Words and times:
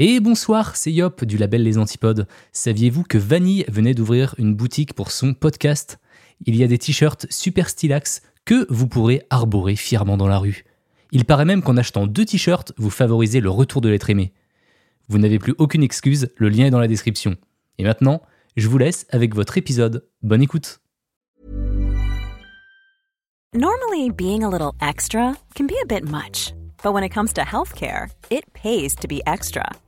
Et 0.00 0.20
bonsoir, 0.20 0.76
c'est 0.76 0.92
Yop 0.92 1.24
du 1.24 1.36
label 1.38 1.64
Les 1.64 1.76
Antipodes. 1.76 2.28
Saviez-vous 2.52 3.02
que 3.02 3.18
Vanille 3.18 3.64
venait 3.66 3.94
d'ouvrir 3.94 4.36
une 4.38 4.54
boutique 4.54 4.94
pour 4.94 5.10
son 5.10 5.34
podcast? 5.34 5.98
Il 6.46 6.54
y 6.54 6.62
a 6.62 6.68
des 6.68 6.78
t-shirts 6.78 7.26
super 7.30 7.68
stylax 7.68 8.22
que 8.44 8.64
vous 8.72 8.86
pourrez 8.86 9.26
arborer 9.28 9.74
fièrement 9.74 10.16
dans 10.16 10.28
la 10.28 10.38
rue. 10.38 10.64
Il 11.10 11.24
paraît 11.24 11.44
même 11.44 11.62
qu'en 11.62 11.76
achetant 11.76 12.06
deux 12.06 12.24
t-shirts, 12.24 12.72
vous 12.76 12.90
favorisez 12.90 13.40
le 13.40 13.50
retour 13.50 13.80
de 13.80 13.88
l'être 13.88 14.08
aimé. 14.08 14.32
Vous 15.08 15.18
n'avez 15.18 15.40
plus 15.40 15.56
aucune 15.58 15.82
excuse, 15.82 16.28
le 16.36 16.48
lien 16.48 16.66
est 16.66 16.70
dans 16.70 16.78
la 16.78 16.86
description. 16.86 17.36
Et 17.78 17.82
maintenant, 17.82 18.22
je 18.56 18.68
vous 18.68 18.78
laisse 18.78 19.04
avec 19.10 19.34
votre 19.34 19.58
épisode. 19.58 20.06
Bonne 20.22 20.42
écoute. 20.42 20.78
Normally, 23.52 24.10
being 24.14 24.44
a 24.44 24.48
little 24.48 24.74
extra 24.80 25.34
can 25.56 25.66
be 25.66 25.74
a 25.82 25.86
bit 25.88 26.08
much, 26.08 26.54
but 26.84 26.92
when 26.92 27.02
it 27.02 27.12
comes 27.12 27.32
to 27.32 27.40
healthcare, 27.40 28.10
it 28.30 28.44
pays 28.52 28.94
to 28.94 29.08
be 29.08 29.22
extra. 29.26 29.64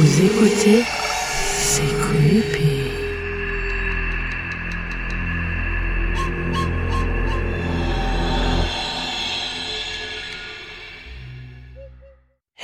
Vous 0.00 0.24
écoutez 0.24 0.84
C'est 1.56 1.82
creepy. 1.82 2.84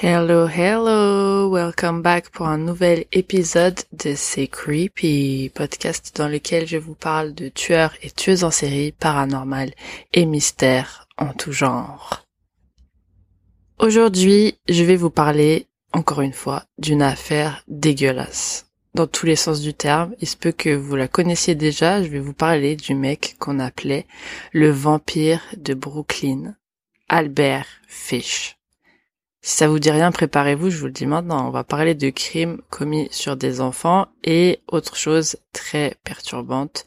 Hello, 0.01 0.47
hello, 0.47 1.51
welcome 1.51 2.03
back 2.03 2.31
pour 2.31 2.47
un 2.47 2.59
nouvel 2.59 3.05
épisode 3.11 3.81
de 3.93 4.15
C'est 4.15 4.47
Creepy, 4.47 5.51
podcast 5.53 6.17
dans 6.17 6.29
lequel 6.29 6.69
je 6.69 6.77
vous 6.77 6.95
parle 6.95 7.35
de 7.35 7.49
tueurs 7.49 7.95
et 8.03 8.11
tueuses 8.11 8.45
en 8.45 8.53
série, 8.53 8.93
paranormal 8.93 9.73
et 10.12 10.25
mystères 10.25 11.09
en 11.19 11.33
tout 11.33 11.51
genre. 11.51 12.25
Aujourd'hui, 13.81 14.57
je 14.69 14.85
vais 14.85 14.95
vous 14.95 15.11
parler 15.11 15.67
encore 15.95 16.20
une 16.20 16.33
fois, 16.33 16.64
d'une 16.78 17.03
affaire 17.03 17.62
dégueulasse. 17.69 18.67
Dans 18.95 19.06
tous 19.06 19.27
les 19.27 19.37
sens 19.37 19.61
du 19.61 19.75
terme, 19.75 20.14
il 20.20 20.28
se 20.28 20.37
peut 20.37 20.53
que 20.53 20.75
vous 20.75 20.97
la 20.97 21.09
connaissiez 21.09 21.55
déjà, 21.55 22.03
je 22.03 22.09
vais 22.09 22.20
vous 22.20 22.34
parler 22.34 22.77
du 22.77 22.95
mec 22.95 23.37
qu'on 23.39 23.59
appelait 23.59 24.06
le 24.53 24.70
vampire 24.70 25.41
de 25.56 25.75
Brooklyn, 25.75 26.55
Albert 27.09 27.67
Fish. 27.89 28.56
Si 29.41 29.56
ça 29.56 29.69
vous 29.69 29.78
dit 29.78 29.91
rien, 29.91 30.11
préparez-vous, 30.11 30.70
je 30.70 30.78
vous 30.78 30.87
le 30.87 30.92
dis 30.92 31.06
maintenant. 31.06 31.47
On 31.47 31.50
va 31.50 31.65
parler 31.65 31.95
de 31.95 32.09
crimes 32.11 32.61
commis 32.70 33.09
sur 33.11 33.37
des 33.37 33.61
enfants 33.61 34.09
et 34.22 34.61
autre 34.69 34.97
chose 34.97 35.37
très 35.53 35.97
perturbante. 36.03 36.87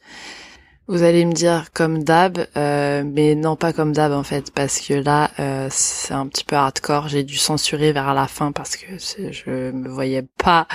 Vous 0.90 1.04
allez 1.04 1.26
me 1.26 1.34
dire 1.34 1.74
comme 1.74 2.02
d'hab, 2.02 2.48
euh, 2.56 3.04
mais 3.06 3.36
non 3.36 3.58
pas 3.58 3.74
comme 3.74 3.92
d'hab 3.92 4.14
en 4.14 4.24
fait, 4.24 4.52
parce 4.52 4.80
que 4.80 4.94
là 4.94 5.32
euh, 5.38 5.68
c'est 5.70 6.14
un 6.14 6.28
petit 6.28 6.46
peu 6.46 6.56
hardcore. 6.56 7.10
J'ai 7.10 7.26
dû 7.26 7.36
censurer 7.36 7.92
vers 7.92 8.14
la 8.14 8.26
fin 8.26 8.54
parce 8.54 8.78
que 8.78 8.98
je 8.98 9.72
me 9.72 9.90
voyais 9.90 10.26
pas 10.38 10.66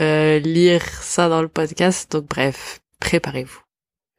euh, 0.00 0.38
lire 0.38 0.82
ça 0.82 1.28
dans 1.28 1.42
le 1.42 1.48
podcast. 1.48 2.10
Donc 2.10 2.26
bref, 2.30 2.80
préparez-vous. 3.00 3.60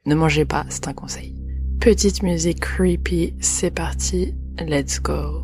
Ne 0.04 0.14
mangez 0.14 0.44
pas, 0.44 0.64
c'est 0.68 0.86
un 0.86 0.92
conseil. 0.92 1.34
Petite 1.80 2.22
musique 2.22 2.60
creepy, 2.60 3.34
c'est 3.40 3.72
parti, 3.72 4.32
let's 4.60 5.02
go. 5.02 5.42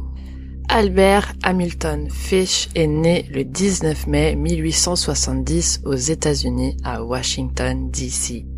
Albert 0.68 1.32
Hamilton 1.42 2.08
Fish 2.08 2.68
est 2.76 2.86
né 2.86 3.28
le 3.34 3.42
19 3.42 4.06
mai 4.06 4.36
1870 4.36 5.80
aux 5.84 5.96
États-Unis 5.96 6.76
à 6.84 7.02
Washington 7.02 7.90
DC. 7.90 8.51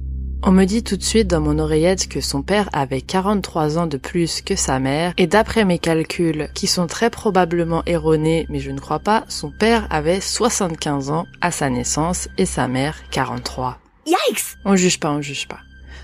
On 0.47 0.53
me 0.53 0.67
dit 0.67 0.83
tout 0.83 0.99
de 0.99 1.03
suite 1.03 1.29
dans 1.29 1.41
mon 1.41 1.59
oreillette 1.59 2.07
que 2.07 2.21
son 2.21 2.43
père 2.43 2.69
avait 2.75 3.01
43 3.01 3.79
ans 3.79 3.87
de 3.87 3.97
plus 3.97 4.43
que 4.43 4.57
sa 4.57 4.79
mère, 4.79 5.15
et 5.17 5.27
d'après 5.27 5.65
mes 5.65 5.79
calculs, 5.79 6.51
qui 6.53 6.67
sont 6.67 6.87
très 6.87 7.09
probablement 7.09 7.83
erronés, 7.87 8.45
mais 8.51 8.61
je 8.61 8.71
ne 8.71 8.79
crois 8.79 8.99
pas, 8.99 9.25
son 9.29 9.51
père 9.51 9.87
avait 9.89 10.21
75 10.21 11.09
ans 11.09 11.27
à 11.41 11.51
sa 11.51 11.71
naissance 11.71 12.29
et 12.37 12.45
sa 12.45 12.69
mère 12.69 12.95
43. 13.11 13.79
Yikes 14.05 14.45
On 14.67 14.77
juge 14.77 15.01
pas, 15.01 15.13
on 15.13 15.23
juge 15.23 15.49
pas. 15.49 15.61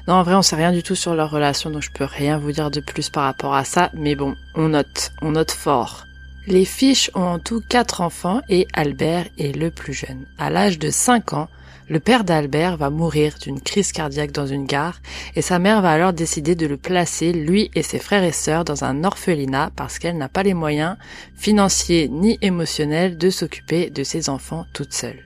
Non, 0.09 0.15
en 0.15 0.23
vrai, 0.23 0.34
on 0.37 0.43
sait 0.43 0.57
rien 0.57 0.72
du 0.72 0.83
tout 0.83 0.95
sur 0.95 1.15
leur 1.15 1.31
relation, 1.31 1.69
donc 1.69 1.83
je 1.83 1.91
peux 1.91 2.07
rien 2.07 2.39
vous 2.39 2.53
dire 2.53 2.71
de 2.71 2.81
plus 2.81 3.11
par 3.11 3.25
rapport 3.25 3.55
à 3.55 3.65
ça, 3.65 3.91
mais 3.93 4.15
bon, 4.15 4.37
on 4.55 4.71
note, 4.71 5.12
on 5.21 5.33
note 5.33 5.51
fort. 5.51 6.07
Les 6.47 6.65
fiches 6.65 7.11
ont 7.15 7.27
en 7.27 7.39
tout 7.39 7.61
quatre 7.69 8.01
enfants 8.01 8.41
et 8.49 8.67
Albert 8.72 9.27
est 9.39 9.55
le 9.55 9.71
plus 9.71 9.93
jeune. 9.93 10.25
À 10.39 10.49
l'âge 10.49 10.78
de 10.78 10.89
5 10.89 11.34
ans, 11.34 11.49
le 11.91 11.99
père 11.99 12.23
d'Albert 12.23 12.77
va 12.77 12.89
mourir 12.89 13.34
d'une 13.43 13.61
crise 13.61 13.91
cardiaque 13.91 14.31
dans 14.31 14.47
une 14.47 14.65
gare 14.65 15.01
et 15.34 15.43
sa 15.43 15.59
mère 15.59 15.83
va 15.83 15.91
alors 15.91 16.12
décider 16.12 16.55
de 16.55 16.69
le 16.69 16.77
placer, 16.77 17.33
lui 17.33 17.69
et 17.75 17.83
ses 17.83 17.99
frères 17.99 18.23
et 18.23 18.31
sœurs, 18.31 18.65
dans 18.65 18.84
un 18.84 19.03
orphelinat 19.03 19.73
parce 19.75 19.99
qu'elle 19.99 20.17
n'a 20.17 20.28
pas 20.28 20.45
les 20.45 20.55
moyens 20.55 20.97
financiers 21.34 22.09
ni 22.09 22.39
émotionnels 22.43 23.19
de 23.19 23.28
s'occuper 23.28 23.91
de 23.91 24.05
ses 24.05 24.28
enfants 24.28 24.67
toute 24.73 24.93
seule. 24.93 25.19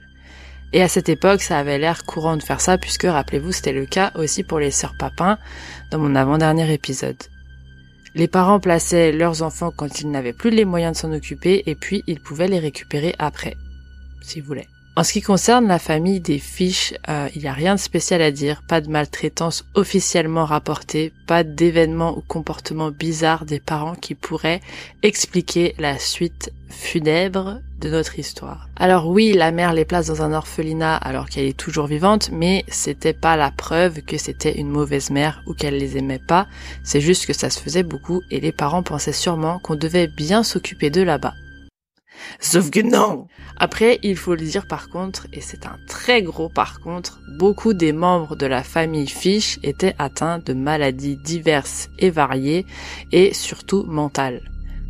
Et 0.72 0.80
à 0.82 0.88
cette 0.88 1.10
époque, 1.10 1.42
ça 1.42 1.58
avait 1.58 1.78
l'air 1.78 2.04
courant 2.04 2.38
de 2.38 2.42
faire 2.42 2.62
ça 2.62 2.78
puisque, 2.78 3.04
rappelez-vous, 3.04 3.52
c'était 3.52 3.72
le 3.75 3.84
cas 3.84 4.12
aussi 4.14 4.42
pour 4.42 4.58
les 4.58 4.70
sœurs 4.70 4.94
Papin 4.98 5.36
dans 5.91 5.98
mon 5.98 6.14
avant-dernier 6.14 6.72
épisode. 6.72 7.22
Les 8.14 8.26
parents 8.26 8.58
plaçaient 8.58 9.12
leurs 9.12 9.42
enfants 9.42 9.70
quand 9.70 10.00
ils 10.00 10.10
n'avaient 10.10 10.32
plus 10.32 10.50
les 10.50 10.64
moyens 10.64 10.96
de 10.96 10.98
s'en 10.98 11.12
occuper 11.12 11.62
et 11.66 11.75
puis 11.75 12.02
ils 12.06 12.20
pouvaient 12.20 12.48
les 12.48 12.58
récupérer 12.58 13.14
après, 13.19 13.54
s'ils 14.22 14.42
voulaient. 14.42 14.69
En 14.97 15.03
ce 15.03 15.12
qui 15.12 15.22
concerne 15.22 15.66
la 15.66 15.81
famille 15.81 16.21
des 16.21 16.38
fiches, 16.38 16.94
euh, 17.09 17.28
il 17.34 17.43
n'y 17.43 17.49
a 17.49 17.53
rien 17.53 17.75
de 17.75 17.81
spécial 17.81 18.22
à 18.22 18.31
dire, 18.31 18.62
pas 18.62 18.81
de 18.81 18.88
maltraitance 18.88 19.65
officiellement 19.75 20.44
rapportée, 20.44 21.12
pas 21.27 21.43
d'événements 21.43 22.16
ou 22.16 22.21
comportements 22.21 22.93
bizarres 22.93 23.44
des 23.44 23.59
parents 23.59 23.97
qui 23.97 24.15
pourraient 24.15 24.60
expliquer 25.03 25.75
la 25.78 25.99
suite 25.99 26.53
funèbre 26.69 27.59
de 27.81 27.91
notre 27.91 28.21
histoire. 28.21 28.69
Alors 28.77 29.09
oui, 29.09 29.32
la 29.32 29.50
mère 29.50 29.72
les 29.72 29.84
place 29.84 30.06
dans 30.06 30.22
un 30.22 30.32
orphelinat 30.32 30.94
alors 30.94 31.28
qu'elle 31.28 31.47
est 31.47 31.59
toujours 31.59 31.88
vivante, 31.88 32.31
mais 32.32 32.65
c'était 32.69 33.12
pas 33.12 33.37
la 33.37 33.50
preuve 33.50 34.03
que 34.03 34.16
c'était 34.16 34.59
une 34.61 34.71
mauvaise 34.71 35.11
mère 35.11 35.43
ou 35.49 35.55
qu'elle 35.55 35.76
les 35.76 35.97
aimait 35.99 36.21
pas, 36.21 36.47
c'est 36.84 37.00
juste 37.00 37.26
que 37.26 37.32
ça 37.32 37.50
se 37.50 37.59
faisait 37.59 37.82
beaucoup 37.82 38.22
et 38.31 38.38
les 38.38 38.53
parents 38.53 38.84
pensaient 38.84 39.12
sûrement 39.12 39.59
qu'on 39.59 39.75
devait 39.75 40.06
bien 40.06 40.44
s'occuper 40.44 40.91
d'eux 40.91 41.05
là-bas. 41.05 41.34
Sauf 42.41 42.70
que 42.70 42.80
non. 42.80 43.26
Après, 43.56 43.98
il 44.02 44.16
faut 44.16 44.34
le 44.34 44.44
dire 44.44 44.66
par 44.66 44.88
contre, 44.88 45.26
et 45.32 45.41
c'est 45.41 45.66
un 45.66 45.76
très 45.88 46.22
gros 46.22 46.48
par 46.48 46.80
contre, 46.80 47.20
beaucoup 47.38 47.75
des 47.75 47.92
membres 47.92 48.36
de 48.36 48.47
la 48.47 48.62
famille 48.62 49.08
Fish 49.08 49.58
étaient 49.62 49.94
atteints 49.98 50.38
de 50.38 50.52
maladies 50.52 51.16
diverses 51.16 51.88
et 51.98 52.10
variées, 52.10 52.66
et 53.12 53.32
surtout 53.34 53.84
mentales. 53.84 54.42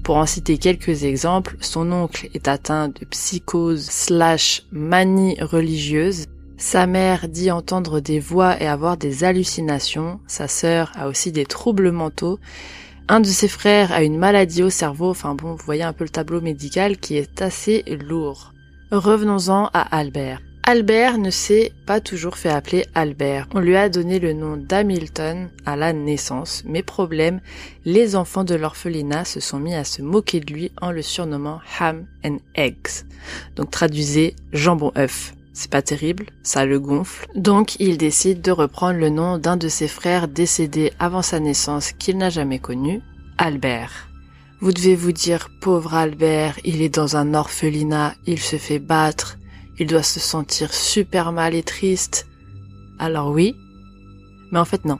Pour 0.02 0.16
en 0.16 0.26
citer 0.26 0.58
quelques 0.58 1.04
exemples, 1.04 1.56
son 1.60 1.90
oncle 1.90 2.28
est 2.34 2.48
atteint 2.48 2.88
de 2.88 3.06
psychose 3.06 3.84
slash 3.84 4.64
manie 4.70 5.36
religieuse, 5.40 6.26
sa 6.56 6.86
mère 6.86 7.28
dit 7.28 7.50
entendre 7.50 8.00
des 8.00 8.20
voix 8.20 8.60
et 8.62 8.66
avoir 8.66 8.96
des 8.96 9.24
hallucinations, 9.24 10.20
sa 10.26 10.46
sœur 10.46 10.92
a 10.94 11.08
aussi 11.08 11.32
des 11.32 11.46
troubles 11.46 11.90
mentaux, 11.90 12.38
un 13.08 13.20
de 13.20 13.26
ses 13.26 13.48
frères 13.48 13.92
a 13.92 14.02
une 14.02 14.16
maladie 14.16 14.62
au 14.62 14.70
cerveau, 14.70 15.10
enfin 15.10 15.34
bon, 15.34 15.54
vous 15.54 15.64
voyez 15.64 15.82
un 15.82 15.92
peu 15.92 16.04
le 16.04 16.10
tableau 16.10 16.40
médical 16.40 16.96
qui 16.96 17.16
est 17.16 17.42
assez 17.42 17.84
lourd. 17.86 18.54
Revenons-en 18.90 19.70
à 19.74 19.96
Albert. 19.96 20.40
Albert 20.62 21.18
ne 21.18 21.28
s'est 21.28 21.72
pas 21.84 22.00
toujours 22.00 22.38
fait 22.38 22.48
appeler 22.48 22.86
Albert. 22.94 23.48
On 23.52 23.60
lui 23.60 23.76
a 23.76 23.90
donné 23.90 24.18
le 24.18 24.32
nom 24.32 24.56
d'Hamilton 24.56 25.50
à 25.66 25.76
la 25.76 25.92
naissance, 25.92 26.62
mais 26.64 26.82
problème, 26.82 27.40
les 27.84 28.16
enfants 28.16 28.44
de 28.44 28.54
l'orphelinat 28.54 29.26
se 29.26 29.40
sont 29.40 29.58
mis 29.58 29.74
à 29.74 29.84
se 29.84 30.00
moquer 30.00 30.40
de 30.40 30.50
lui 30.50 30.72
en 30.80 30.90
le 30.90 31.02
surnommant 31.02 31.60
Ham 31.78 32.06
and 32.24 32.38
Eggs. 32.54 33.04
Donc 33.56 33.70
traduisez 33.70 34.34
jambon 34.54 34.92
œuf. 34.96 35.34
C'est 35.54 35.70
pas 35.70 35.82
terrible, 35.82 36.26
ça 36.42 36.66
le 36.66 36.80
gonfle. 36.80 37.28
Donc 37.36 37.76
il 37.78 37.96
décide 37.96 38.42
de 38.42 38.50
reprendre 38.50 38.98
le 38.98 39.08
nom 39.08 39.38
d'un 39.38 39.56
de 39.56 39.68
ses 39.68 39.86
frères 39.86 40.26
décédé 40.26 40.92
avant 40.98 41.22
sa 41.22 41.38
naissance 41.38 41.92
qu'il 41.92 42.18
n'a 42.18 42.28
jamais 42.28 42.58
connu, 42.58 43.00
Albert. 43.38 44.08
Vous 44.60 44.72
devez 44.72 44.96
vous 44.96 45.12
dire, 45.12 45.50
pauvre 45.60 45.94
Albert, 45.94 46.58
il 46.64 46.82
est 46.82 46.94
dans 46.94 47.16
un 47.16 47.34
orphelinat, 47.34 48.14
il 48.26 48.40
se 48.40 48.56
fait 48.56 48.80
battre, 48.80 49.38
il 49.78 49.86
doit 49.86 50.02
se 50.02 50.18
sentir 50.18 50.74
super 50.74 51.30
mal 51.30 51.54
et 51.54 51.62
triste. 51.62 52.26
Alors 52.98 53.30
oui, 53.30 53.54
mais 54.50 54.58
en 54.58 54.64
fait 54.64 54.84
non. 54.84 54.98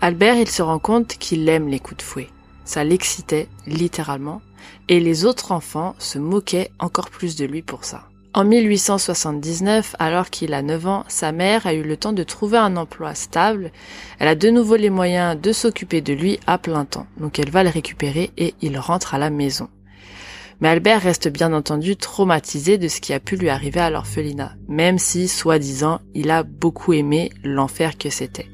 Albert, 0.00 0.36
il 0.36 0.48
se 0.48 0.62
rend 0.62 0.80
compte 0.80 1.18
qu'il 1.18 1.48
aime 1.48 1.68
les 1.68 1.78
coups 1.78 1.98
de 1.98 2.02
fouet. 2.02 2.28
Ça 2.64 2.82
l'excitait, 2.82 3.48
littéralement, 3.66 4.42
et 4.88 4.98
les 4.98 5.24
autres 5.24 5.52
enfants 5.52 5.94
se 5.98 6.18
moquaient 6.18 6.72
encore 6.80 7.10
plus 7.10 7.36
de 7.36 7.44
lui 7.44 7.62
pour 7.62 7.84
ça. 7.84 8.08
En 8.34 8.44
1879, 8.44 9.96
alors 9.98 10.28
qu'il 10.28 10.52
a 10.52 10.60
9 10.60 10.86
ans, 10.86 11.04
sa 11.08 11.32
mère 11.32 11.66
a 11.66 11.72
eu 11.72 11.82
le 11.82 11.96
temps 11.96 12.12
de 12.12 12.22
trouver 12.22 12.58
un 12.58 12.76
emploi 12.76 13.14
stable. 13.14 13.72
Elle 14.18 14.28
a 14.28 14.34
de 14.34 14.50
nouveau 14.50 14.76
les 14.76 14.90
moyens 14.90 15.40
de 15.40 15.52
s'occuper 15.52 16.02
de 16.02 16.12
lui 16.12 16.38
à 16.46 16.58
plein 16.58 16.84
temps. 16.84 17.06
Donc 17.18 17.38
elle 17.38 17.50
va 17.50 17.64
le 17.64 17.70
récupérer 17.70 18.30
et 18.36 18.54
il 18.60 18.78
rentre 18.78 19.14
à 19.14 19.18
la 19.18 19.30
maison. 19.30 19.68
Mais 20.60 20.68
Albert 20.68 21.02
reste 21.02 21.28
bien 21.28 21.52
entendu 21.52 21.96
traumatisé 21.96 22.78
de 22.78 22.88
ce 22.88 23.00
qui 23.00 23.12
a 23.12 23.20
pu 23.20 23.36
lui 23.36 23.48
arriver 23.48 23.80
à 23.80 23.90
l'orphelinat, 23.90 24.54
même 24.66 24.98
si, 24.98 25.28
soi-disant, 25.28 26.00
il 26.14 26.30
a 26.30 26.42
beaucoup 26.42 26.92
aimé 26.92 27.30
l'enfer 27.44 27.96
que 27.96 28.10
c'était. 28.10 28.48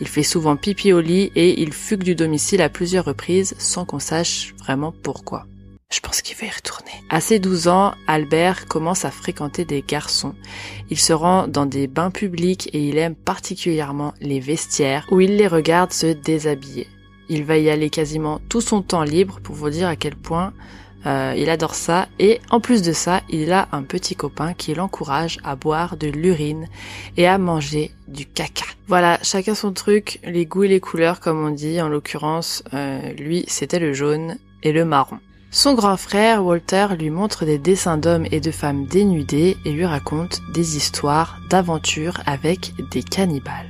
Il 0.00 0.08
fait 0.08 0.22
souvent 0.22 0.56
pipi 0.56 0.92
au 0.92 1.00
lit 1.00 1.30
et 1.34 1.60
il 1.60 1.74
fugue 1.74 2.04
du 2.04 2.14
domicile 2.14 2.62
à 2.62 2.70
plusieurs 2.70 3.04
reprises 3.04 3.54
sans 3.58 3.84
qu'on 3.84 3.98
sache 3.98 4.54
vraiment 4.58 4.94
pourquoi. 5.02 5.46
Je 5.92 5.98
pense 5.98 6.22
qu'il 6.22 6.36
va 6.36 6.46
y 6.46 6.50
retourner. 6.50 6.92
À 7.08 7.20
ses 7.20 7.40
12 7.40 7.66
ans, 7.66 7.94
Albert 8.06 8.66
commence 8.66 9.04
à 9.04 9.10
fréquenter 9.10 9.64
des 9.64 9.82
garçons. 9.82 10.36
Il 10.88 11.00
se 11.00 11.12
rend 11.12 11.48
dans 11.48 11.66
des 11.66 11.88
bains 11.88 12.12
publics 12.12 12.70
et 12.72 12.88
il 12.88 12.96
aime 12.96 13.16
particulièrement 13.16 14.14
les 14.20 14.38
vestiaires 14.38 15.04
où 15.10 15.20
il 15.20 15.36
les 15.36 15.48
regarde 15.48 15.92
se 15.92 16.06
déshabiller. 16.06 16.86
Il 17.28 17.44
va 17.44 17.58
y 17.58 17.70
aller 17.70 17.90
quasiment 17.90 18.40
tout 18.48 18.60
son 18.60 18.82
temps 18.82 19.02
libre 19.02 19.40
pour 19.42 19.56
vous 19.56 19.68
dire 19.68 19.88
à 19.88 19.96
quel 19.96 20.14
point 20.14 20.52
euh, 21.06 21.34
il 21.36 21.50
adore 21.50 21.74
ça 21.74 22.06
et 22.20 22.40
en 22.50 22.60
plus 22.60 22.82
de 22.82 22.92
ça, 22.92 23.22
il 23.28 23.50
a 23.50 23.66
un 23.72 23.82
petit 23.82 24.14
copain 24.14 24.54
qui 24.54 24.74
l'encourage 24.74 25.38
à 25.42 25.56
boire 25.56 25.96
de 25.96 26.06
l'urine 26.06 26.68
et 27.16 27.26
à 27.26 27.36
manger 27.38 27.90
du 28.06 28.26
caca. 28.26 28.66
Voilà, 28.86 29.18
chacun 29.22 29.56
son 29.56 29.72
truc, 29.72 30.20
les 30.22 30.46
goûts 30.46 30.64
et 30.64 30.68
les 30.68 30.80
couleurs 30.80 31.18
comme 31.18 31.44
on 31.44 31.50
dit. 31.50 31.80
En 31.80 31.88
l'occurrence, 31.88 32.62
euh, 32.74 33.12
lui 33.14 33.44
c'était 33.48 33.80
le 33.80 33.92
jaune 33.92 34.38
et 34.62 34.70
le 34.70 34.84
marron. 34.84 35.18
Son 35.52 35.74
grand 35.74 35.96
frère, 35.96 36.44
Walter, 36.44 36.88
lui 36.96 37.10
montre 37.10 37.44
des 37.44 37.58
dessins 37.58 37.96
d'hommes 37.96 38.26
et 38.30 38.40
de 38.40 38.52
femmes 38.52 38.86
dénudés 38.86 39.56
et 39.64 39.72
lui 39.72 39.84
raconte 39.84 40.40
des 40.52 40.76
histoires 40.76 41.40
d'aventures 41.50 42.20
avec 42.24 42.72
des 42.92 43.02
cannibales. 43.02 43.69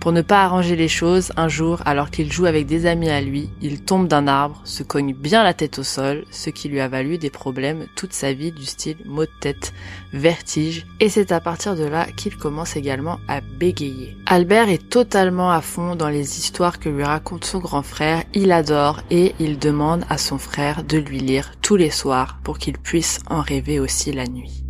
Pour 0.00 0.12
ne 0.12 0.22
pas 0.22 0.44
arranger 0.44 0.76
les 0.76 0.88
choses, 0.88 1.32
un 1.36 1.48
jour, 1.48 1.82
alors 1.84 2.10
qu'il 2.10 2.32
joue 2.32 2.46
avec 2.46 2.66
des 2.66 2.86
amis 2.86 3.10
à 3.10 3.20
lui, 3.20 3.50
il 3.60 3.82
tombe 3.82 4.06
d'un 4.06 4.28
arbre, 4.28 4.60
se 4.64 4.84
cogne 4.84 5.12
bien 5.12 5.42
la 5.42 5.54
tête 5.54 5.78
au 5.80 5.82
sol, 5.82 6.24
ce 6.30 6.50
qui 6.50 6.68
lui 6.68 6.78
a 6.78 6.86
valu 6.86 7.18
des 7.18 7.30
problèmes 7.30 7.86
toute 7.96 8.12
sa 8.12 8.32
vie 8.32 8.52
du 8.52 8.64
style 8.64 8.98
mot 9.04 9.24
de 9.24 9.30
tête, 9.40 9.72
vertige, 10.12 10.86
et 11.00 11.08
c'est 11.08 11.32
à 11.32 11.40
partir 11.40 11.74
de 11.74 11.84
là 11.84 12.06
qu'il 12.16 12.36
commence 12.36 12.76
également 12.76 13.18
à 13.26 13.40
bégayer. 13.40 14.16
Albert 14.26 14.68
est 14.68 14.88
totalement 14.88 15.50
à 15.50 15.60
fond 15.60 15.96
dans 15.96 16.08
les 16.08 16.38
histoires 16.38 16.78
que 16.78 16.88
lui 16.88 17.02
raconte 17.02 17.44
son 17.44 17.58
grand 17.58 17.82
frère, 17.82 18.22
il 18.34 18.52
adore 18.52 19.00
et 19.10 19.34
il 19.40 19.58
demande 19.58 20.04
à 20.08 20.16
son 20.16 20.38
frère 20.38 20.84
de 20.84 20.98
lui 20.98 21.18
lire 21.18 21.52
tous 21.60 21.76
les 21.76 21.90
soirs 21.90 22.38
pour 22.44 22.58
qu'il 22.58 22.78
puisse 22.78 23.18
en 23.28 23.40
rêver 23.40 23.80
aussi 23.80 24.12
la 24.12 24.26
nuit. 24.26 24.67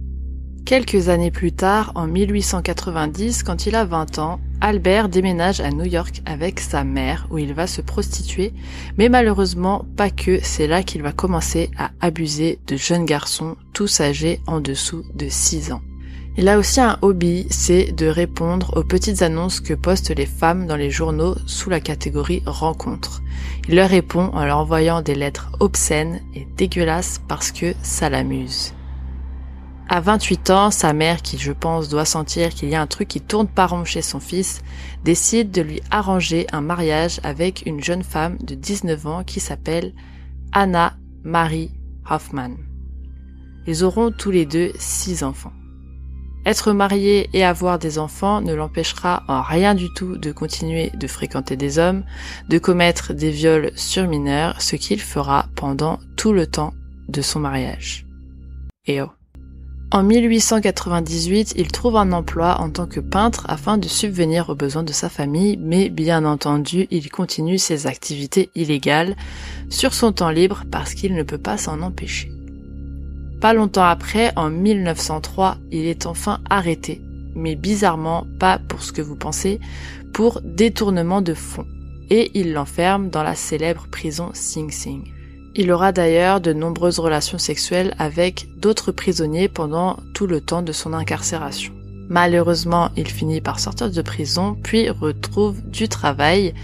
Quelques 0.69 1.09
années 1.09 1.31
plus 1.31 1.53
tard, 1.53 1.93
en 1.95 2.07
1890, 2.07 3.43
quand 3.43 3.65
il 3.65 3.75
a 3.75 3.87
20 3.87 4.19
ans, 4.19 4.39
Albert 4.61 5.09
déménage 5.09 5.61
à 5.61 5.71
New 5.71 5.87
York 5.87 6.21
avec 6.27 6.61
sa 6.61 6.85
mère 6.85 7.27
où 7.31 7.39
il 7.39 7.55
va 7.55 7.67
se 7.67 7.81
prostituer, 7.81 8.53
mais 8.99 9.09
malheureusement 9.09 9.87
pas 9.97 10.11
que, 10.11 10.41
c'est 10.43 10.67
là 10.67 10.83
qu'il 10.83 11.01
va 11.01 11.13
commencer 11.13 11.71
à 11.79 11.93
abuser 12.03 12.59
de 12.67 12.77
jeunes 12.77 13.07
garçons 13.07 13.57
tous 13.73 14.03
âgés 14.03 14.43
en 14.47 14.61
dessous 14.61 15.05
de 15.15 15.31
6 15.31 15.73
ans. 15.73 15.81
Il 16.37 16.51
a 16.51 16.59
aussi 16.59 16.83
un 16.83 16.99
hobby, 17.01 17.47
c'est 17.49 17.91
de 17.93 18.07
répondre 18.07 18.77
aux 18.77 18.85
petites 18.85 19.23
annonces 19.23 19.61
que 19.61 19.73
postent 19.73 20.15
les 20.15 20.27
femmes 20.27 20.67
dans 20.67 20.77
les 20.77 20.91
journaux 20.91 21.37
sous 21.47 21.71
la 21.71 21.81
catégorie 21.81 22.43
rencontres. 22.45 23.23
Il 23.71 23.77
leur 23.77 23.89
répond 23.89 24.33
en 24.35 24.45
leur 24.45 24.59
envoyant 24.59 25.01
des 25.01 25.15
lettres 25.15 25.51
obscènes 25.61 26.21
et 26.35 26.47
dégueulasses 26.59 27.23
parce 27.27 27.53
que 27.53 27.73
ça 27.83 28.11
l'amuse. 28.11 28.75
À 29.91 30.01
28 30.01 30.51
ans, 30.51 30.71
sa 30.71 30.93
mère, 30.93 31.23
qui 31.23 31.39
je 31.39 31.53
pense 31.53 31.89
doit 31.89 32.05
sentir 32.05 32.51
qu'il 32.51 32.69
y 32.69 32.75
a 32.75 32.83
un 32.83 32.87
truc 32.87 33.09
qui 33.09 33.23
tourne 33.23 33.49
pas 33.49 33.67
rond 33.67 33.87
chez 33.87 34.03
son 34.03 34.21
fils, 34.21 34.61
décide 35.03 35.51
de 35.51 35.63
lui 35.63 35.81
arranger 35.91 36.47
un 36.53 36.61
mariage 36.61 37.21
avec 37.23 37.63
une 37.65 37.83
jeune 37.83 38.03
femme 38.03 38.37
de 38.39 38.55
19 38.55 39.07
ans 39.07 39.25
qui 39.25 39.41
s'appelle 39.41 39.95
Anna 40.53 40.95
Marie 41.25 41.73
Hoffman. 42.09 42.51
Ils 43.67 43.83
auront 43.83 44.11
tous 44.11 44.31
les 44.31 44.45
deux 44.45 44.73
six 44.79 45.23
enfants. 45.23 45.53
Être 46.45 46.73
marié 46.73 47.31
et 47.33 47.45
avoir 47.45 47.79
des 47.79 47.99
enfants 47.99 48.43
ne 48.43 48.55
l'empêchera 48.55 49.23
en 49.27 49.41
rien 49.41 49.75
du 49.75 49.89
tout 49.95 50.17
de 50.19 50.33
continuer 50.33 50.91
de 50.91 51.07
fréquenter 51.07 51.57
des 51.57 51.79
hommes, 51.79 52.05
de 52.51 52.59
commettre 52.59 53.15
des 53.15 53.31
viols 53.31 53.73
sur 53.75 54.07
mineurs, 54.07 54.61
ce 54.61 54.77
qu'il 54.77 55.01
fera 55.01 55.47
pendant 55.55 55.99
tout 56.17 56.33
le 56.35 56.47
temps 56.47 56.75
de 57.09 57.23
son 57.23 57.41
mariage. 57.41 58.07
Et 58.87 59.01
oh. 59.01 59.11
En 59.91 60.03
1898, 60.03 61.55
il 61.57 61.73
trouve 61.73 61.97
un 61.97 62.13
emploi 62.13 62.61
en 62.61 62.69
tant 62.69 62.87
que 62.87 63.01
peintre 63.01 63.47
afin 63.49 63.79
de 63.79 63.89
subvenir 63.89 64.51
aux 64.51 64.55
besoins 64.55 64.83
de 64.83 64.93
sa 64.93 65.09
famille, 65.09 65.57
mais 65.57 65.89
bien 65.89 66.27
entendu, 66.27 66.87
il 66.91 67.11
continue 67.11 67.57
ses 67.57 67.87
activités 67.87 68.51
illégales 68.55 69.17
sur 69.71 69.95
son 69.95 70.13
temps 70.13 70.29
libre 70.29 70.65
parce 70.71 70.93
qu'il 70.93 71.15
ne 71.15 71.23
peut 71.23 71.39
pas 71.39 71.57
s'en 71.57 71.81
empêcher. 71.81 72.31
Pas 73.41 73.55
longtemps 73.55 73.85
après, 73.85 74.31
en 74.37 74.51
1903, 74.51 75.57
il 75.71 75.87
est 75.87 76.05
enfin 76.05 76.41
arrêté, 76.51 77.01
mais 77.35 77.55
bizarrement 77.55 78.27
pas 78.39 78.59
pour 78.59 78.83
ce 78.83 78.93
que 78.93 79.01
vous 79.01 79.17
pensez, 79.17 79.59
pour 80.13 80.43
détournement 80.45 81.23
de 81.23 81.33
fonds, 81.33 81.67
et 82.11 82.31
il 82.35 82.53
l'enferme 82.53 83.09
dans 83.09 83.23
la 83.23 83.35
célèbre 83.35 83.87
prison 83.91 84.33
Sing 84.35 84.71
Sing. 84.71 85.18
Il 85.61 85.73
aura 85.73 85.91
d'ailleurs 85.91 86.41
de 86.41 86.53
nombreuses 86.53 87.01
relations 87.01 87.37
sexuelles 87.37 87.93
avec 87.99 88.47
d'autres 88.59 88.93
prisonniers 88.93 89.49
pendant 89.49 89.97
tout 90.15 90.29
le 90.29 90.41
temps 90.41 90.63
de 90.63 90.71
son 90.71 90.93
incarcération. 90.93 91.75
Malheureusement, 92.09 92.91
il 92.97 93.09
finit 93.09 93.41
par 93.41 93.59
sortir 93.59 93.91
de 93.91 94.03
prison, 94.03 94.57
puis 94.63 94.89
retrouve 94.89 95.61
du 95.63 95.89
travail 95.89 96.55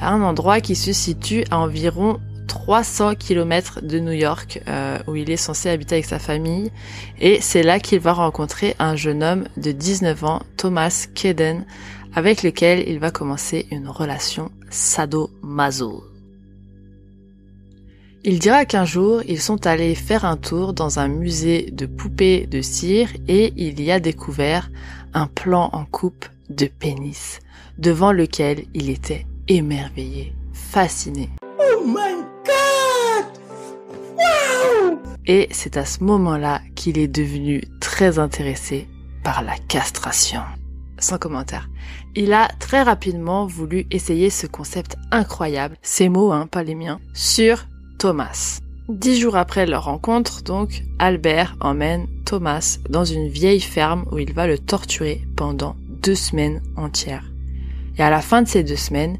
à 0.00 0.14
un 0.14 0.22
endroit 0.22 0.62
qui 0.62 0.76
se 0.76 0.94
situe 0.94 1.44
à 1.50 1.58
environ 1.58 2.20
300 2.48 3.16
km 3.16 3.82
de 3.82 3.98
New 3.98 4.12
York, 4.12 4.62
euh, 4.66 4.98
où 5.06 5.14
il 5.14 5.30
est 5.30 5.36
censé 5.36 5.68
habiter 5.68 5.96
avec 5.96 6.06
sa 6.06 6.18
famille. 6.18 6.72
Et 7.20 7.38
c'est 7.42 7.62
là 7.62 7.80
qu'il 7.80 8.00
va 8.00 8.14
rencontrer 8.14 8.74
un 8.78 8.96
jeune 8.96 9.22
homme 9.22 9.44
de 9.58 9.72
19 9.72 10.24
ans, 10.24 10.40
Thomas 10.56 11.06
Keden, 11.14 11.66
avec 12.14 12.42
lequel 12.42 12.88
il 12.88 12.98
va 12.98 13.10
commencer 13.10 13.66
une 13.70 13.88
relation 13.88 14.50
sado-maso. 14.70 16.11
Il 18.24 18.38
dira 18.38 18.64
qu'un 18.66 18.84
jour, 18.84 19.20
ils 19.26 19.40
sont 19.40 19.66
allés 19.66 19.96
faire 19.96 20.24
un 20.24 20.36
tour 20.36 20.74
dans 20.74 21.00
un 21.00 21.08
musée 21.08 21.70
de 21.72 21.86
poupées 21.86 22.46
de 22.46 22.62
cire 22.62 23.08
et 23.26 23.52
il 23.56 23.82
y 23.82 23.90
a 23.90 23.98
découvert 23.98 24.70
un 25.12 25.26
plan 25.26 25.70
en 25.72 25.84
coupe 25.84 26.26
de 26.48 26.66
pénis, 26.66 27.40
devant 27.78 28.12
lequel 28.12 28.64
il 28.74 28.90
était 28.90 29.26
émerveillé, 29.48 30.34
fasciné. 30.52 31.30
Oh 31.58 31.84
my 31.84 32.22
god! 32.46 33.26
Wow! 34.16 34.98
Et 35.26 35.48
c'est 35.50 35.76
à 35.76 35.84
ce 35.84 36.04
moment-là 36.04 36.60
qu'il 36.76 36.98
est 36.98 37.08
devenu 37.08 37.64
très 37.80 38.20
intéressé 38.20 38.86
par 39.24 39.42
la 39.42 39.56
castration. 39.66 40.42
Sans 40.96 41.18
commentaire. 41.18 41.68
Il 42.14 42.32
a 42.32 42.46
très 42.60 42.82
rapidement 42.82 43.46
voulu 43.46 43.86
essayer 43.90 44.30
ce 44.30 44.46
concept 44.46 44.96
incroyable, 45.10 45.76
ces 45.82 46.08
mots, 46.08 46.30
hein, 46.30 46.46
pas 46.46 46.62
les 46.62 46.76
miens, 46.76 47.00
sur 47.14 47.66
Thomas. 47.98 48.60
Dix 48.88 49.20
jours 49.20 49.36
après 49.36 49.66
leur 49.66 49.84
rencontre, 49.84 50.42
donc, 50.42 50.82
Albert 50.98 51.56
emmène 51.60 52.08
Thomas 52.24 52.78
dans 52.90 53.04
une 53.04 53.28
vieille 53.28 53.60
ferme 53.60 54.04
où 54.10 54.18
il 54.18 54.32
va 54.32 54.46
le 54.46 54.58
torturer 54.58 55.22
pendant 55.36 55.76
deux 55.88 56.14
semaines 56.14 56.62
entières. 56.76 57.30
Et 57.96 58.02
à 58.02 58.10
la 58.10 58.20
fin 58.20 58.42
de 58.42 58.48
ces 58.48 58.64
deux 58.64 58.76
semaines, 58.76 59.18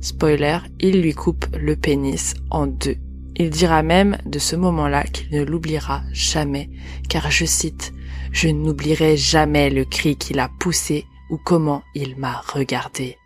spoiler, 0.00 0.58
il 0.80 1.00
lui 1.00 1.14
coupe 1.14 1.46
le 1.56 1.76
pénis 1.76 2.34
en 2.50 2.66
deux. 2.66 2.96
Il 3.36 3.50
dira 3.50 3.82
même 3.82 4.18
de 4.26 4.38
ce 4.38 4.54
moment-là 4.56 5.04
qu'il 5.04 5.30
ne 5.30 5.42
l'oubliera 5.42 6.02
jamais, 6.12 6.68
car 7.08 7.30
je 7.30 7.46
cite, 7.46 7.92
je 8.32 8.48
n'oublierai 8.48 9.16
jamais 9.16 9.70
le 9.70 9.84
cri 9.84 10.16
qu'il 10.16 10.40
a 10.40 10.50
poussé 10.60 11.06
ou 11.30 11.38
comment 11.38 11.82
il 11.94 12.16
m'a 12.16 12.42
regardé. 12.52 13.16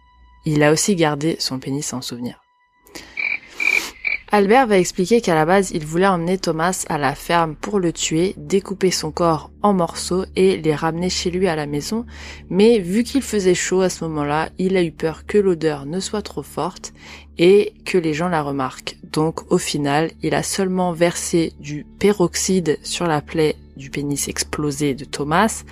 Il 0.45 0.63
a 0.63 0.71
aussi 0.71 0.95
gardé 0.95 1.37
son 1.41 1.59
pénis 1.59 1.93
en 1.93 2.01
souvenir. 2.01 2.44
Albert 4.37 4.67
va 4.67 4.79
expliquer 4.79 5.21
qu'à 5.21 5.37
la 5.37 5.47
base, 5.47 5.71
il 5.71 5.87
voulait 5.87 6.09
emmener 6.09 6.39
Thomas 6.39 6.85
à 6.89 6.99
la 6.99 7.15
ferme 7.15 7.55
pour 7.55 7.79
le 7.79 7.93
tuer, 7.93 8.35
découper 8.37 8.91
son 8.91 9.13
corps 9.13 9.53
en 9.63 9.73
morceaux 9.73 10.25
et 10.35 10.57
les 10.57 10.75
ramener 10.75 11.09
chez 11.09 11.31
lui 11.31 11.47
à 11.47 11.55
la 11.55 11.67
maison, 11.67 12.05
mais 12.51 12.81
vu 12.81 13.05
qu'il 13.05 13.23
faisait 13.23 13.55
chaud 13.55 13.81
à 13.81 13.89
ce 13.89 14.03
moment-là, 14.03 14.49
il 14.59 14.77
a 14.77 14.83
eu 14.83 14.91
peur 14.91 15.25
que 15.25 15.39
l'odeur 15.39 15.87
ne 15.87 16.01
soit 16.01 16.23
trop 16.23 16.43
forte 16.43 16.93
et 17.39 17.73
que 17.85 17.99
les 17.99 18.15
gens 18.15 18.29
la 18.29 18.43
remarquent. 18.43 18.97
Donc 19.13 19.51
au 19.53 19.59
final, 19.59 20.11
il 20.23 20.35
a 20.35 20.43
seulement 20.43 20.93
versé 20.93 21.53
du 21.61 21.87
peroxyde 21.99 22.79
sur 22.83 23.07
la 23.07 23.21
plaie 23.21 23.57
du 23.77 23.91
pénis 23.91 24.29
explosé 24.29 24.95
de 24.95 25.05
Thomas, 25.05 25.65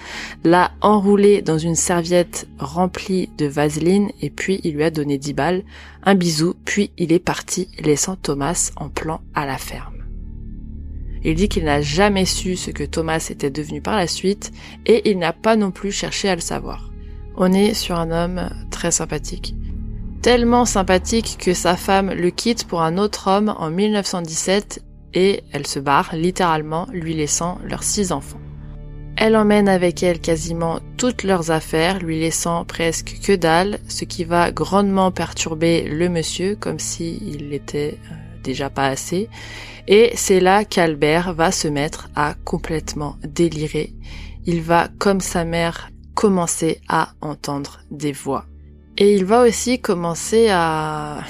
l'a 0.44 0.72
enroulé 0.80 1.40
dans 1.42 1.58
une 1.58 1.76
serviette 1.76 2.48
remplie 2.58 3.30
de 3.38 3.46
vaseline 3.46 4.10
et 4.20 4.30
puis 4.30 4.60
il 4.64 4.74
lui 4.74 4.84
a 4.84 4.90
donné 4.90 5.18
10 5.18 5.32
balles, 5.34 5.64
un 6.02 6.14
bisou, 6.14 6.54
puis 6.64 6.90
il 6.98 7.12
est 7.12 7.20
parti 7.20 7.68
laissant 7.78 8.16
Thomas 8.16 8.72
en 8.76 8.88
plan 8.88 9.20
à 9.34 9.46
la 9.46 9.58
ferme. 9.58 9.94
Il 11.24 11.36
dit 11.36 11.48
qu'il 11.48 11.64
n'a 11.64 11.80
jamais 11.80 12.24
su 12.24 12.56
ce 12.56 12.72
que 12.72 12.82
Thomas 12.82 13.28
était 13.30 13.50
devenu 13.50 13.80
par 13.80 13.96
la 13.96 14.08
suite 14.08 14.50
et 14.86 15.08
il 15.10 15.18
n'a 15.18 15.32
pas 15.32 15.54
non 15.54 15.70
plus 15.70 15.92
cherché 15.92 16.28
à 16.28 16.34
le 16.34 16.40
savoir. 16.40 16.90
On 17.36 17.52
est 17.52 17.74
sur 17.74 17.98
un 17.98 18.10
homme 18.10 18.50
très 18.70 18.90
sympathique 18.90 19.54
tellement 20.22 20.64
sympathique 20.64 21.36
que 21.40 21.52
sa 21.52 21.76
femme 21.76 22.12
le 22.12 22.30
quitte 22.30 22.64
pour 22.64 22.82
un 22.82 22.96
autre 22.96 23.28
homme 23.28 23.52
en 23.58 23.70
1917 23.70 24.82
et 25.14 25.42
elle 25.52 25.66
se 25.66 25.80
barre 25.80 26.14
littéralement, 26.14 26.86
lui 26.92 27.12
laissant 27.12 27.58
leurs 27.64 27.82
six 27.82 28.12
enfants. 28.12 28.40
Elle 29.16 29.36
emmène 29.36 29.68
avec 29.68 30.02
elle 30.02 30.20
quasiment 30.20 30.78
toutes 30.96 31.24
leurs 31.24 31.50
affaires, 31.50 31.98
lui 31.98 32.20
laissant 32.20 32.64
presque 32.64 33.18
que 33.22 33.34
dalle, 33.34 33.80
ce 33.88 34.04
qui 34.04 34.24
va 34.24 34.52
grandement 34.52 35.10
perturber 35.10 35.82
le 35.82 36.08
monsieur, 36.08 36.54
comme 36.54 36.78
s'il 36.78 37.48
n'était 37.48 37.98
euh, 38.10 38.14
déjà 38.42 38.70
pas 38.70 38.86
assez. 38.86 39.28
Et 39.88 40.12
c'est 40.14 40.40
là 40.40 40.64
qu'Albert 40.64 41.34
va 41.34 41.50
se 41.50 41.68
mettre 41.68 42.08
à 42.14 42.34
complètement 42.44 43.16
délirer. 43.24 43.92
Il 44.46 44.62
va, 44.62 44.88
comme 44.98 45.20
sa 45.20 45.44
mère, 45.44 45.90
commencer 46.14 46.80
à 46.88 47.10
entendre 47.20 47.80
des 47.90 48.12
voix. 48.12 48.46
Et 49.02 49.16
il 49.16 49.24
va 49.24 49.42
aussi 49.42 49.80
commencer 49.80 50.46
à... 50.48 51.24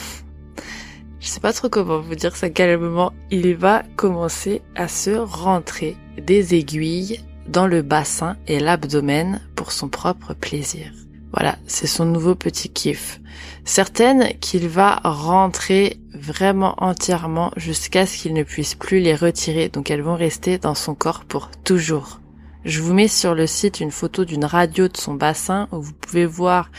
Je 1.20 1.26
sais 1.26 1.40
pas 1.40 1.54
trop 1.54 1.70
comment 1.70 2.00
vous 2.00 2.14
dire 2.14 2.36
ça 2.36 2.50
calmement. 2.50 3.14
Il 3.30 3.56
va 3.56 3.82
commencer 3.96 4.60
à 4.76 4.88
se 4.88 5.12
rentrer 5.12 5.96
des 6.18 6.54
aiguilles 6.54 7.20
dans 7.48 7.66
le 7.66 7.80
bassin 7.80 8.36
et 8.46 8.60
l'abdomen 8.60 9.40
pour 9.56 9.72
son 9.72 9.88
propre 9.88 10.34
plaisir. 10.34 10.92
Voilà, 11.32 11.56
c'est 11.66 11.86
son 11.86 12.04
nouveau 12.04 12.34
petit 12.34 12.68
kiff. 12.68 13.22
Certaines 13.64 14.38
qu'il 14.38 14.68
va 14.68 14.96
rentrer 15.02 15.98
vraiment 16.12 16.74
entièrement 16.76 17.52
jusqu'à 17.56 18.04
ce 18.04 18.18
qu'il 18.18 18.34
ne 18.34 18.42
puisse 18.42 18.74
plus 18.74 19.00
les 19.00 19.14
retirer, 19.14 19.70
donc 19.70 19.90
elles 19.90 20.02
vont 20.02 20.16
rester 20.16 20.58
dans 20.58 20.74
son 20.74 20.94
corps 20.94 21.24
pour 21.24 21.50
toujours. 21.64 22.20
Je 22.66 22.80
vous 22.80 22.92
mets 22.92 23.08
sur 23.08 23.34
le 23.34 23.46
site 23.46 23.80
une 23.80 23.90
photo 23.90 24.26
d'une 24.26 24.44
radio 24.44 24.88
de 24.88 24.96
son 24.96 25.14
bassin 25.14 25.68
où 25.72 25.80
vous 25.80 25.94
pouvez 25.94 26.26
voir 26.26 26.70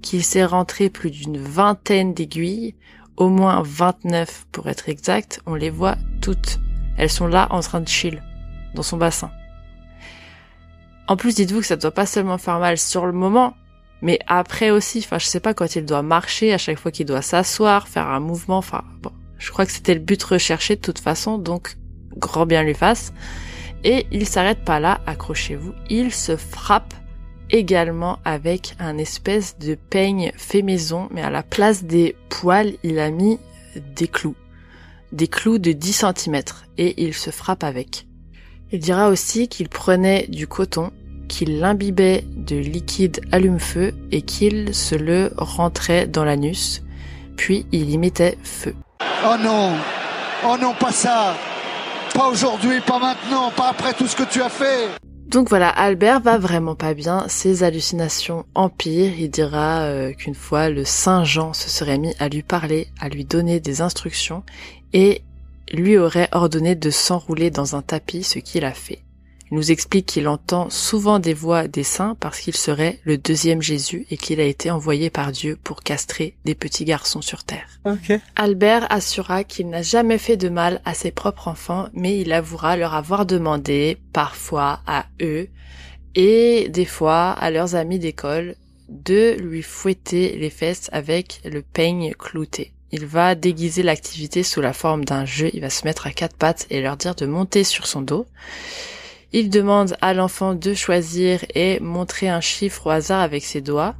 qu'il 0.00 0.24
s'est 0.24 0.44
rentré 0.44 0.90
plus 0.90 1.10
d'une 1.10 1.38
vingtaine 1.38 2.14
d'aiguilles, 2.14 2.74
au 3.16 3.28
moins 3.28 3.62
29 3.64 4.46
pour 4.50 4.68
être 4.68 4.88
exact, 4.88 5.40
on 5.46 5.54
les 5.54 5.70
voit 5.70 5.96
toutes. 6.22 6.60
Elles 6.96 7.10
sont 7.10 7.26
là 7.26 7.46
en 7.50 7.60
train 7.60 7.80
de 7.80 7.88
chill, 7.88 8.22
dans 8.74 8.82
son 8.82 8.96
bassin. 8.96 9.30
En 11.06 11.16
plus, 11.16 11.34
dites-vous 11.34 11.60
que 11.60 11.66
ça 11.66 11.76
doit 11.76 11.90
pas 11.90 12.06
seulement 12.06 12.38
faire 12.38 12.60
mal 12.60 12.78
sur 12.78 13.04
le 13.04 13.12
moment, 13.12 13.54
mais 14.02 14.18
après 14.26 14.70
aussi, 14.70 15.00
enfin, 15.00 15.18
je 15.18 15.26
sais 15.26 15.40
pas, 15.40 15.54
quand 15.54 15.76
il 15.76 15.84
doit 15.84 16.02
marcher, 16.02 16.52
à 16.52 16.58
chaque 16.58 16.78
fois 16.78 16.90
qu'il 16.90 17.06
doit 17.06 17.22
s'asseoir, 17.22 17.88
faire 17.88 18.06
un 18.06 18.20
mouvement, 18.20 18.58
enfin, 18.58 18.84
bon, 19.02 19.12
je 19.38 19.50
crois 19.50 19.66
que 19.66 19.72
c'était 19.72 19.94
le 19.94 20.00
but 20.00 20.22
recherché 20.22 20.76
de 20.76 20.80
toute 20.80 20.98
façon, 20.98 21.38
donc, 21.38 21.76
grand 22.16 22.46
bien 22.46 22.62
lui 22.62 22.74
fasse. 22.74 23.12
Et 23.84 24.06
il 24.10 24.26
s'arrête 24.26 24.64
pas 24.64 24.80
là, 24.80 25.00
accrochez-vous, 25.06 25.74
il 25.88 26.12
se 26.12 26.36
frappe 26.36 26.94
également 27.50 28.18
avec 28.24 28.74
un 28.78 28.98
espèce 28.98 29.58
de 29.58 29.74
peigne 29.74 30.32
fait 30.36 30.62
maison, 30.62 31.08
mais 31.10 31.22
à 31.22 31.30
la 31.30 31.42
place 31.42 31.84
des 31.84 32.16
poils, 32.28 32.74
il 32.82 32.98
a 32.98 33.10
mis 33.10 33.38
des 33.96 34.08
clous. 34.08 34.36
Des 35.12 35.28
clous 35.28 35.58
de 35.58 35.72
10 35.72 36.04
cm 36.16 36.42
et 36.78 37.02
il 37.02 37.14
se 37.14 37.30
frappe 37.30 37.64
avec. 37.64 38.06
Il 38.72 38.78
dira 38.78 39.08
aussi 39.08 39.48
qu'il 39.48 39.68
prenait 39.68 40.26
du 40.28 40.46
coton, 40.46 40.92
qu'il 41.28 41.58
l'imbibait 41.58 42.24
de 42.36 42.56
liquide 42.56 43.20
allume-feu 43.32 43.92
et 44.12 44.22
qu'il 44.22 44.74
se 44.74 44.94
le 44.94 45.32
rentrait 45.36 46.06
dans 46.06 46.24
l'anus, 46.24 46.82
puis 47.36 47.66
il 47.72 47.90
y 47.90 47.98
mettait 47.98 48.38
feu. 48.42 48.74
Oh 49.24 49.36
non 49.40 49.72
Oh 50.46 50.56
non, 50.60 50.72
pas 50.74 50.92
ça 50.92 51.36
Pas 52.14 52.28
aujourd'hui, 52.28 52.80
pas 52.80 52.98
maintenant, 52.98 53.50
pas 53.50 53.68
après 53.70 53.92
tout 53.92 54.06
ce 54.06 54.16
que 54.16 54.22
tu 54.22 54.40
as 54.40 54.48
fait 54.48 54.88
donc 55.30 55.48
voilà, 55.48 55.68
Albert 55.68 56.20
va 56.20 56.38
vraiment 56.38 56.74
pas 56.74 56.92
bien, 56.92 57.24
ses 57.28 57.62
hallucinations 57.62 58.46
empirent, 58.56 59.14
il 59.16 59.30
dira 59.30 59.82
euh, 59.82 60.12
qu'une 60.12 60.34
fois 60.34 60.70
le 60.70 60.84
Saint 60.84 61.22
Jean 61.22 61.52
se 61.52 61.70
serait 61.70 61.98
mis 61.98 62.14
à 62.18 62.28
lui 62.28 62.42
parler, 62.42 62.88
à 63.00 63.08
lui 63.08 63.24
donner 63.24 63.60
des 63.60 63.80
instructions, 63.80 64.42
et 64.92 65.22
lui 65.72 65.96
aurait 65.98 66.28
ordonné 66.32 66.74
de 66.74 66.90
s'enrouler 66.90 67.52
dans 67.52 67.76
un 67.76 67.82
tapis, 67.82 68.24
ce 68.24 68.40
qu'il 68.40 68.64
a 68.64 68.72
fait. 68.72 69.02
Il 69.50 69.56
nous 69.56 69.72
explique 69.72 70.06
qu'il 70.06 70.28
entend 70.28 70.70
souvent 70.70 71.18
des 71.18 71.34
voix 71.34 71.66
des 71.66 71.82
saints 71.82 72.16
parce 72.20 72.38
qu'il 72.38 72.56
serait 72.56 73.00
le 73.04 73.18
deuxième 73.18 73.60
Jésus 73.60 74.06
et 74.10 74.16
qu'il 74.16 74.40
a 74.40 74.44
été 74.44 74.70
envoyé 74.70 75.10
par 75.10 75.32
Dieu 75.32 75.58
pour 75.62 75.82
castrer 75.82 76.36
des 76.44 76.54
petits 76.54 76.84
garçons 76.84 77.20
sur 77.20 77.42
terre. 77.42 77.66
Albert 78.36 78.86
assura 78.90 79.42
qu'il 79.42 79.68
n'a 79.68 79.82
jamais 79.82 80.18
fait 80.18 80.36
de 80.36 80.48
mal 80.48 80.80
à 80.84 80.94
ses 80.94 81.10
propres 81.10 81.48
enfants, 81.48 81.88
mais 81.94 82.20
il 82.20 82.32
avouera 82.32 82.76
leur 82.76 82.94
avoir 82.94 83.26
demandé, 83.26 83.98
parfois 84.12 84.80
à 84.86 85.06
eux, 85.20 85.48
et 86.14 86.68
des 86.68 86.84
fois 86.84 87.30
à 87.30 87.50
leurs 87.50 87.74
amis 87.74 87.98
d'école, 87.98 88.54
de 88.88 89.36
lui 89.38 89.62
fouetter 89.62 90.36
les 90.36 90.50
fesses 90.50 90.88
avec 90.92 91.40
le 91.44 91.62
peigne 91.62 92.12
clouté. 92.12 92.72
Il 92.92 93.06
va 93.06 93.36
déguiser 93.36 93.82
l'activité 93.82 94.42
sous 94.42 94.60
la 94.60 94.72
forme 94.72 95.04
d'un 95.04 95.24
jeu, 95.24 95.50
il 95.52 95.60
va 95.60 95.70
se 95.70 95.84
mettre 95.84 96.06
à 96.06 96.10
quatre 96.10 96.36
pattes 96.36 96.66
et 96.70 96.80
leur 96.80 96.96
dire 96.96 97.14
de 97.14 97.26
monter 97.26 97.62
sur 97.62 97.86
son 97.86 98.02
dos. 98.02 98.26
Il 99.32 99.48
demande 99.48 99.96
à 100.00 100.12
l'enfant 100.12 100.54
de 100.54 100.74
choisir 100.74 101.44
et 101.54 101.78
montrer 101.80 102.28
un 102.28 102.40
chiffre 102.40 102.88
au 102.88 102.90
hasard 102.90 103.20
avec 103.20 103.44
ses 103.44 103.60
doigts 103.60 103.94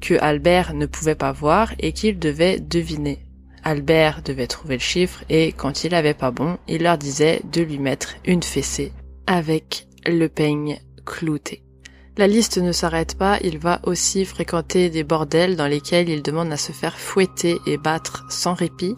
que 0.00 0.14
Albert 0.20 0.74
ne 0.74 0.86
pouvait 0.86 1.14
pas 1.14 1.32
voir 1.32 1.72
et 1.78 1.92
qu'il 1.92 2.18
devait 2.18 2.60
deviner. 2.60 3.24
Albert 3.64 4.22
devait 4.22 4.46
trouver 4.46 4.76
le 4.76 4.80
chiffre 4.80 5.24
et 5.28 5.52
quand 5.52 5.84
il 5.84 5.94
avait 5.94 6.14
pas 6.14 6.30
bon, 6.30 6.56
il 6.68 6.82
leur 6.82 6.98
disait 6.98 7.42
de 7.52 7.62
lui 7.62 7.78
mettre 7.78 8.14
une 8.24 8.42
fessée 8.42 8.92
avec 9.26 9.86
le 10.06 10.28
peigne 10.28 10.80
clouté. 11.04 11.62
La 12.20 12.26
liste 12.26 12.58
ne 12.58 12.72
s'arrête 12.72 13.16
pas, 13.16 13.38
il 13.40 13.56
va 13.56 13.80
aussi 13.84 14.26
fréquenter 14.26 14.90
des 14.90 15.04
bordels 15.04 15.56
dans 15.56 15.66
lesquels 15.66 16.10
il 16.10 16.22
demande 16.22 16.52
à 16.52 16.58
se 16.58 16.70
faire 16.70 16.98
fouetter 16.98 17.58
et 17.64 17.78
battre 17.78 18.26
sans 18.28 18.52
répit. 18.52 18.94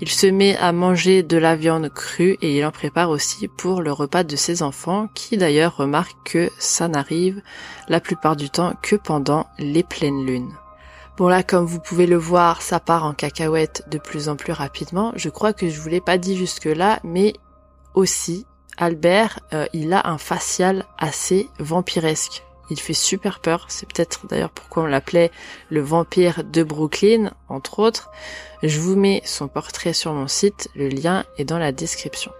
Il 0.00 0.08
se 0.08 0.26
met 0.26 0.56
à 0.56 0.72
manger 0.72 1.22
de 1.22 1.36
la 1.36 1.54
viande 1.54 1.90
crue 1.90 2.38
et 2.40 2.56
il 2.56 2.64
en 2.64 2.70
prépare 2.70 3.10
aussi 3.10 3.46
pour 3.46 3.82
le 3.82 3.92
repas 3.92 4.24
de 4.24 4.36
ses 4.36 4.62
enfants 4.62 5.10
qui 5.12 5.36
d'ailleurs 5.36 5.76
remarquent 5.76 6.16
que 6.24 6.50
ça 6.58 6.88
n'arrive 6.88 7.42
la 7.88 8.00
plupart 8.00 8.36
du 8.36 8.48
temps 8.48 8.72
que 8.80 8.96
pendant 8.96 9.48
les 9.58 9.82
pleines 9.82 10.24
lunes. 10.24 10.54
Bon 11.18 11.28
là, 11.28 11.42
comme 11.42 11.66
vous 11.66 11.78
pouvez 11.78 12.06
le 12.06 12.16
voir, 12.16 12.62
ça 12.62 12.80
part 12.80 13.04
en 13.04 13.12
cacahuète 13.12 13.82
de 13.90 13.98
plus 13.98 14.30
en 14.30 14.36
plus 14.36 14.54
rapidement. 14.54 15.12
Je 15.14 15.28
crois 15.28 15.52
que 15.52 15.68
je 15.68 15.78
vous 15.78 15.90
l'ai 15.90 16.00
pas 16.00 16.16
dit 16.16 16.38
jusque 16.38 16.64
là, 16.64 17.00
mais 17.04 17.34
aussi, 17.92 18.46
Albert, 18.78 19.40
euh, 19.52 19.66
il 19.74 19.92
a 19.92 20.08
un 20.08 20.16
facial 20.16 20.86
assez 20.96 21.50
vampiresque. 21.58 22.42
Il 22.70 22.78
fait 22.78 22.94
super 22.94 23.40
peur. 23.40 23.66
C'est 23.68 23.86
peut-être 23.92 24.26
d'ailleurs 24.26 24.50
pourquoi 24.50 24.84
on 24.84 24.86
l'appelait 24.86 25.30
le 25.70 25.80
vampire 25.80 26.44
de 26.44 26.62
Brooklyn, 26.62 27.32
entre 27.48 27.78
autres. 27.80 28.10
Je 28.62 28.80
vous 28.80 28.96
mets 28.96 29.22
son 29.24 29.48
portrait 29.48 29.92
sur 29.92 30.12
mon 30.12 30.28
site. 30.28 30.68
Le 30.74 30.88
lien 30.88 31.24
est 31.38 31.44
dans 31.44 31.58
la 31.58 31.72
description. 31.72 32.32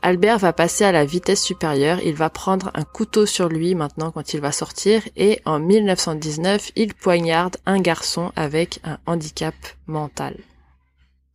Albert 0.00 0.38
va 0.38 0.52
passer 0.52 0.84
à 0.84 0.92
la 0.92 1.04
vitesse 1.04 1.42
supérieure, 1.42 1.98
il 2.04 2.14
va 2.14 2.30
prendre 2.30 2.70
un 2.74 2.84
couteau 2.84 3.26
sur 3.26 3.48
lui 3.48 3.74
maintenant 3.74 4.12
quand 4.12 4.32
il 4.32 4.40
va 4.40 4.52
sortir 4.52 5.02
et 5.16 5.40
en 5.44 5.58
1919 5.58 6.70
il 6.76 6.94
poignarde 6.94 7.56
un 7.66 7.80
garçon 7.80 8.30
avec 8.36 8.78
un 8.84 8.98
handicap 9.06 9.54
mental. 9.88 10.36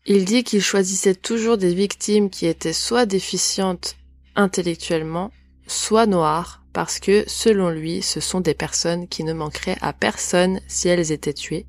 Il 0.05 0.23
dit 0.23 0.43
qu'il 0.43 0.61
choisissait 0.61 1.15
toujours 1.15 1.57
des 1.57 1.73
victimes 1.73 2.29
qui 2.29 2.45
étaient 2.45 2.73
soit 2.73 3.05
déficientes 3.05 3.97
intellectuellement, 4.35 5.31
soit 5.67 6.05
noires, 6.05 6.62
parce 6.73 6.99
que 6.99 7.23
selon 7.27 7.69
lui, 7.69 8.01
ce 8.01 8.19
sont 8.19 8.41
des 8.41 8.55
personnes 8.55 9.07
qui 9.07 9.23
ne 9.23 9.33
manqueraient 9.33 9.77
à 9.81 9.93
personne 9.93 10.59
si 10.67 10.89
elles 10.89 11.11
étaient 11.11 11.33
tuées. 11.33 11.65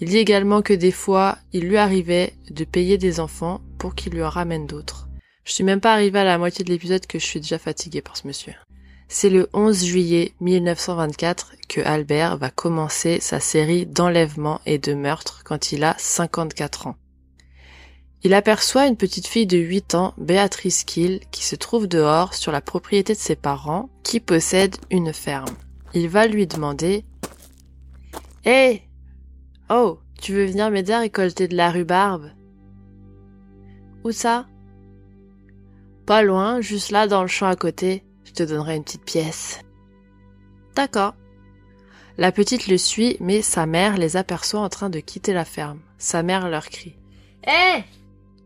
Il 0.00 0.08
dit 0.08 0.18
également 0.18 0.62
que 0.62 0.72
des 0.72 0.92
fois, 0.92 1.38
il 1.52 1.68
lui 1.68 1.76
arrivait 1.76 2.32
de 2.50 2.64
payer 2.64 2.96
des 2.96 3.20
enfants 3.20 3.60
pour 3.78 3.94
qu'il 3.94 4.14
lui 4.14 4.22
en 4.22 4.30
ramène 4.30 4.66
d'autres. 4.66 5.08
Je 5.44 5.52
suis 5.52 5.64
même 5.64 5.80
pas 5.80 5.92
arrivé 5.92 6.18
à 6.18 6.24
la 6.24 6.38
moitié 6.38 6.64
de 6.64 6.70
l'épisode 6.70 7.06
que 7.06 7.18
je 7.18 7.26
suis 7.26 7.40
déjà 7.40 7.58
fatigué 7.58 8.00
par 8.00 8.16
ce 8.16 8.26
monsieur. 8.26 8.54
C'est 9.08 9.30
le 9.30 9.48
11 9.52 9.84
juillet 9.84 10.32
1924 10.40 11.54
que 11.68 11.80
Albert 11.80 12.36
va 12.38 12.50
commencer 12.50 13.18
sa 13.20 13.40
série 13.40 13.84
d'enlèvements 13.84 14.60
et 14.66 14.78
de 14.78 14.94
meurtres 14.94 15.42
quand 15.44 15.72
il 15.72 15.82
a 15.84 15.96
54 15.98 16.86
ans. 16.86 16.96
Il 18.22 18.34
aperçoit 18.34 18.86
une 18.86 18.98
petite 18.98 19.26
fille 19.26 19.46
de 19.46 19.56
8 19.56 19.94
ans, 19.94 20.12
Béatrice 20.18 20.84
Kill, 20.84 21.20
qui 21.30 21.42
se 21.42 21.56
trouve 21.56 21.86
dehors 21.86 22.34
sur 22.34 22.52
la 22.52 22.60
propriété 22.60 23.14
de 23.14 23.18
ses 23.18 23.36
parents, 23.36 23.88
qui 24.02 24.20
possèdent 24.20 24.76
une 24.90 25.14
ferme. 25.14 25.56
Il 25.94 26.08
va 26.08 26.26
lui 26.26 26.46
demander 26.46 27.04
Hé 28.44 28.82
Oh, 29.70 30.00
Tu 30.20 30.34
veux 30.34 30.44
venir 30.44 30.70
m'aider 30.70 30.92
à 30.92 31.00
récolter 31.00 31.48
de 31.48 31.56
la 31.56 31.70
rhubarbe 31.70 32.30
Où 34.04 34.12
ça? 34.12 34.46
Pas 36.04 36.22
loin, 36.22 36.60
juste 36.60 36.90
là 36.90 37.06
dans 37.06 37.22
le 37.22 37.28
champ 37.28 37.46
à 37.46 37.56
côté. 37.56 38.04
Je 38.24 38.32
te 38.32 38.42
donnerai 38.42 38.76
une 38.76 38.84
petite 38.84 39.04
pièce. 39.04 39.60
D'accord. 40.74 41.14
La 42.18 42.32
petite 42.32 42.66
le 42.66 42.76
suit, 42.76 43.16
mais 43.20 43.40
sa 43.40 43.64
mère 43.64 43.96
les 43.96 44.18
aperçoit 44.18 44.60
en 44.60 44.68
train 44.68 44.90
de 44.90 45.00
quitter 45.00 45.32
la 45.32 45.46
ferme. 45.46 45.80
Sa 45.96 46.22
mère 46.22 46.50
leur 46.50 46.68
crie. 46.68 46.96
Hé 47.46 47.84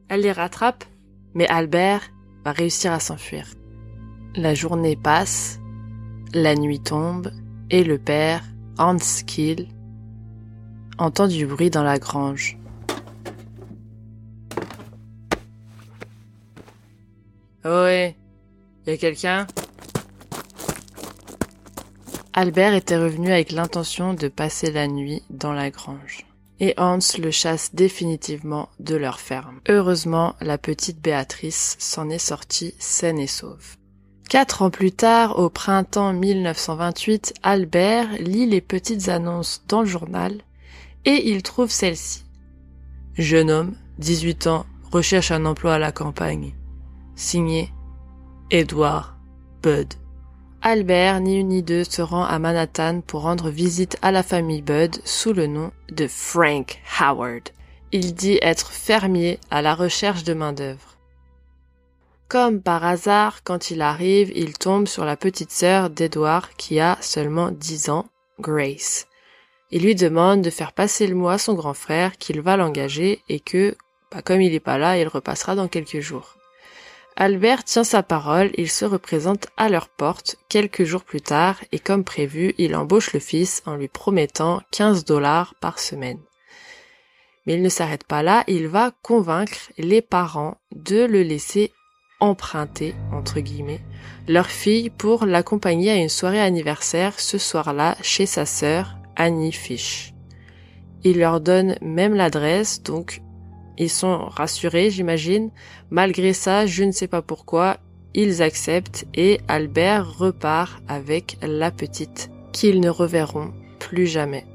Elle 0.09 0.21
les 0.21 0.33
rattrape, 0.33 0.85
mais 1.35 1.49
Albert 1.49 2.03
va 2.45 2.53
réussir 2.53 2.93
à 2.93 3.01
s'enfuir. 3.01 3.47
La 4.37 4.55
journée 4.55 4.97
passe, 4.97 5.61
la 6.33 6.55
nuit 6.55 6.81
tombe, 6.81 7.33
et 7.71 7.85
le 7.85 7.99
père, 7.99 8.43
Hans 8.79 8.97
Kiel, 9.27 9.69
entend 10.99 11.27
du 11.27 11.47
bruit 11.47 11.71
dans 11.71 11.83
la 11.83 11.99
grange. 11.99 12.59
Ouais, 17.65 18.15
y 18.87 18.91
a 18.91 18.97
quelqu'un? 18.97 19.47
Albert 22.35 22.75
était 22.75 22.99
revenu 22.99 23.31
avec 23.31 23.53
l'intention 23.53 24.13
de 24.13 24.29
passer 24.29 24.71
la 24.71 24.87
nuit 24.87 25.23
dans 25.31 25.53
la 25.53 25.71
grange. 25.71 26.27
Et 26.61 26.75
Hans 26.79 26.99
le 27.19 27.31
chasse 27.31 27.75
définitivement 27.75 28.69
de 28.79 28.95
leur 28.95 29.21
ferme. 29.21 29.61
Heureusement, 29.69 30.37
la 30.41 30.57
petite 30.57 31.01
Béatrice 31.01 31.77
s'en 31.79 32.09
est 32.09 32.19
sortie 32.19 32.75
saine 32.79 33.19
et 33.19 33.27
sauve. 33.27 33.77
Quatre 34.29 34.63
ans 34.63 34.71
plus 34.71 34.93
tard, 34.93 35.39
au 35.39 35.51
printemps 35.51 36.13
1928, 36.13 37.35
Albert 37.43 38.09
lit 38.19 38.47
les 38.47 38.61
petites 38.61 39.09
annonces 39.09 39.63
dans 39.69 39.81
le 39.81 39.87
journal 39.87 40.41
et 41.05 41.31
il 41.31 41.43
trouve 41.43 41.71
celle-ci. 41.71 42.25
Jeune 43.17 43.51
homme, 43.51 43.75
18 43.99 44.47
ans, 44.47 44.67
recherche 44.91 45.31
un 45.31 45.45
emploi 45.45 45.75
à 45.75 45.79
la 45.79 45.93
campagne. 45.93 46.55
Signé 47.17 47.71
Edward 48.51 49.15
Budd. 49.63 49.95
Albert, 50.67 51.21
ni 51.21 51.41
une 51.41 51.49
ni 51.49 51.63
deux, 51.63 51.85
se 51.85 52.01
rend 52.01 52.25
à 52.25 52.39
Manhattan 52.39 53.03
pour 53.03 53.21
rendre 53.21 53.51
visite 53.51 53.99
à 54.01 54.11
la 54.11 54.23
famille 54.23 54.63
Budd 54.63 54.97
sous 55.05 55.35
le 55.35 55.47
nom 55.47 55.73
de 55.91 56.07
Frank 56.07 56.81
Howard. 56.99 57.51
Il 57.93 58.15
dit 58.15 58.39
être 58.41 58.71
fermier 58.71 59.39
à 59.51 59.61
la 59.61 59.75
recherche 59.75 60.25
de 60.25 60.33
main-d'œuvre. 60.33 60.97
Comme 62.29 62.63
par 62.63 62.83
hasard, 62.83 63.43
quand 63.45 63.71
il 63.71 63.83
arrive, 63.83 64.33
il 64.35 64.57
tombe 64.57 64.89
sur 64.89 65.05
la 65.05 65.19
petite 65.19 65.51
sœur 65.51 65.91
d'Edward 65.91 66.49
qui 66.57 66.81
a 66.81 66.97
seulement 67.03 67.51
dix 67.51 67.91
ans, 67.91 68.07
Grace. 68.41 69.07
Il 69.71 69.83
lui 69.83 69.95
demande 69.95 70.41
de 70.41 70.49
faire 70.49 70.73
passer 70.73 71.07
le 71.07 71.15
mot 71.15 71.29
à 71.29 71.37
son 71.37 71.53
grand 71.53 71.75
frère 71.75 72.17
qu'il 72.17 72.41
va 72.41 72.57
l'engager 72.57 73.21
et 73.29 73.39
que, 73.39 73.77
bah, 74.11 74.23
comme 74.23 74.41
il 74.41 74.53
n'est 74.53 74.61
pas 74.61 74.79
là, 74.79 74.97
il 74.97 75.09
repassera 75.09 75.57
dans 75.57 75.69
quelques 75.69 76.01
jours. 76.01 76.39
Albert 77.17 77.63
tient 77.63 77.85
sa 77.85 78.03
parole, 78.03 78.51
il 78.57 78.69
se 78.69 78.85
représente 78.85 79.47
à 79.57 79.69
leur 79.69 79.89
porte 79.89 80.37
quelques 80.49 80.83
jours 80.83 81.05
plus 81.05 81.21
tard 81.21 81.61
et 81.71 81.79
comme 81.79 82.03
prévu, 82.03 82.55
il 82.59 82.75
embauche 82.75 83.13
le 83.13 83.21
fils 83.21 83.63
en 83.67 83.77
lui 83.77 83.87
promettant 83.87 84.61
15 84.73 85.05
dollars 85.05 85.55
par 85.61 85.79
semaine. 85.79 86.19
Mais 87.47 87.55
il 87.55 87.63
ne 87.63 87.69
s'arrête 87.69 88.05
pas 88.05 88.23
là, 88.23 88.43
il 88.49 88.67
va 88.67 88.91
convaincre 89.03 89.71
les 89.79 90.03
parents 90.03 90.57
de 90.75 91.05
le 91.05 91.23
laisser 91.23 91.73
emprunter, 92.19 92.95
entre 93.13 93.39
guillemets, 93.39 93.83
leur 94.27 94.47
fille 94.47 94.91
pour 94.91 95.25
l'accompagner 95.25 95.91
à 95.91 95.97
une 95.97 96.09
soirée 96.09 96.41
anniversaire 96.41 97.21
ce 97.21 97.39
soir-là 97.39 97.97
chez 98.03 98.27
sa 98.27 98.47
sœur, 98.47 98.97
Annie 99.15 99.53
Fish. 99.53 100.15
Il 101.05 101.19
leur 101.19 101.41
donne 101.41 101.77
même 101.81 102.15
l'adresse, 102.15 102.83
donc 102.83 103.21
ils 103.79 103.91
sont 103.91 104.27
rassurés, 104.27 104.91
j'imagine. 104.91 105.51
Malgré 105.91 106.33
ça, 106.33 106.67
je 106.67 106.85
ne 106.85 106.93
sais 106.93 107.09
pas 107.09 107.23
pourquoi, 107.23 107.79
ils 108.15 108.43
acceptent 108.43 109.07
et 109.15 109.41
Albert 109.49 110.19
repart 110.19 110.83
avec 110.89 111.37
la 111.43 111.71
petite, 111.71 112.31
qu'ils 112.53 112.81
ne 112.81 112.89
reverront 112.89 113.53
plus 113.79 114.07
jamais. 114.07 114.47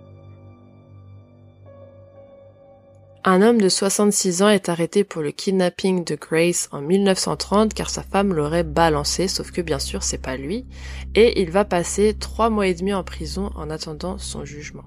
Un 3.26 3.42
homme 3.42 3.60
de 3.60 3.68
66 3.68 4.44
ans 4.44 4.50
est 4.50 4.70
arrêté 4.70 5.04
pour 5.04 5.22
le 5.22 5.32
kidnapping 5.32 6.06
de 6.06 6.16
Grace 6.16 6.70
en 6.72 6.80
1930 6.80 7.74
car 7.74 7.90
sa 7.90 8.02
femme 8.02 8.34
l'aurait 8.34 8.64
balancé, 8.64 9.28
sauf 9.28 9.52
que 9.52 9.60
bien 9.60 9.78
sûr 9.78 10.04
c'est 10.04 10.22
pas 10.22 10.38
lui, 10.38 10.66
et 11.16 11.42
il 11.42 11.52
va 11.52 11.66
passer 11.66 12.16
trois 12.18 12.50
mois 12.50 12.68
et 12.68 12.74
demi 12.74 12.94
en 12.94 13.04
prison 13.04 13.52
en 13.56 13.70
attendant 13.70 14.18
son 14.18 14.46
jugement. 14.46 14.86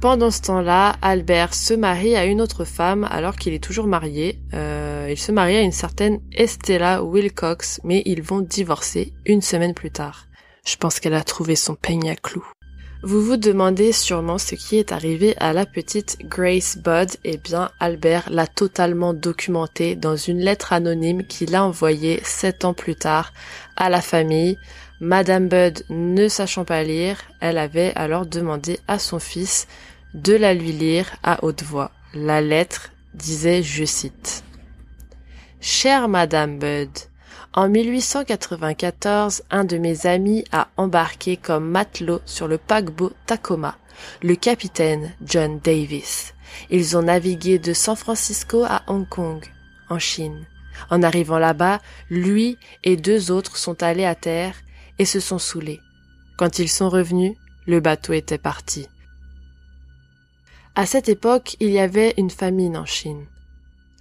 Pendant 0.00 0.30
ce 0.30 0.40
temps-là, 0.40 0.96
Albert 1.02 1.52
se 1.52 1.74
marie 1.74 2.16
à 2.16 2.24
une 2.24 2.40
autre 2.40 2.64
femme 2.64 3.06
alors 3.10 3.36
qu'il 3.36 3.52
est 3.52 3.62
toujours 3.62 3.86
marié. 3.86 4.38
Euh, 4.54 5.08
il 5.10 5.18
se 5.18 5.30
marie 5.30 5.56
à 5.56 5.60
une 5.60 5.72
certaine 5.72 6.20
Estella 6.32 7.04
Wilcox, 7.04 7.82
mais 7.84 8.02
ils 8.06 8.22
vont 8.22 8.40
divorcer 8.40 9.12
une 9.26 9.42
semaine 9.42 9.74
plus 9.74 9.90
tard. 9.90 10.26
Je 10.66 10.76
pense 10.76 11.00
qu'elle 11.00 11.12
a 11.12 11.22
trouvé 11.22 11.54
son 11.54 11.74
peigne 11.74 12.08
à 12.08 12.16
clous. 12.16 12.50
Vous 13.02 13.22
vous 13.22 13.36
demandez 13.36 13.92
sûrement 13.92 14.38
ce 14.38 14.54
qui 14.54 14.76
est 14.76 14.92
arrivé 14.92 15.34
à 15.36 15.52
la 15.52 15.66
petite 15.66 16.16
Grace 16.24 16.78
Budd. 16.78 17.10
Eh 17.24 17.36
bien, 17.36 17.70
Albert 17.78 18.30
l'a 18.30 18.46
totalement 18.46 19.12
documenté 19.12 19.96
dans 19.96 20.16
une 20.16 20.40
lettre 20.40 20.72
anonyme 20.72 21.26
qu'il 21.26 21.54
a 21.54 21.62
envoyée 21.62 22.20
sept 22.24 22.64
ans 22.64 22.74
plus 22.74 22.94
tard 22.94 23.34
à 23.76 23.90
la 23.90 24.00
famille. 24.00 24.56
Madame 25.02 25.48
Budd, 25.48 25.82
ne 25.88 26.28
sachant 26.28 26.66
pas 26.66 26.82
lire, 26.82 27.22
elle 27.40 27.56
avait 27.56 27.94
alors 27.96 28.26
demandé 28.26 28.78
à 28.86 28.98
son 28.98 29.18
fils 29.18 29.66
de 30.12 30.34
la 30.34 30.52
lui 30.52 30.72
lire 30.72 31.16
à 31.22 31.42
haute 31.42 31.62
voix. 31.62 31.90
La 32.12 32.42
lettre 32.42 32.90
disait, 33.14 33.62
je 33.62 33.86
cite, 33.86 34.44
Chère 35.58 36.06
Madame 36.06 36.58
Budd, 36.58 36.90
en 37.54 37.70
1894, 37.70 39.44
un 39.50 39.64
de 39.64 39.78
mes 39.78 40.06
amis 40.06 40.44
a 40.52 40.68
embarqué 40.76 41.38
comme 41.38 41.70
matelot 41.70 42.20
sur 42.26 42.46
le 42.46 42.58
paquebot 42.58 43.12
Tacoma, 43.24 43.78
le 44.22 44.34
capitaine 44.34 45.14
John 45.24 45.60
Davis. 45.64 46.34
Ils 46.68 46.98
ont 46.98 47.02
navigué 47.02 47.58
de 47.58 47.72
San 47.72 47.96
Francisco 47.96 48.64
à 48.64 48.82
Hong 48.86 49.08
Kong, 49.08 49.46
en 49.88 49.98
Chine. 49.98 50.46
En 50.90 51.02
arrivant 51.02 51.38
là-bas, 51.38 51.80
lui 52.10 52.58
et 52.84 52.98
deux 52.98 53.30
autres 53.30 53.56
sont 53.56 53.82
allés 53.82 54.04
à 54.04 54.14
terre 54.14 54.54
et 55.00 55.06
se 55.06 55.18
sont 55.18 55.38
saoulés. 55.38 55.80
Quand 56.36 56.58
ils 56.58 56.68
sont 56.68 56.90
revenus, 56.90 57.34
le 57.66 57.80
bateau 57.80 58.12
était 58.12 58.36
parti. 58.36 58.86
À 60.74 60.84
cette 60.84 61.08
époque, 61.08 61.56
il 61.58 61.70
y 61.70 61.78
avait 61.78 62.12
une 62.18 62.28
famine 62.28 62.76
en 62.76 62.84
Chine. 62.84 63.24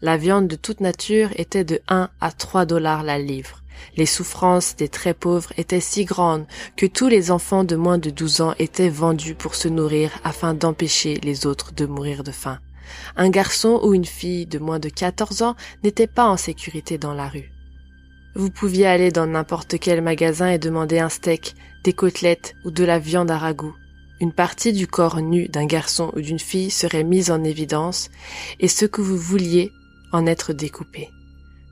La 0.01 0.17
viande 0.17 0.49
de 0.49 0.57
toute 0.57 0.81
nature 0.81 1.29
était 1.37 1.63
de 1.63 1.79
1 1.87 2.09
à 2.19 2.31
3 2.33 2.65
dollars 2.65 3.03
la 3.03 3.17
livre. 3.17 3.63
Les 3.95 4.05
souffrances 4.05 4.75
des 4.75 4.89
très 4.89 5.13
pauvres 5.13 5.53
étaient 5.55 5.79
si 5.79 6.03
grandes 6.03 6.45
que 6.75 6.85
tous 6.85 7.07
les 7.07 7.31
enfants 7.31 7.63
de 7.63 7.77
moins 7.77 7.97
de 7.97 8.09
12 8.09 8.41
ans 8.41 8.55
étaient 8.59 8.89
vendus 8.89 9.35
pour 9.35 9.55
se 9.55 9.69
nourrir 9.69 10.11
afin 10.25 10.53
d'empêcher 10.53 11.15
les 11.23 11.45
autres 11.45 11.71
de 11.71 11.85
mourir 11.85 12.25
de 12.25 12.31
faim. 12.31 12.59
Un 13.15 13.29
garçon 13.29 13.79
ou 13.83 13.93
une 13.93 14.03
fille 14.03 14.47
de 14.47 14.59
moins 14.59 14.79
de 14.79 14.89
14 14.89 15.43
ans 15.43 15.55
n'était 15.81 16.07
pas 16.07 16.27
en 16.27 16.35
sécurité 16.35 16.97
dans 16.97 17.13
la 17.13 17.29
rue. 17.29 17.53
Vous 18.35 18.49
pouviez 18.49 18.85
aller 18.85 19.11
dans 19.11 19.27
n'importe 19.27 19.79
quel 19.79 20.01
magasin 20.01 20.49
et 20.49 20.59
demander 20.59 20.99
un 20.99 21.09
steak, 21.09 21.55
des 21.83 21.93
côtelettes 21.93 22.55
ou 22.65 22.71
de 22.71 22.83
la 22.83 22.99
viande 22.99 23.31
à 23.31 23.37
ragoût 23.37 23.75
une 24.19 24.33
partie 24.33 24.73
du 24.73 24.87
corps 24.87 25.21
nu 25.21 25.47
d'un 25.47 25.65
garçon 25.65 26.11
ou 26.15 26.21
d'une 26.21 26.39
fille 26.39 26.71
serait 26.71 27.03
mise 27.03 27.31
en 27.31 27.43
évidence 27.43 28.09
et 28.59 28.67
ce 28.67 28.85
que 28.85 29.01
vous 29.01 29.17
vouliez 29.17 29.71
en 30.11 30.25
être 30.25 30.53
découpé. 30.53 31.09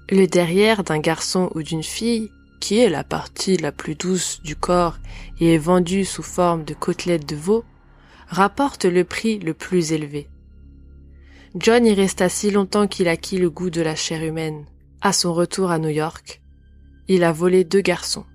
Le 0.09 0.27
derrière 0.27 0.83
d'un 0.83 0.99
garçon 0.99 1.51
ou 1.55 1.63
d'une 1.63 1.83
fille, 1.83 2.31
qui 2.59 2.79
est 2.79 2.89
la 2.89 3.03
partie 3.03 3.57
la 3.57 3.71
plus 3.71 3.95
douce 3.95 4.41
du 4.43 4.55
corps 4.55 4.97
et 5.39 5.55
est 5.55 5.59
vendue 5.59 6.05
sous 6.05 6.23
forme 6.23 6.63
de 6.63 6.73
côtelettes 6.73 7.27
de 7.27 7.35
veau, 7.35 7.65
rapporte 8.27 8.85
le 8.85 9.03
prix 9.03 9.39
le 9.39 9.53
plus 9.53 9.91
élevé. 9.91 10.29
John 11.55 11.85
y 11.85 11.93
resta 11.93 12.29
si 12.29 12.51
longtemps 12.51 12.87
qu'il 12.87 13.07
acquit 13.07 13.37
le 13.37 13.49
goût 13.49 13.69
de 13.69 13.81
la 13.81 13.95
chair 13.95 14.23
humaine. 14.23 14.65
À 15.01 15.13
son 15.13 15.33
retour 15.33 15.71
à 15.71 15.79
New 15.79 15.89
York, 15.89 16.41
il 17.07 17.23
a 17.23 17.31
volé 17.31 17.63
deux 17.63 17.81
garçons, 17.81 18.25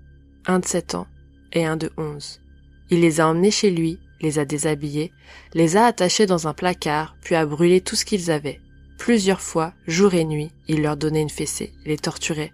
un 0.45 0.59
de 0.59 0.65
sept 0.65 0.95
ans 0.95 1.07
et 1.51 1.65
un 1.65 1.77
de 1.77 1.91
onze. 1.97 2.41
Il 2.89 3.01
les 3.01 3.19
a 3.19 3.27
emmenés 3.27 3.51
chez 3.51 3.69
lui, 3.69 3.99
les 4.21 4.39
a 4.39 4.45
déshabillés, 4.45 5.11
les 5.53 5.77
a 5.77 5.85
attachés 5.85 6.25
dans 6.25 6.47
un 6.47 6.53
placard, 6.53 7.15
puis 7.21 7.35
a 7.35 7.45
brûlé 7.45 7.81
tout 7.81 7.95
ce 7.95 8.05
qu'ils 8.05 8.31
avaient. 8.31 8.59
Plusieurs 8.97 9.41
fois, 9.41 9.73
jour 9.85 10.13
et 10.13 10.23
nuit, 10.23 10.51
il 10.67 10.81
leur 10.81 10.97
donnait 10.97 11.21
une 11.21 11.29
fessée, 11.29 11.73
les 11.85 11.97
torturait, 11.97 12.51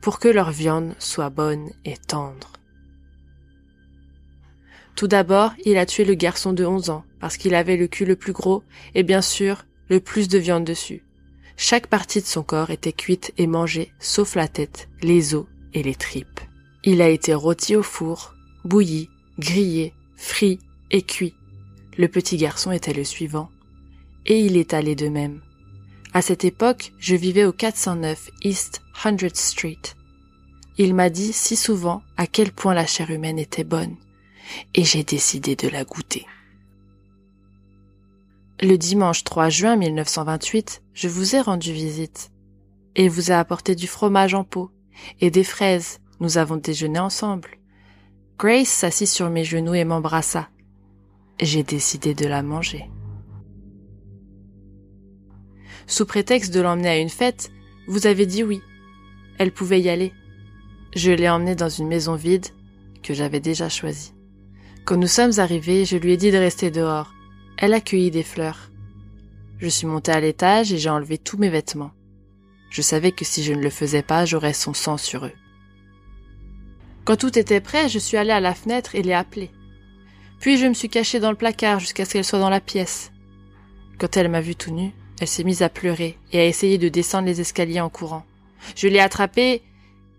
pour 0.00 0.18
que 0.18 0.28
leur 0.28 0.50
viande 0.50 0.94
soit 0.98 1.30
bonne 1.30 1.70
et 1.84 1.96
tendre. 1.96 2.52
Tout 4.96 5.08
d'abord, 5.08 5.52
il 5.64 5.78
a 5.78 5.86
tué 5.86 6.04
le 6.04 6.14
garçon 6.14 6.52
de 6.52 6.64
onze 6.64 6.90
ans, 6.90 7.04
parce 7.20 7.36
qu'il 7.36 7.54
avait 7.54 7.76
le 7.76 7.86
cul 7.86 8.04
le 8.04 8.16
plus 8.16 8.32
gros, 8.32 8.64
et 8.94 9.04
bien 9.04 9.22
sûr, 9.22 9.64
le 9.88 10.00
plus 10.00 10.28
de 10.28 10.38
viande 10.38 10.64
dessus. 10.64 11.04
Chaque 11.60 11.88
partie 11.88 12.20
de 12.20 12.26
son 12.26 12.44
corps 12.44 12.70
était 12.70 12.92
cuite 12.92 13.34
et 13.36 13.48
mangée, 13.48 13.92
sauf 13.98 14.36
la 14.36 14.46
tête, 14.46 14.88
les 15.02 15.34
os 15.34 15.46
et 15.74 15.82
les 15.82 15.96
tripes. 15.96 16.40
Il 16.84 17.02
a 17.02 17.08
été 17.08 17.34
rôti 17.34 17.74
au 17.74 17.82
four, 17.82 18.32
bouilli, 18.64 19.10
grillé, 19.40 19.92
frit 20.14 20.60
et 20.92 21.02
cuit. 21.02 21.34
Le 21.96 22.06
petit 22.06 22.36
garçon 22.36 22.70
était 22.70 22.92
le 22.92 23.02
suivant. 23.02 23.50
Et 24.24 24.38
il 24.38 24.56
est 24.56 24.72
allé 24.72 24.94
de 24.94 25.08
même. 25.08 25.40
À 26.14 26.22
cette 26.22 26.44
époque, 26.44 26.92
je 27.00 27.16
vivais 27.16 27.44
au 27.44 27.52
409 27.52 28.30
East 28.44 28.80
100th 28.94 29.34
Street. 29.34 29.82
Il 30.78 30.94
m'a 30.94 31.10
dit 31.10 31.32
si 31.32 31.56
souvent 31.56 32.02
à 32.16 32.28
quel 32.28 32.52
point 32.52 32.72
la 32.72 32.86
chair 32.86 33.10
humaine 33.10 33.40
était 33.40 33.64
bonne, 33.64 33.96
et 34.74 34.84
j'ai 34.84 35.02
décidé 35.02 35.56
de 35.56 35.66
la 35.66 35.82
goûter. 35.82 36.24
Le 38.60 38.76
dimanche 38.76 39.22
3 39.22 39.50
juin 39.50 39.76
1928, 39.76 40.82
je 40.92 41.06
vous 41.06 41.36
ai 41.36 41.40
rendu 41.40 41.72
visite, 41.72 42.32
et 42.96 43.08
vous 43.08 43.30
ai 43.30 43.34
apporté 43.34 43.76
du 43.76 43.86
fromage 43.86 44.34
en 44.34 44.42
pot, 44.42 44.72
et 45.20 45.30
des 45.30 45.44
fraises, 45.44 46.00
nous 46.18 46.38
avons 46.38 46.56
déjeuné 46.56 46.98
ensemble. 46.98 47.50
Grace 48.36 48.66
s'assit 48.66 49.06
sur 49.06 49.30
mes 49.30 49.44
genoux 49.44 49.74
et 49.74 49.84
m'embrassa. 49.84 50.48
J'ai 51.40 51.62
décidé 51.62 52.14
de 52.14 52.26
la 52.26 52.42
manger. 52.42 52.90
Sous 55.86 56.04
prétexte 56.04 56.52
de 56.52 56.60
l'emmener 56.60 56.88
à 56.88 56.98
une 56.98 57.10
fête, 57.10 57.52
vous 57.86 58.08
avez 58.08 58.26
dit 58.26 58.42
oui. 58.42 58.60
Elle 59.38 59.52
pouvait 59.52 59.80
y 59.80 59.88
aller. 59.88 60.12
Je 60.96 61.12
l'ai 61.12 61.28
emmenée 61.28 61.54
dans 61.54 61.68
une 61.68 61.86
maison 61.86 62.16
vide 62.16 62.46
que 63.04 63.14
j'avais 63.14 63.38
déjà 63.38 63.68
choisie. 63.68 64.14
Quand 64.84 64.96
nous 64.96 65.06
sommes 65.06 65.38
arrivés, 65.38 65.84
je 65.84 65.96
lui 65.96 66.14
ai 66.14 66.16
dit 66.16 66.32
de 66.32 66.38
rester 66.38 66.72
dehors. 66.72 67.14
Elle 67.60 67.74
a 67.74 67.80
des 67.80 68.22
fleurs. 68.22 68.70
Je 69.58 69.66
suis 69.66 69.88
montée 69.88 70.12
à 70.12 70.20
l'étage 70.20 70.72
et 70.72 70.78
j'ai 70.78 70.90
enlevé 70.90 71.18
tous 71.18 71.38
mes 71.38 71.48
vêtements. 71.48 71.90
Je 72.70 72.82
savais 72.82 73.10
que 73.10 73.24
si 73.24 73.42
je 73.42 73.52
ne 73.52 73.60
le 73.60 73.68
faisais 73.68 74.02
pas, 74.02 74.24
j'aurais 74.24 74.52
son 74.52 74.74
sang 74.74 74.96
sur 74.96 75.26
eux. 75.26 75.32
Quand 77.04 77.16
tout 77.16 77.36
était 77.36 77.60
prêt, 77.60 77.88
je 77.88 77.98
suis 77.98 78.16
allée 78.16 78.30
à 78.30 78.38
la 78.38 78.54
fenêtre 78.54 78.94
et 78.94 79.02
l'ai 79.02 79.12
appelée. 79.12 79.50
Puis 80.38 80.56
je 80.56 80.66
me 80.66 80.74
suis 80.74 80.88
cachée 80.88 81.18
dans 81.18 81.30
le 81.30 81.36
placard 81.36 81.80
jusqu'à 81.80 82.04
ce 82.04 82.12
qu'elle 82.12 82.24
soit 82.24 82.38
dans 82.38 82.48
la 82.48 82.60
pièce. 82.60 83.10
Quand 83.98 84.16
elle 84.16 84.28
m'a 84.28 84.40
vu 84.40 84.54
tout 84.54 84.70
nu, 84.70 84.92
elle 85.20 85.26
s'est 85.26 85.42
mise 85.42 85.62
à 85.62 85.68
pleurer 85.68 86.16
et 86.30 86.38
à 86.38 86.46
essayer 86.46 86.78
de 86.78 86.88
descendre 86.88 87.26
les 87.26 87.40
escaliers 87.40 87.80
en 87.80 87.90
courant. 87.90 88.24
Je 88.76 88.86
l'ai 88.86 89.00
attrapée 89.00 89.62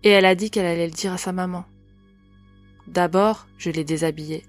et 0.02 0.10
elle 0.10 0.26
a 0.26 0.34
dit 0.34 0.50
qu'elle 0.50 0.66
allait 0.66 0.88
le 0.88 0.92
dire 0.92 1.14
à 1.14 1.18
sa 1.18 1.32
maman. 1.32 1.64
D'abord, 2.86 3.46
je 3.56 3.70
l'ai 3.70 3.84
déshabillée. 3.84 4.44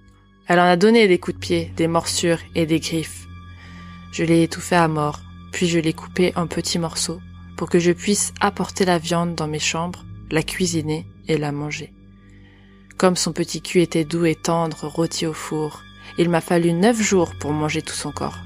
Elle 0.52 0.60
en 0.60 0.66
a 0.66 0.76
donné 0.76 1.08
des 1.08 1.18
coups 1.18 1.38
de 1.38 1.40
pied, 1.40 1.72
des 1.78 1.88
morsures 1.88 2.42
et 2.56 2.66
des 2.66 2.82
griffes. 2.82 3.26
Je 4.12 4.26
l'ai 4.26 4.44
étouffée 4.44 4.76
à 4.76 4.90
mort, 4.90 5.22
puis 5.54 5.66
je 5.66 5.80
l'ai 5.80 5.94
coupée 5.94 6.34
en 6.36 6.46
petits 6.46 6.78
morceaux 6.78 7.22
pour 7.56 7.70
que 7.70 7.80
je 7.80 7.94
puisse 7.94 8.34
apporter 8.42 8.84
la 8.84 8.98
viande 8.98 9.34
dans 9.34 9.48
mes 9.48 9.60
chambres, 9.60 10.04
la 10.30 10.44
cuisiner 10.44 11.06
et 11.30 11.38
la 11.38 11.54
manger. 11.54 11.94
Comme 12.98 13.16
son 13.16 13.32
petit 13.32 13.62
cul 13.62 13.80
était 13.80 14.04
doux 14.04 14.26
et 14.26 14.36
tendre, 14.36 14.88
rôti 14.88 15.26
au 15.26 15.32
four, 15.32 15.84
il 16.18 16.30
m'a 16.30 16.42
fallu 16.42 16.74
neuf 16.74 17.02
jours 17.02 17.32
pour 17.40 17.54
manger 17.54 17.82
tout 17.82 17.96
son 17.96 18.12
corps. 18.12 18.40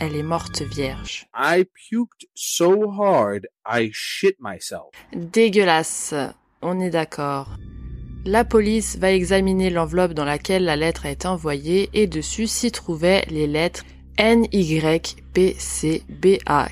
Elle 0.00 0.16
est 0.16 0.22
morte 0.22 0.62
vierge. 0.62 1.26
I 1.36 1.66
puked 1.90 2.26
so 2.32 2.90
hard 2.90 3.48
I 3.70 3.90
shit 3.92 4.36
myself. 4.40 4.94
Dégueulasse, 5.12 6.14
on 6.62 6.80
est 6.80 6.88
d'accord. 6.88 7.58
La 8.26 8.42
police 8.42 8.96
va 8.96 9.12
examiner 9.12 9.68
l'enveloppe 9.68 10.14
dans 10.14 10.24
laquelle 10.24 10.64
la 10.64 10.76
lettre 10.76 11.04
a 11.04 11.10
été 11.10 11.28
envoyée 11.28 11.90
et 11.92 12.06
dessus 12.06 12.46
s'y 12.46 12.72
trouvaient 12.72 13.26
les 13.28 13.46
lettres 13.46 13.84
NYPCBA 14.18 15.18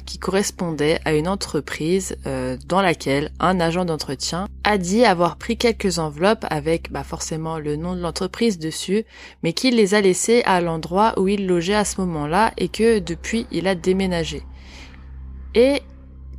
qui 0.07 0.19
correspondait 0.19 0.99
à 1.05 1.13
une 1.13 1.29
entreprise 1.29 2.17
euh, 2.27 2.57
dans 2.67 2.81
laquelle 2.81 3.33
un 3.39 3.61
agent 3.61 3.85
d'entretien 3.85 4.49
a 4.65 4.79
dit 4.79 5.05
avoir 5.05 5.37
pris 5.37 5.59
quelques 5.59 5.99
enveloppes 5.99 6.47
avec 6.49 6.91
bah, 6.91 7.05
forcément 7.05 7.59
le 7.59 7.77
nom 7.77 7.95
de 7.97 8.01
l'entreprise 8.01 8.59
dessus, 8.59 9.05
mais 9.43 9.53
qu'il 9.53 9.77
les 9.77 9.93
a 9.93 10.01
laissées 10.01 10.43
à 10.47 10.63
l'endroit 10.63 11.13
où 11.19 11.29
il 11.29 11.47
logeait 11.47 11.75
à 11.75 11.85
ce 11.85 12.01
moment-là 12.01 12.55
et 12.57 12.69
que 12.69 12.99
depuis 12.99 13.47
il 13.51 13.69
a 13.69 13.75
déménagé. 13.75 14.43
Et 15.55 15.83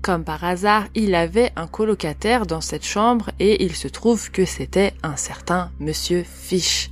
comme 0.04 0.26
par 0.26 0.44
hasard, 0.44 0.88
il 0.96 1.16
avait 1.16 1.52
un 1.56 1.66
colocataire 1.66 2.46
dans 2.46 2.62
cette 2.62 2.86
chambre 2.86 3.32
et 3.40 3.64
il 3.64 3.74
se 3.74 3.88
trouve 3.88 4.30
que 4.32 4.44
c'était 4.44 4.94
un 5.02 5.16
certain 5.16 5.72
monsieur 5.80 6.24
Fish 6.24 6.92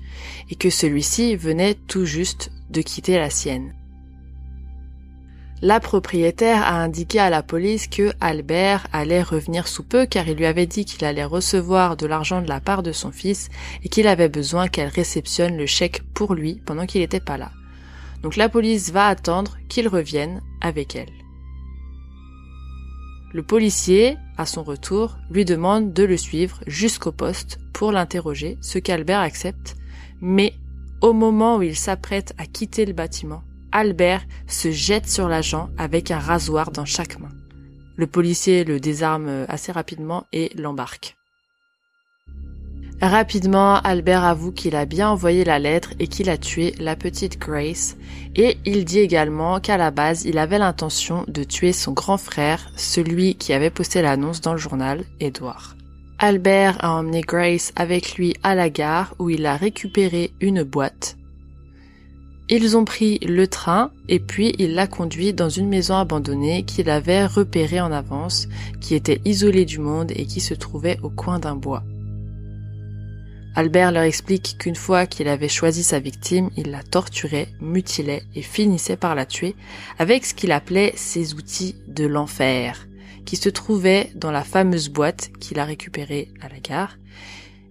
et 0.49 0.55
que 0.55 0.69
celui-ci 0.69 1.35
venait 1.35 1.75
tout 1.75 2.05
juste 2.05 2.51
de 2.69 2.81
quitter 2.81 3.17
la 3.17 3.29
sienne. 3.29 3.75
La 5.61 5.79
propriétaire 5.79 6.63
a 6.63 6.81
indiqué 6.81 7.19
à 7.19 7.29
la 7.29 7.43
police 7.43 7.87
que 7.87 8.13
Albert 8.21 8.87
allait 8.93 9.21
revenir 9.21 9.67
sous 9.67 9.83
peu 9.83 10.05
car 10.05 10.27
il 10.27 10.37
lui 10.37 10.45
avait 10.45 10.65
dit 10.65 10.85
qu'il 10.85 11.03
allait 11.05 11.25
recevoir 11.25 11.97
de 11.97 12.07
l'argent 12.07 12.41
de 12.41 12.47
la 12.47 12.61
part 12.61 12.81
de 12.81 12.93
son 12.93 13.11
fils 13.11 13.49
et 13.83 13.89
qu'il 13.89 14.07
avait 14.07 14.29
besoin 14.29 14.69
qu'elle 14.69 14.87
réceptionne 14.87 15.57
le 15.57 15.67
chèque 15.67 16.01
pour 16.13 16.33
lui 16.33 16.61
pendant 16.65 16.85
qu'il 16.85 17.01
n'était 17.01 17.19
pas 17.19 17.37
là. 17.37 17.51
Donc 18.23 18.37
la 18.37 18.47
police 18.47 18.91
va 18.91 19.07
attendre 19.07 19.57
qu'il 19.67 19.87
revienne 19.89 20.41
avec 20.61 20.95
elle. 20.95 21.20
Le 23.33 23.43
policier, 23.43 24.17
à 24.37 24.45
son 24.45 24.63
retour, 24.63 25.17
lui 25.29 25.45
demande 25.45 25.93
de 25.93 26.03
le 26.03 26.17
suivre 26.17 26.59
jusqu'au 26.67 27.13
poste 27.13 27.59
pour 27.73 27.91
l'interroger, 27.91 28.57
ce 28.61 28.77
qu'Albert 28.77 29.21
accepte, 29.21 29.77
mais 30.19 30.53
au 31.01 31.13
moment 31.13 31.57
où 31.57 31.61
il 31.61 31.75
s'apprête 31.75 32.33
à 32.37 32.45
quitter 32.45 32.85
le 32.85 32.93
bâtiment, 32.93 33.43
Albert 33.71 34.25
se 34.47 34.69
jette 34.71 35.07
sur 35.07 35.29
l'agent 35.29 35.69
avec 35.77 36.11
un 36.11 36.19
rasoir 36.19 36.71
dans 36.71 36.85
chaque 36.85 37.19
main. 37.19 37.29
Le 37.95 38.05
policier 38.05 38.65
le 38.65 38.79
désarme 38.79 39.45
assez 39.47 39.71
rapidement 39.71 40.25
et 40.33 40.51
l'embarque. 40.55 41.15
Rapidement, 43.01 43.77
Albert 43.77 44.23
avoue 44.23 44.51
qu'il 44.51 44.75
a 44.75 44.85
bien 44.85 45.09
envoyé 45.09 45.43
la 45.43 45.57
lettre 45.57 45.93
et 45.99 46.07
qu'il 46.07 46.29
a 46.29 46.37
tué 46.37 46.75
la 46.79 46.95
petite 46.95 47.39
Grace, 47.39 47.97
et 48.35 48.57
il 48.63 48.85
dit 48.85 48.99
également 48.99 49.59
qu'à 49.59 49.77
la 49.77 49.89
base, 49.89 50.25
il 50.25 50.37
avait 50.37 50.59
l'intention 50.59 51.25
de 51.27 51.43
tuer 51.43 51.73
son 51.73 51.93
grand 51.93 52.17
frère, 52.17 52.71
celui 52.75 53.35
qui 53.35 53.53
avait 53.53 53.71
posté 53.71 54.03
l'annonce 54.03 54.41
dans 54.41 54.53
le 54.53 54.59
journal, 54.59 55.03
Edward. 55.19 55.75
Albert 56.19 56.77
a 56.83 56.91
emmené 56.91 57.21
Grace 57.21 57.73
avec 57.75 58.15
lui 58.15 58.35
à 58.43 58.53
la 58.53 58.69
gare 58.69 59.15
où 59.17 59.31
il 59.31 59.47
a 59.47 59.55
récupéré 59.55 60.31
une 60.39 60.61
boîte 60.61 61.17
ils 62.51 62.75
ont 62.75 62.83
pris 62.83 63.17
le 63.19 63.47
train 63.47 63.91
et 64.09 64.19
puis 64.19 64.53
il 64.59 64.75
l'a 64.75 64.85
conduit 64.85 65.33
dans 65.33 65.47
une 65.47 65.69
maison 65.69 65.95
abandonnée 65.95 66.63
qu'il 66.63 66.89
avait 66.89 67.25
repérée 67.25 67.79
en 67.79 67.93
avance, 67.93 68.49
qui 68.81 68.93
était 68.93 69.21
isolée 69.23 69.63
du 69.63 69.79
monde 69.79 70.11
et 70.13 70.25
qui 70.25 70.41
se 70.41 70.53
trouvait 70.53 70.99
au 71.01 71.09
coin 71.09 71.39
d'un 71.39 71.55
bois. 71.55 71.81
Albert 73.53 73.91
leur 73.91 74.03
explique 74.03 74.55
qu'une 74.57 74.75
fois 74.75 75.05
qu'il 75.05 75.27
avait 75.27 75.49
choisi 75.49 75.83
sa 75.83 75.99
victime, 75.99 76.49
il 76.55 76.71
la 76.71 76.83
torturait, 76.83 77.49
mutilait 77.59 78.23
et 78.33 78.41
finissait 78.41 78.95
par 78.95 79.13
la 79.13 79.25
tuer 79.25 79.55
avec 79.99 80.25
ce 80.25 80.33
qu'il 80.33 80.53
appelait 80.53 80.93
ses 80.95 81.33
outils 81.33 81.75
de 81.87 82.05
l'enfer, 82.05 82.87
qui 83.25 83.35
se 83.35 83.49
trouvaient 83.49 84.09
dans 84.15 84.31
la 84.31 84.45
fameuse 84.45 84.87
boîte 84.87 85.31
qu'il 85.39 85.59
a 85.59 85.65
récupérée 85.65 86.29
à 86.39 86.47
la 86.47 86.59
gare, 86.59 86.97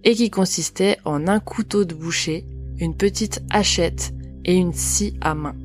et 0.03 0.13
qui 0.13 0.29
consistait 0.29 0.97
en 1.03 1.27
un 1.27 1.39
couteau 1.39 1.83
de 1.83 1.95
boucher, 1.95 2.45
une 2.77 2.95
petite 2.95 3.41
hachette, 3.49 4.13
et 4.45 4.55
une 4.55 4.73
scie 4.73 5.15
à 5.21 5.35
main. 5.35 5.55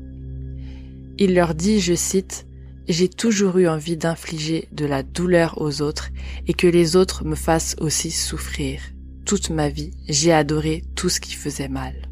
Il 1.19 1.33
leur 1.33 1.55
dit, 1.55 1.79
je 1.79 1.93
cite, 1.95 2.45
J'ai 2.87 3.09
toujours 3.09 3.57
eu 3.57 3.67
envie 3.67 3.97
d'infliger 3.97 4.67
de 4.71 4.85
la 4.85 5.03
douleur 5.03 5.61
aux 5.61 5.81
autres 5.81 6.09
et 6.47 6.53
que 6.53 6.67
les 6.67 6.95
autres 6.95 7.25
me 7.25 7.35
fassent 7.35 7.75
aussi 7.79 8.11
souffrir. 8.11 8.79
Toute 9.27 9.49
ma 9.49 9.67
vie, 9.67 9.91
j'ai 10.07 10.31
adoré 10.31 10.85
tout 10.95 11.09
ce 11.09 11.19
qui 11.19 11.33
faisait 11.33 11.67
mal. 11.67 12.07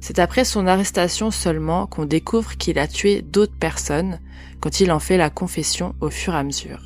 C'est 0.00 0.18
après 0.18 0.42
son 0.42 0.66
arrestation 0.66 1.30
seulement 1.30 1.86
qu'on 1.86 2.06
découvre 2.06 2.56
qu'il 2.56 2.78
a 2.78 2.86
tué 2.86 3.20
d'autres 3.20 3.58
personnes 3.60 4.20
quand 4.60 4.80
il 4.80 4.90
en 4.90 5.00
fait 5.00 5.18
la 5.18 5.28
confession 5.28 5.94
au 6.00 6.08
fur 6.08 6.32
et 6.32 6.38
à 6.38 6.42
mesure. 6.42 6.80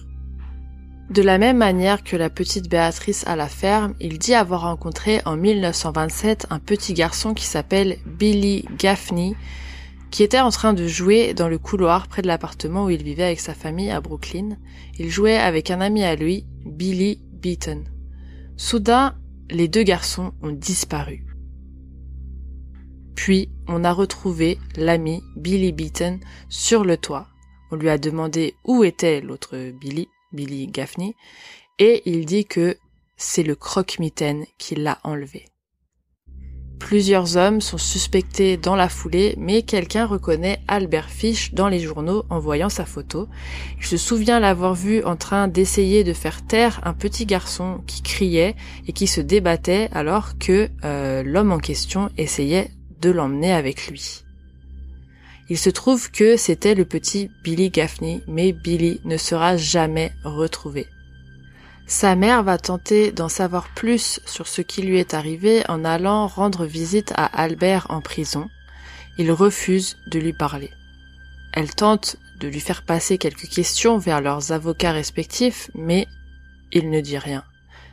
De 1.09 1.23
la 1.23 1.38
même 1.38 1.59
manière 1.59 2.03
que 2.03 2.16
la 2.16 2.31
petite 2.31 2.68
Béatrice 2.68 3.25
à 3.29 3.37
la 3.37 3.47
ferme, 3.47 3.94
il 4.01 4.18
dit 4.18 4.35
avoir 4.35 4.62
rencontré 4.62 5.21
en 5.25 5.37
1927 5.37 6.49
un 6.51 6.59
petit 6.59 6.94
garçon 6.94 7.35
qui 7.35 7.44
s'appelle 7.44 7.99
Billy 8.07 8.64
Gaffney, 8.77 9.37
qui 10.11 10.25
était 10.25 10.40
en 10.40 10.51
train 10.51 10.73
de 10.73 10.88
jouer 10.88 11.33
dans 11.33 11.49
le 11.49 11.59
couloir 11.59 12.09
près 12.09 12.23
de 12.23 12.27
l'appartement 12.27 12.87
où 12.87 12.90
il 12.90 13.05
vivait 13.05 13.23
avec 13.23 13.38
sa 13.38 13.55
famille 13.55 13.92
à 13.92 14.01
Brooklyn. 14.01 14.57
Il 14.99 15.11
jouait 15.11 15.38
avec 15.38 15.71
un 15.71 15.81
ami 15.81 16.03
à 16.03 16.16
lui, 16.16 16.44
Billy 16.66 17.21
Beaton. 17.35 17.85
Soudain, 18.59 19.18
les 19.49 19.68
deux 19.68 19.85
garçons 19.85 20.35
ont 20.42 20.53
disparu. 20.53 21.25
Puis, 23.14 23.51
on 23.66 23.85
a 23.85 23.92
retrouvé 23.92 24.59
l'ami 24.77 25.23
Billy 25.37 25.73
Beaton 25.73 26.21
sur 26.51 26.85
le 26.85 26.99
toit. 26.99 27.29
On 27.71 27.77
lui 27.77 27.88
a 27.88 27.97
demandé 27.97 28.55
où 28.64 28.85
était 28.85 29.23
l'autre 29.23 29.71
Billy. 29.81 30.09
Billy 30.33 30.66
Gaffney, 30.66 31.14
et 31.79 32.03
il 32.07 32.27
dit 32.27 32.44
que 32.44 32.77
c'est 33.16 33.42
le 33.42 33.55
croque-mitaine 33.55 34.44
qui 34.59 34.75
l'a 34.75 34.99
enlevé. 35.05 35.47
Plusieurs 36.79 37.37
hommes 37.37 37.61
sont 37.61 37.79
suspectés 37.79 38.57
dans 38.57 38.77
la 38.77 38.88
foulée, 38.88 39.35
mais 39.37 39.62
quelqu'un 39.62 40.07
reconnaît 40.07 40.61
Albert 40.69 41.11
Fish 41.11 41.53
dans 41.53 41.69
les 41.69 41.81
journaux 41.81 42.25
en 42.31 42.38
voyant 42.38 42.69
sa 42.69 42.87
photo. 42.87 43.29
Il 43.79 43.85
se 43.85 43.97
souvient 43.97 44.41
l'avoir 44.41 44.75
vu 44.75 45.03
en 45.05 45.17
train 45.17 45.49
d'essayer 45.49 46.05
de 46.05 46.12
faire 46.12 46.47
taire 46.47 46.81
un 46.85 46.95
petit 46.95 47.27
garçon 47.27 47.83
qui 47.87 48.03
criait 48.03 48.55
et 48.87 48.93
qui 48.93 49.07
se 49.07 49.21
débattait 49.21 49.88
alors 49.93 50.38
que 50.38 50.71
euh, 50.85 51.23
l'homme 51.23 51.53
en 51.53 51.59
question 51.59 52.11
essayait 52.17 52.71
de 53.01 53.11
l'emmener 53.11 53.53
avec 53.53 53.88
lui. 53.88 54.23
Il 55.51 55.59
se 55.59 55.71
trouve 55.71 56.11
que 56.11 56.37
c'était 56.37 56.75
le 56.75 56.85
petit 56.85 57.31
Billy 57.43 57.71
Gaffney, 57.71 58.23
mais 58.29 58.53
Billy 58.53 59.01
ne 59.05 59.17
sera 59.17 59.57
jamais 59.57 60.12
retrouvé. 60.25 60.87
Sa 61.88 62.16
mère 62.16 62.42
va 62.42 62.59
tenter 62.59 63.12
d'en 63.12 63.31
savoir 63.31 63.70
plus 63.70 64.20
sur 64.27 64.46
ce 64.46 64.61
qui 64.61 64.83
lui 64.83 64.98
est 64.98 65.14
arrivé 65.14 65.62
en 65.70 65.87
allant 65.87 66.27
rendre 66.27 66.66
visite 66.66 67.14
à 67.16 67.24
Albert 67.24 67.87
en 67.88 68.03
prison. 68.03 68.51
Il 69.16 69.33
refuse 69.33 69.96
de 70.07 70.18
lui 70.18 70.35
parler. 70.35 70.70
Elle 71.55 71.74
tente 71.74 72.16
de 72.40 72.46
lui 72.46 72.61
faire 72.61 72.85
passer 72.85 73.16
quelques 73.16 73.48
questions 73.48 73.96
vers 73.96 74.20
leurs 74.20 74.53
avocats 74.53 74.92
respectifs, 74.92 75.70
mais 75.74 76.07
il 76.72 76.90
ne 76.90 77.01
dit 77.01 77.16
rien. 77.16 77.42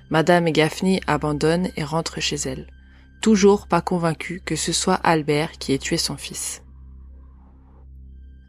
Madame 0.10 0.50
Gaffney 0.50 1.00
abandonne 1.08 1.70
et 1.78 1.86
rentre 1.86 2.20
chez 2.20 2.36
elle, 2.36 2.68
toujours 3.22 3.66
pas 3.66 3.82
convaincue 3.82 4.42
que 4.44 4.58
ce 4.58 4.74
soit 4.74 5.00
Albert 5.06 5.54
qui 5.54 5.72
ait 5.72 5.80
tué 5.80 5.98
son 5.98 6.18
fils. 6.18 6.65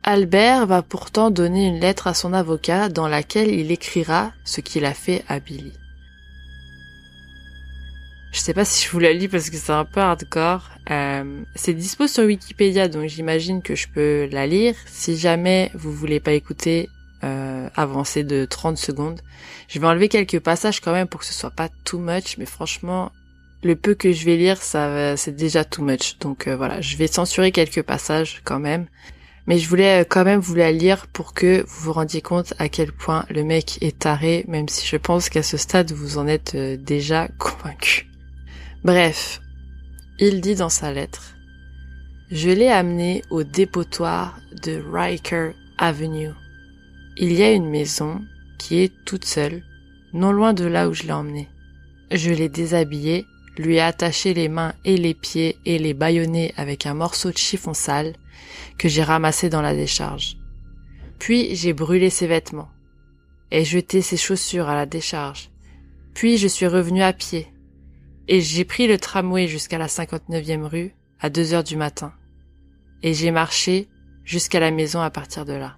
Albert 0.08 0.68
va 0.68 0.82
pourtant 0.82 1.32
donner 1.32 1.66
une 1.66 1.80
lettre 1.80 2.06
à 2.06 2.14
son 2.14 2.32
avocat 2.32 2.88
dans 2.88 3.08
laquelle 3.08 3.50
il 3.50 3.72
écrira 3.72 4.30
ce 4.44 4.60
qu'il 4.60 4.84
a 4.84 4.94
fait 4.94 5.24
à 5.26 5.40
Billy. 5.40 5.72
Je 8.30 8.38
sais 8.38 8.54
pas 8.54 8.64
si 8.64 8.86
je 8.86 8.92
vous 8.92 9.00
la 9.00 9.12
lis 9.12 9.26
parce 9.26 9.50
que 9.50 9.56
c'est 9.56 9.72
un 9.72 9.84
peu 9.84 9.98
hardcore. 9.98 10.70
Euh, 10.92 11.42
c'est 11.56 11.74
dispo 11.74 12.06
sur 12.06 12.22
Wikipédia, 12.22 12.86
donc 12.86 13.08
j'imagine 13.08 13.62
que 13.62 13.74
je 13.74 13.88
peux 13.88 14.28
la 14.30 14.46
lire. 14.46 14.76
Si 14.86 15.16
jamais 15.16 15.72
vous 15.74 15.92
voulez 15.92 16.20
pas 16.20 16.32
écouter, 16.32 16.88
euh, 17.24 17.68
avancer 17.74 18.22
de 18.22 18.44
30 18.44 18.78
secondes. 18.78 19.20
Je 19.66 19.80
vais 19.80 19.88
enlever 19.88 20.08
quelques 20.08 20.38
passages 20.38 20.80
quand 20.80 20.92
même 20.92 21.08
pour 21.08 21.18
que 21.18 21.26
ce 21.26 21.34
soit 21.34 21.50
pas 21.50 21.68
too 21.84 21.98
much, 21.98 22.38
mais 22.38 22.46
franchement, 22.46 23.10
le 23.64 23.74
peu 23.74 23.94
que 23.94 24.12
je 24.12 24.24
vais 24.24 24.36
lire, 24.36 24.62
ça, 24.62 25.16
c'est 25.16 25.34
déjà 25.34 25.64
too 25.64 25.82
much. 25.82 26.18
Donc 26.20 26.46
euh, 26.46 26.54
voilà, 26.54 26.80
je 26.80 26.96
vais 26.96 27.08
censurer 27.08 27.50
quelques 27.50 27.82
passages 27.82 28.40
quand 28.44 28.60
même. 28.60 28.86
Mais 29.46 29.58
je 29.58 29.68
voulais 29.68 30.02
euh, 30.02 30.04
quand 30.08 30.24
même 30.24 30.40
vous 30.40 30.54
la 30.54 30.72
lire 30.72 31.06
pour 31.06 31.32
que 31.32 31.64
vous 31.66 31.84
vous 31.84 31.92
rendiez 31.92 32.20
compte 32.20 32.54
à 32.58 32.68
quel 32.68 32.92
point 32.92 33.24
le 33.30 33.44
mec 33.44 33.78
est 33.80 34.00
taré, 34.00 34.44
même 34.48 34.68
si 34.68 34.86
je 34.86 34.96
pense 34.96 35.28
qu'à 35.28 35.42
ce 35.42 35.56
stade 35.56 35.92
vous 35.92 36.18
en 36.18 36.26
êtes 36.26 36.54
euh, 36.54 36.76
déjà 36.76 37.28
convaincu. 37.38 38.08
Bref, 38.84 39.40
il 40.18 40.40
dit 40.40 40.54
dans 40.54 40.68
sa 40.68 40.92
lettre 40.92 41.36
Je 42.30 42.50
l'ai 42.50 42.68
amené 42.68 43.22
au 43.30 43.44
dépotoir 43.44 44.38
de 44.64 44.82
Riker 44.90 45.50
Avenue. 45.78 46.30
Il 47.16 47.32
y 47.32 47.42
a 47.42 47.52
une 47.52 47.70
maison 47.70 48.20
qui 48.58 48.82
est 48.82 48.92
toute 49.04 49.24
seule, 49.24 49.62
non 50.12 50.32
loin 50.32 50.54
de 50.54 50.64
là 50.64 50.88
où 50.88 50.94
je 50.94 51.04
l'ai 51.04 51.12
emmené. 51.12 51.48
Je 52.10 52.30
l'ai 52.30 52.48
déshabillé, 52.48 53.26
lui 53.58 53.76
ai 53.76 53.80
attaché 53.80 54.34
les 54.34 54.48
mains 54.48 54.74
et 54.84 54.96
les 54.96 55.14
pieds 55.14 55.56
et 55.64 55.78
les 55.78 55.94
bâillonné 55.94 56.52
avec 56.56 56.86
un 56.86 56.94
morceau 56.94 57.30
de 57.30 57.38
chiffon 57.38 57.74
sale 57.74 58.14
que 58.78 58.88
j'ai 58.88 59.02
ramassé 59.02 59.48
dans 59.48 59.62
la 59.62 59.74
décharge. 59.74 60.36
Puis 61.18 61.54
j'ai 61.54 61.72
brûlé 61.72 62.10
ses 62.10 62.26
vêtements 62.26 62.70
et 63.50 63.64
jeté 63.64 64.02
ses 64.02 64.16
chaussures 64.16 64.68
à 64.68 64.74
la 64.74 64.86
décharge. 64.86 65.50
Puis 66.14 66.36
je 66.36 66.48
suis 66.48 66.66
revenu 66.66 67.02
à 67.02 67.12
pied 67.12 67.46
et 68.28 68.40
j'ai 68.40 68.64
pris 68.64 68.86
le 68.86 68.98
tramway 68.98 69.48
jusqu'à 69.48 69.78
la 69.78 69.86
59e 69.86 70.64
rue 70.64 70.94
à 71.20 71.30
deux 71.30 71.54
heures 71.54 71.64
du 71.64 71.76
matin 71.76 72.12
et 73.02 73.14
j'ai 73.14 73.30
marché 73.30 73.88
jusqu'à 74.24 74.60
la 74.60 74.70
maison 74.70 75.00
à 75.00 75.10
partir 75.10 75.44
de 75.44 75.52
là. 75.52 75.76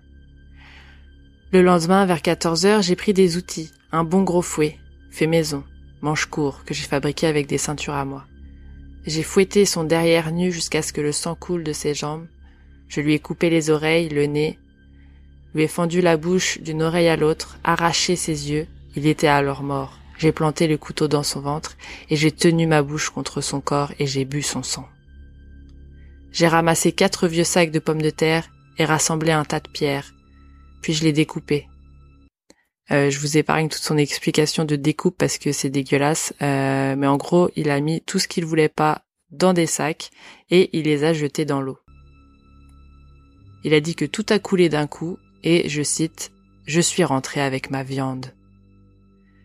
Le 1.53 1.62
lendemain, 1.62 2.05
vers 2.07 2.23
14 2.23 2.66
heures, 2.66 2.83
j'ai 2.83 2.97
pris 2.97 3.14
des 3.14 3.37
outils, 3.37 3.71
un 3.92 4.05
bon 4.05 4.23
gros 4.23 4.42
fouet, 4.42 4.79
fait 5.11 5.27
maison, 5.27 5.64
manche 6.01 6.27
court, 6.27 6.64
que 6.64 6.75
j'ai 6.75 6.85
fabriqué 6.85 7.27
avec 7.27 7.47
des 7.47 7.59
ceintures 7.59 7.94
à 7.94 8.05
moi. 8.05 8.27
J'ai 9.07 9.23
fouetté 9.23 9.64
son 9.64 9.85
derrière 9.85 10.31
nu 10.33 10.53
jusqu'à 10.53 10.83
ce 10.83 10.92
que 10.92 11.01
le 11.01 11.12
sang 11.12 11.35
coule 11.35 11.64
de 11.64 11.73
ses 11.73 11.94
jambes, 11.94 12.27
je 12.88 13.01
lui 13.01 13.14
ai 13.14 13.18
coupé 13.18 13.51
les 13.51 13.70
oreilles, 13.70 14.09
le 14.09 14.27
nez, 14.27 14.59
lui 15.59 15.64
ai 15.64 15.68
fendu 15.68 16.01
la 16.01 16.16
bouche 16.16 16.61
d'une 16.61 16.83
oreille 16.83 17.09
à 17.09 17.16
l'autre, 17.16 17.59
arraché 17.64 18.16
ses 18.16 18.51
yeux, 18.51 18.66
il 18.94 19.07
était 19.07 19.27
alors 19.27 19.62
mort. 19.62 19.98
J'ai 20.18 20.33
planté 20.33 20.66
le 20.66 20.79
couteau 20.79 21.09
dans 21.09 21.22
son 21.22 21.40
ventre 21.40 21.77
et 22.11 22.16
j'ai 22.16 22.33
tenu 22.33 22.66
ma 22.66 22.83
bouche 22.83 23.11
contre 23.11 23.40
son 23.40 23.61
corps 23.61 23.92
et 23.98 24.07
j'ai 24.07 24.24
bu 24.24 24.42
son 24.42 24.62
sang. 24.62 24.87
J'ai 26.33 26.48
ramassé 26.48 26.92
quatre 26.92 27.29
vieux 27.29 27.44
sacs 27.44 27.70
de 27.70 27.79
pommes 27.79 28.03
de 28.03 28.11
terre 28.11 28.48
et 28.79 28.85
rassemblé 28.85 29.33
un 29.33 29.44
tas 29.44 29.61
de 29.61 29.68
pierres, 29.68 30.14
puis 30.83 30.92
je 30.92 31.03
l'ai 31.05 31.12
découpé. 31.12 31.66
Euh, 32.90 33.11
je 33.11 33.18
vous 33.18 33.37
épargne 33.37 33.68
toute 33.68 33.83
son 33.83 33.98
explication 33.98 34.64
de 34.64 34.77
découpe 34.77 35.16
parce 35.18 35.38
que 35.38 35.53
c'est 35.53 35.70
dégueulasse, 35.70 36.33
euh, 36.40 36.96
mais 36.96 37.07
en 37.07 37.16
gros, 37.16 37.51
il 37.57 37.70
a 37.70 37.81
mis 37.81 38.01
tout 38.03 38.18
ce 38.18 38.29
qu'il 38.29 38.44
voulait 38.44 38.68
pas 38.68 39.03
dans 39.31 39.53
des 39.53 39.66
sacs 39.66 40.11
et 40.51 40.70
il 40.72 40.85
les 40.85 41.05
a 41.05 41.12
jetés 41.12 41.44
dans 41.44 41.61
l'eau. 41.61 41.79
Il 43.68 43.74
a 43.74 43.81
dit 43.81 43.94
que 43.94 44.07
tout 44.07 44.24
a 44.31 44.38
coulé 44.38 44.70
d'un 44.70 44.87
coup 44.87 45.18
et, 45.44 45.68
je 45.68 45.83
cite, 45.83 46.33
Je 46.64 46.81
suis 46.81 47.04
rentré 47.04 47.42
avec 47.42 47.70
ma 47.70 47.83
viande. 47.83 48.33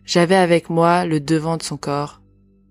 J'avais 0.06 0.34
avec 0.34 0.70
moi 0.70 1.04
le 1.04 1.20
devant 1.20 1.58
de 1.58 1.62
son 1.62 1.76
corps, 1.76 2.22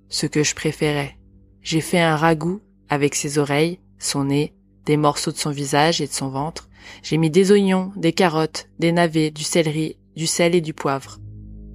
ce 0.10 0.26
que 0.26 0.42
je 0.42 0.56
préférais. 0.56 1.16
J'ai 1.62 1.80
fait 1.80 2.00
un 2.00 2.16
ragoût 2.16 2.60
avec 2.90 3.14
ses 3.14 3.38
oreilles, 3.38 3.80
son 4.00 4.24
nez, 4.24 4.56
des 4.88 4.98
morceaux 4.98 5.32
de 5.32 5.38
son 5.38 5.52
visage 5.52 6.02
et 6.02 6.08
de 6.08 6.12
son 6.12 6.30
ventre. 6.30 6.70
J'ai 7.04 7.18
mis 7.18 7.30
des 7.30 7.52
oignons, 7.52 7.92
des 7.98 8.14
carottes, 8.14 8.68
des 8.80 8.92
navets, 8.92 9.30
du 9.30 9.44
céleri, 9.44 10.00
du 10.16 10.26
sel 10.26 10.56
et 10.56 10.62
du 10.62 10.74
poivre. 10.74 11.20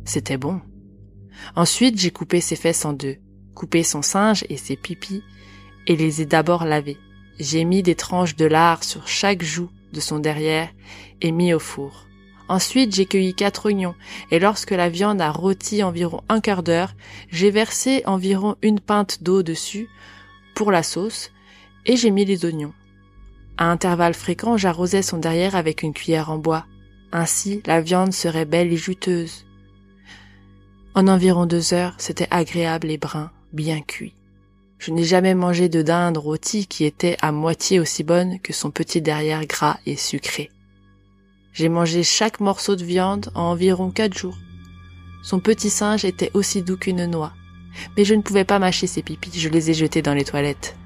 C'était 0.04 0.38
bon. 0.38 0.60
Ensuite, 1.54 2.00
j'ai 2.00 2.10
coupé 2.10 2.40
ses 2.40 2.56
fesses 2.56 2.84
en 2.84 2.94
deux, 2.94 3.18
coupé 3.54 3.84
son 3.84 4.02
singe 4.02 4.44
et 4.48 4.56
ses 4.56 4.74
pipis, 4.74 5.22
et 5.86 5.94
les 5.94 6.20
ai 6.20 6.26
d'abord 6.26 6.64
lavés. 6.64 6.98
J'ai 7.38 7.64
mis 7.64 7.82
des 7.82 7.94
tranches 7.94 8.36
de 8.36 8.46
lard 8.46 8.82
sur 8.82 9.06
chaque 9.06 9.42
joue 9.42 9.70
de 9.92 10.00
son 10.00 10.18
derrière 10.18 10.68
et 11.20 11.30
mis 11.30 11.54
au 11.54 11.58
four. 11.58 12.06
Ensuite, 12.48 12.94
j'ai 12.94 13.06
cueilli 13.06 13.34
quatre 13.34 13.66
oignons, 13.66 13.94
et 14.30 14.38
lorsque 14.38 14.70
la 14.70 14.88
viande 14.88 15.20
a 15.20 15.30
rôti 15.30 15.82
environ 15.82 16.22
un 16.28 16.40
quart 16.40 16.62
d'heure, 16.62 16.94
j'ai 17.30 17.50
versé 17.50 18.02
environ 18.06 18.56
une 18.62 18.80
pinte 18.80 19.22
d'eau 19.22 19.42
dessus 19.42 19.88
pour 20.54 20.72
la 20.72 20.82
sauce, 20.82 21.30
et 21.84 21.96
j'ai 21.96 22.10
mis 22.10 22.24
les 22.24 22.44
oignons. 22.46 22.72
À 23.58 23.70
intervalles 23.70 24.14
fréquents, 24.14 24.56
j'arrosais 24.56 25.02
son 25.02 25.18
derrière 25.18 25.56
avec 25.56 25.82
une 25.82 25.92
cuillère 25.92 26.30
en 26.30 26.38
bois. 26.38 26.64
Ainsi, 27.12 27.62
la 27.66 27.80
viande 27.80 28.12
serait 28.12 28.46
belle 28.46 28.72
et 28.72 28.76
juteuse. 28.76 29.44
En 30.94 31.06
environ 31.06 31.44
deux 31.44 31.74
heures, 31.74 31.94
c'était 31.98 32.28
agréable 32.30 32.90
et 32.90 32.98
brun, 32.98 33.30
bien 33.52 33.80
cuit. 33.80 34.14
Je 34.78 34.92
n'ai 34.92 35.04
jamais 35.04 35.34
mangé 35.34 35.68
de 35.68 35.82
dinde 35.82 36.18
rôtie 36.18 36.66
qui 36.66 36.84
était 36.84 37.16
à 37.20 37.32
moitié 37.32 37.80
aussi 37.80 38.04
bonne 38.04 38.38
que 38.40 38.52
son 38.52 38.70
petit 38.70 39.02
derrière 39.02 39.44
gras 39.46 39.78
et 39.86 39.96
sucré. 39.96 40.50
J'ai 41.52 41.68
mangé 41.68 42.04
chaque 42.04 42.38
morceau 42.40 42.76
de 42.76 42.84
viande 42.84 43.30
en 43.34 43.50
environ 43.50 43.90
quatre 43.90 44.16
jours. 44.16 44.38
Son 45.24 45.40
petit 45.40 45.70
singe 45.70 46.04
était 46.04 46.30
aussi 46.34 46.62
doux 46.62 46.76
qu'une 46.76 47.06
noix. 47.06 47.32
Mais 47.96 48.04
je 48.04 48.14
ne 48.14 48.22
pouvais 48.22 48.44
pas 48.44 48.58
mâcher 48.58 48.86
ses 48.86 49.02
pipis, 49.02 49.38
je 49.38 49.48
les 49.48 49.70
ai 49.70 49.74
jetés 49.74 50.02
dans 50.02 50.14
les 50.14 50.24
toilettes. 50.24 50.76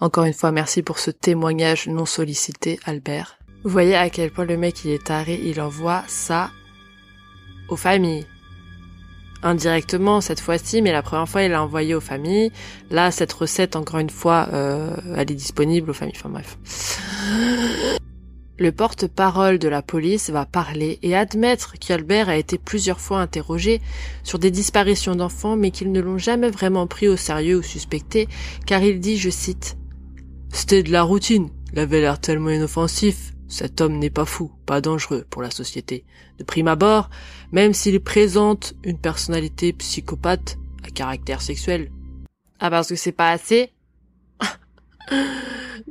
Encore 0.00 0.24
une 0.24 0.32
fois, 0.32 0.52
merci 0.52 0.82
pour 0.82 0.98
ce 0.98 1.10
témoignage 1.10 1.86
non 1.86 2.06
sollicité, 2.06 2.78
Albert. 2.84 3.38
Vous 3.64 3.70
voyez 3.70 3.96
à 3.96 4.10
quel 4.10 4.30
point 4.30 4.44
le 4.44 4.56
mec 4.56 4.84
il 4.84 4.90
est 4.90 5.04
taré, 5.04 5.40
il 5.44 5.60
envoie 5.60 6.04
ça 6.06 6.50
aux 7.68 7.76
familles 7.76 8.26
indirectement 9.42 10.20
cette 10.20 10.40
fois-ci, 10.40 10.82
mais 10.82 10.92
la 10.92 11.02
première 11.02 11.28
fois, 11.28 11.42
il 11.42 11.50
l'a 11.50 11.62
envoyé 11.62 11.94
aux 11.94 12.00
familles. 12.00 12.52
Là, 12.90 13.10
cette 13.10 13.32
recette, 13.32 13.76
encore 13.76 14.00
une 14.00 14.10
fois, 14.10 14.48
euh, 14.52 14.96
elle 15.16 15.30
est 15.30 15.34
disponible 15.34 15.90
aux 15.90 15.94
familles. 15.94 16.14
Enfin 16.16 16.30
bref. 16.30 16.56
Le 18.58 18.72
porte-parole 18.72 19.58
de 19.58 19.68
la 19.68 19.82
police 19.82 20.30
va 20.30 20.46
parler 20.46 20.98
et 21.02 21.14
admettre 21.14 21.74
qu'Albert 21.78 22.30
a 22.30 22.36
été 22.36 22.56
plusieurs 22.56 23.00
fois 23.00 23.20
interrogé 23.20 23.82
sur 24.22 24.38
des 24.38 24.50
disparitions 24.50 25.14
d'enfants, 25.14 25.56
mais 25.56 25.70
qu'ils 25.70 25.92
ne 25.92 26.00
l'ont 26.00 26.16
jamais 26.16 26.48
vraiment 26.48 26.86
pris 26.86 27.06
au 27.06 27.16
sérieux 27.16 27.58
ou 27.58 27.62
suspecté, 27.62 28.28
car 28.64 28.82
il 28.82 28.98
dit, 28.98 29.18
je 29.18 29.28
cite, 29.28 29.76
C'était 30.52 30.82
de 30.82 30.90
la 30.90 31.02
routine. 31.02 31.50
Il 31.74 31.78
avait 31.80 32.00
l'air 32.00 32.18
tellement 32.18 32.48
inoffensif. 32.48 33.35
Cet 33.48 33.80
homme 33.80 33.98
n'est 33.98 34.10
pas 34.10 34.24
fou, 34.24 34.50
pas 34.66 34.80
dangereux 34.80 35.24
pour 35.30 35.42
la 35.42 35.50
société. 35.50 36.04
De 36.38 36.44
prime 36.44 36.68
abord, 36.68 37.10
même 37.52 37.72
s'il 37.72 38.00
présente 38.00 38.74
une 38.82 38.98
personnalité 38.98 39.72
psychopathe 39.72 40.58
à 40.84 40.90
caractère 40.90 41.42
sexuel. 41.42 41.90
Ah 42.58 42.70
parce 42.70 42.88
que 42.88 42.96
c'est 42.96 43.12
pas 43.12 43.30
assez? 43.30 43.70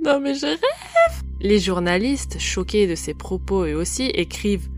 Non 0.03 0.19
mais 0.19 0.35
je 0.35 0.45
rêve 0.45 1.23
Les 1.39 1.59
journalistes, 1.59 2.37
choqués 2.37 2.85
de 2.85 2.95
ses 2.95 3.13
propos 3.13 3.63
eux 3.63 3.75
aussi, 3.75 4.03
écrivent 4.07 4.69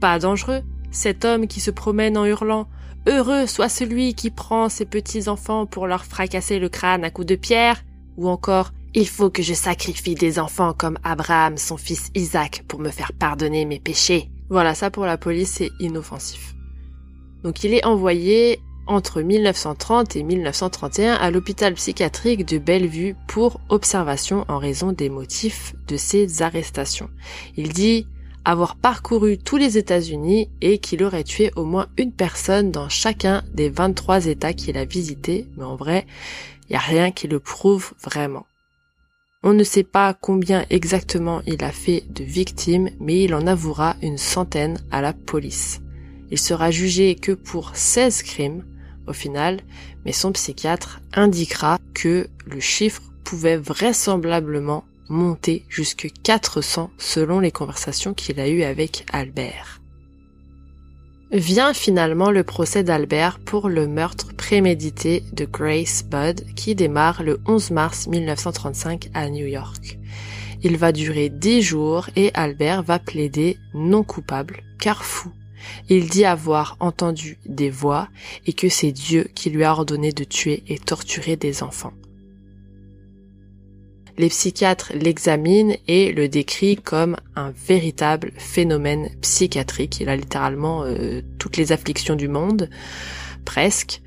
Pas 0.00 0.18
dangereux, 0.18 0.62
cet 0.90 1.24
homme 1.24 1.46
qui 1.46 1.60
se 1.60 1.70
promène 1.70 2.16
en 2.18 2.24
hurlant 2.24 2.68
Heureux 3.08 3.46
soit 3.46 3.68
celui 3.68 4.14
qui 4.14 4.30
prend 4.30 4.68
ses 4.68 4.84
petits 4.84 5.28
enfants 5.28 5.64
pour 5.64 5.86
leur 5.86 6.04
fracasser 6.04 6.58
le 6.58 6.68
crâne 6.68 7.04
à 7.04 7.10
coups 7.10 7.28
de 7.28 7.36
pierre, 7.36 7.84
ou 8.16 8.28
encore 8.28 8.72
il 8.96 9.06
faut 9.06 9.28
que 9.28 9.42
je 9.42 9.52
sacrifie 9.52 10.14
des 10.14 10.38
enfants 10.38 10.72
comme 10.72 10.98
Abraham, 11.04 11.58
son 11.58 11.76
fils 11.76 12.10
Isaac, 12.14 12.64
pour 12.66 12.80
me 12.80 12.88
faire 12.88 13.12
pardonner 13.12 13.66
mes 13.66 13.78
péchés. 13.78 14.30
Voilà, 14.48 14.74
ça 14.74 14.90
pour 14.90 15.04
la 15.04 15.18
police, 15.18 15.56
c'est 15.58 15.70
inoffensif. 15.78 16.54
Donc 17.44 17.62
il 17.62 17.74
est 17.74 17.84
envoyé 17.84 18.58
entre 18.86 19.20
1930 19.20 20.16
et 20.16 20.22
1931 20.22 21.12
à 21.12 21.30
l'hôpital 21.30 21.74
psychiatrique 21.74 22.46
de 22.46 22.56
Bellevue 22.56 23.14
pour 23.28 23.60
observation 23.68 24.46
en 24.48 24.58
raison 24.58 24.92
des 24.92 25.10
motifs 25.10 25.74
de 25.88 25.98
ses 25.98 26.40
arrestations. 26.40 27.10
Il 27.58 27.74
dit 27.74 28.06
avoir 28.46 28.76
parcouru 28.76 29.36
tous 29.36 29.58
les 29.58 29.76
États-Unis 29.76 30.48
et 30.62 30.78
qu'il 30.78 31.04
aurait 31.04 31.24
tué 31.24 31.50
au 31.54 31.64
moins 31.64 31.88
une 31.98 32.12
personne 32.12 32.70
dans 32.70 32.88
chacun 32.88 33.42
des 33.52 33.68
23 33.68 34.24
États 34.24 34.54
qu'il 34.54 34.78
a 34.78 34.86
visités, 34.86 35.46
mais 35.58 35.64
en 35.64 35.76
vrai, 35.76 36.06
il 36.68 36.72
n'y 36.72 36.76
a 36.76 36.80
rien 36.80 37.10
qui 37.10 37.28
le 37.28 37.40
prouve 37.40 37.92
vraiment. 38.02 38.46
On 39.48 39.54
ne 39.54 39.62
sait 39.62 39.84
pas 39.84 40.12
combien 40.12 40.66
exactement 40.70 41.40
il 41.46 41.62
a 41.62 41.70
fait 41.70 42.02
de 42.10 42.24
victimes, 42.24 42.90
mais 42.98 43.22
il 43.22 43.32
en 43.32 43.46
avouera 43.46 43.94
une 44.02 44.18
centaine 44.18 44.76
à 44.90 45.00
la 45.00 45.12
police. 45.12 45.82
Il 46.32 46.38
sera 46.40 46.72
jugé 46.72 47.14
que 47.14 47.30
pour 47.30 47.76
16 47.76 48.24
crimes, 48.24 48.64
au 49.06 49.12
final, 49.12 49.60
mais 50.04 50.10
son 50.10 50.32
psychiatre 50.32 51.00
indiquera 51.12 51.78
que 51.94 52.26
le 52.44 52.58
chiffre 52.58 53.02
pouvait 53.22 53.56
vraisemblablement 53.56 54.82
monter 55.08 55.64
jusque 55.68 56.08
400 56.24 56.90
selon 56.98 57.38
les 57.38 57.52
conversations 57.52 58.14
qu'il 58.14 58.40
a 58.40 58.48
eues 58.48 58.64
avec 58.64 59.06
Albert. 59.12 59.80
Vient 61.32 61.74
finalement 61.74 62.30
le 62.30 62.44
procès 62.44 62.84
d'Albert 62.84 63.40
pour 63.40 63.68
le 63.68 63.88
meurtre 63.88 64.32
prémédité 64.36 65.24
de 65.32 65.44
Grace 65.44 66.04
Budd 66.04 66.44
qui 66.54 66.76
démarre 66.76 67.24
le 67.24 67.40
11 67.46 67.72
mars 67.72 68.06
1935 68.06 69.10
à 69.12 69.28
New 69.28 69.46
York. 69.46 69.98
Il 70.62 70.76
va 70.76 70.92
durer 70.92 71.28
10 71.28 71.62
jours 71.62 72.08
et 72.14 72.30
Albert 72.34 72.84
va 72.84 73.00
plaider 73.00 73.58
non 73.74 74.04
coupable 74.04 74.62
car 74.78 75.04
fou 75.04 75.32
il 75.88 76.08
dit 76.08 76.24
avoir 76.24 76.76
entendu 76.80 77.38
des 77.44 77.70
voix 77.70 78.08
et 78.46 78.52
que 78.52 78.68
c'est 78.68 78.92
Dieu 78.92 79.28
qui 79.34 79.50
lui 79.50 79.64
a 79.64 79.72
ordonné 79.72 80.12
de 80.12 80.22
tuer 80.22 80.62
et 80.68 80.78
torturer 80.78 81.36
des 81.36 81.62
enfants. 81.62 81.92
Les 84.18 84.28
psychiatres 84.28 84.92
l'examinent 84.94 85.76
et 85.88 86.12
le 86.12 86.28
décrivent 86.28 86.80
comme 86.80 87.16
un 87.34 87.52
véritable 87.66 88.32
phénomène 88.36 89.10
psychiatrique. 89.20 90.00
Il 90.00 90.08
a 90.08 90.16
littéralement 90.16 90.84
euh, 90.84 91.20
toutes 91.38 91.56
les 91.56 91.72
afflictions 91.72 92.16
du 92.16 92.28
monde, 92.28 92.70
presque. 93.44 94.00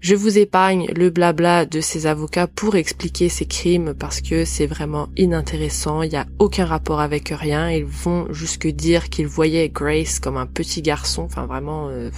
Je 0.00 0.14
vous 0.14 0.38
épargne 0.38 0.86
le 0.96 1.10
blabla 1.10 1.66
de 1.66 1.82
ces 1.82 2.06
avocats 2.06 2.46
pour 2.46 2.76
expliquer 2.76 3.28
ces 3.28 3.44
crimes 3.44 3.92
parce 3.92 4.22
que 4.22 4.46
c'est 4.46 4.66
vraiment 4.66 5.08
inintéressant, 5.18 6.00
il 6.00 6.10
n'y 6.10 6.16
a 6.16 6.26
aucun 6.38 6.64
rapport 6.64 7.00
avec 7.00 7.28
rien, 7.28 7.70
ils 7.70 7.84
vont 7.84 8.32
jusque 8.32 8.66
dire 8.66 9.10
qu'ils 9.10 9.26
voyaient 9.26 9.68
Grace 9.68 10.18
comme 10.18 10.38
un 10.38 10.46
petit 10.46 10.80
garçon, 10.80 11.24
enfin 11.24 11.44
vraiment 11.44 11.88
euh, 11.90 12.10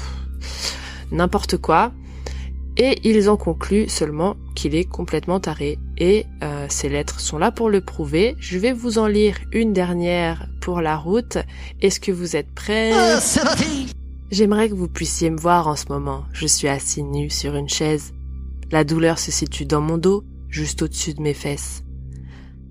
n'importe 1.11 1.57
quoi. 1.57 1.92
Et 2.78 2.98
ils 3.08 3.28
en 3.28 3.37
concluent 3.37 3.88
seulement 3.88 4.37
qu'il 4.54 4.74
est 4.74 4.85
complètement 4.85 5.40
taré. 5.40 5.78
Et 5.98 6.24
euh, 6.42 6.66
ces 6.68 6.88
lettres 6.88 7.20
sont 7.20 7.38
là 7.38 7.50
pour 7.52 7.68
le 7.68 7.80
prouver. 7.80 8.35
Je 8.38 8.58
vais 8.58 8.72
vous 8.72 8.98
en 8.98 9.06
lire 9.06 9.37
une 9.52 9.72
dernière 9.72 10.48
pour 10.61 10.80
la 10.80 10.96
route. 10.96 11.38
Est-ce 11.82 12.00
que 12.00 12.12
vous 12.12 12.35
êtes 12.35 12.50
prêts? 12.54 12.92
Ah, 12.94 13.20
J'aimerais 14.30 14.70
que 14.70 14.74
vous 14.74 14.88
puissiez 14.88 15.28
me 15.28 15.38
voir 15.38 15.68
en 15.68 15.76
ce 15.76 15.87
moment. 15.90 16.24
Je 16.32 16.46
suis 16.46 16.68
assis 16.68 17.02
nu 17.02 17.28
sur 17.28 17.54
une 17.54 17.68
chaise. 17.68 18.14
La 18.70 18.85
douleur 18.85 19.18
se 19.18 19.30
situe 19.30 19.66
dans 19.66 19.82
mon 19.82 19.98
dos, 19.98 20.24
juste 20.48 20.80
au-dessus 20.80 21.12
de 21.12 21.20
mes 21.20 21.35
fesses. 21.35 21.85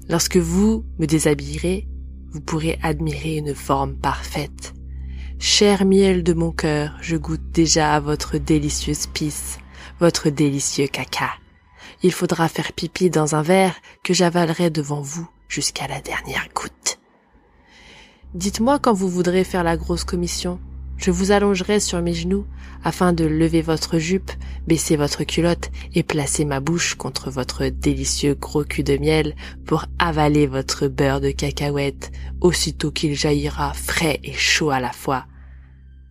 Lorsque 0.09 0.37
vous 0.37 0.83
me 0.97 1.05
déshabillerez, 1.05 1.87
vous 2.31 2.41
pourrez 2.41 2.79
admirer 2.81 3.37
une 3.37 3.53
forme 3.53 3.93
parfaite. 3.93 4.73
Cher 5.37 5.85
miel 5.85 6.23
de 6.23 6.33
mon 6.33 6.51
cœur, 6.51 6.97
je 7.01 7.15
goûte 7.17 7.51
déjà 7.53 7.93
à 7.93 7.99
votre 7.99 8.37
délicieuse 8.37 9.07
pisse, 9.07 9.59
votre 10.01 10.31
délicieux 10.31 10.87
caca. 10.87 11.29
Il 12.01 12.11
faudra 12.11 12.49
faire 12.49 12.73
pipi 12.73 13.11
dans 13.11 13.35
un 13.35 13.43
verre 13.43 13.75
que 14.03 14.15
j'avalerai 14.15 14.71
devant 14.71 14.99
vous 14.99 15.29
jusqu'à 15.47 15.87
la 15.87 16.01
dernière 16.01 16.47
goutte. 16.55 16.99
Dites-moi 18.33 18.79
quand 18.79 18.93
vous 18.93 19.09
voudrez 19.09 19.43
faire 19.43 19.63
la 19.63 19.77
grosse 19.77 20.03
commission. 20.03 20.59
Je 20.97 21.11
vous 21.11 21.31
allongerai 21.31 21.79
sur 21.79 22.01
mes 22.01 22.13
genoux 22.13 22.47
afin 22.83 23.13
de 23.13 23.25
lever 23.25 23.61
votre 23.61 23.99
jupe, 23.99 24.31
baisser 24.65 24.95
votre 24.95 25.23
culotte 25.23 25.69
et 25.93 26.01
placer 26.01 26.45
ma 26.45 26.59
bouche 26.59 26.95
contre 26.95 27.29
votre 27.29 27.67
délicieux 27.67 28.33
gros 28.33 28.63
cul 28.63 28.83
de 28.83 28.97
miel 28.97 29.35
pour 29.67 29.85
avaler 29.99 30.47
votre 30.47 30.87
beurre 30.87 31.21
de 31.21 31.29
cacahuète 31.29 32.11
aussitôt 32.39 32.91
qu'il 32.91 33.15
jaillira 33.15 33.73
frais 33.73 34.19
et 34.23 34.33
chaud 34.33 34.71
à 34.71 34.79
la 34.79 34.91
fois. 34.91 35.25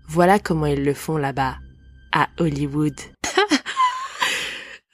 Voilà 0.07 0.39
comment 0.39 0.67
ils 0.67 0.85
le 0.85 0.95
font 0.95 1.17
là-bas, 1.17 1.57
à 2.13 2.29
Hollywood. 2.39 2.95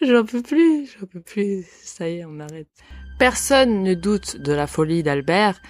j'en 0.01 0.25
peux 0.25 0.43
plus, 0.43 0.87
j'en 0.99 1.07
peux 1.07 1.21
plus. 1.21 1.67
Ça 1.83 2.09
y 2.09 2.19
est, 2.19 2.25
on 2.25 2.41
arrête. 2.41 2.69
Personne 3.19 3.83
ne 3.83 3.95
doute 3.95 4.37
de 4.37 4.53
la 4.53 4.67
folie 4.67 5.03
d'Albert, 5.03 5.61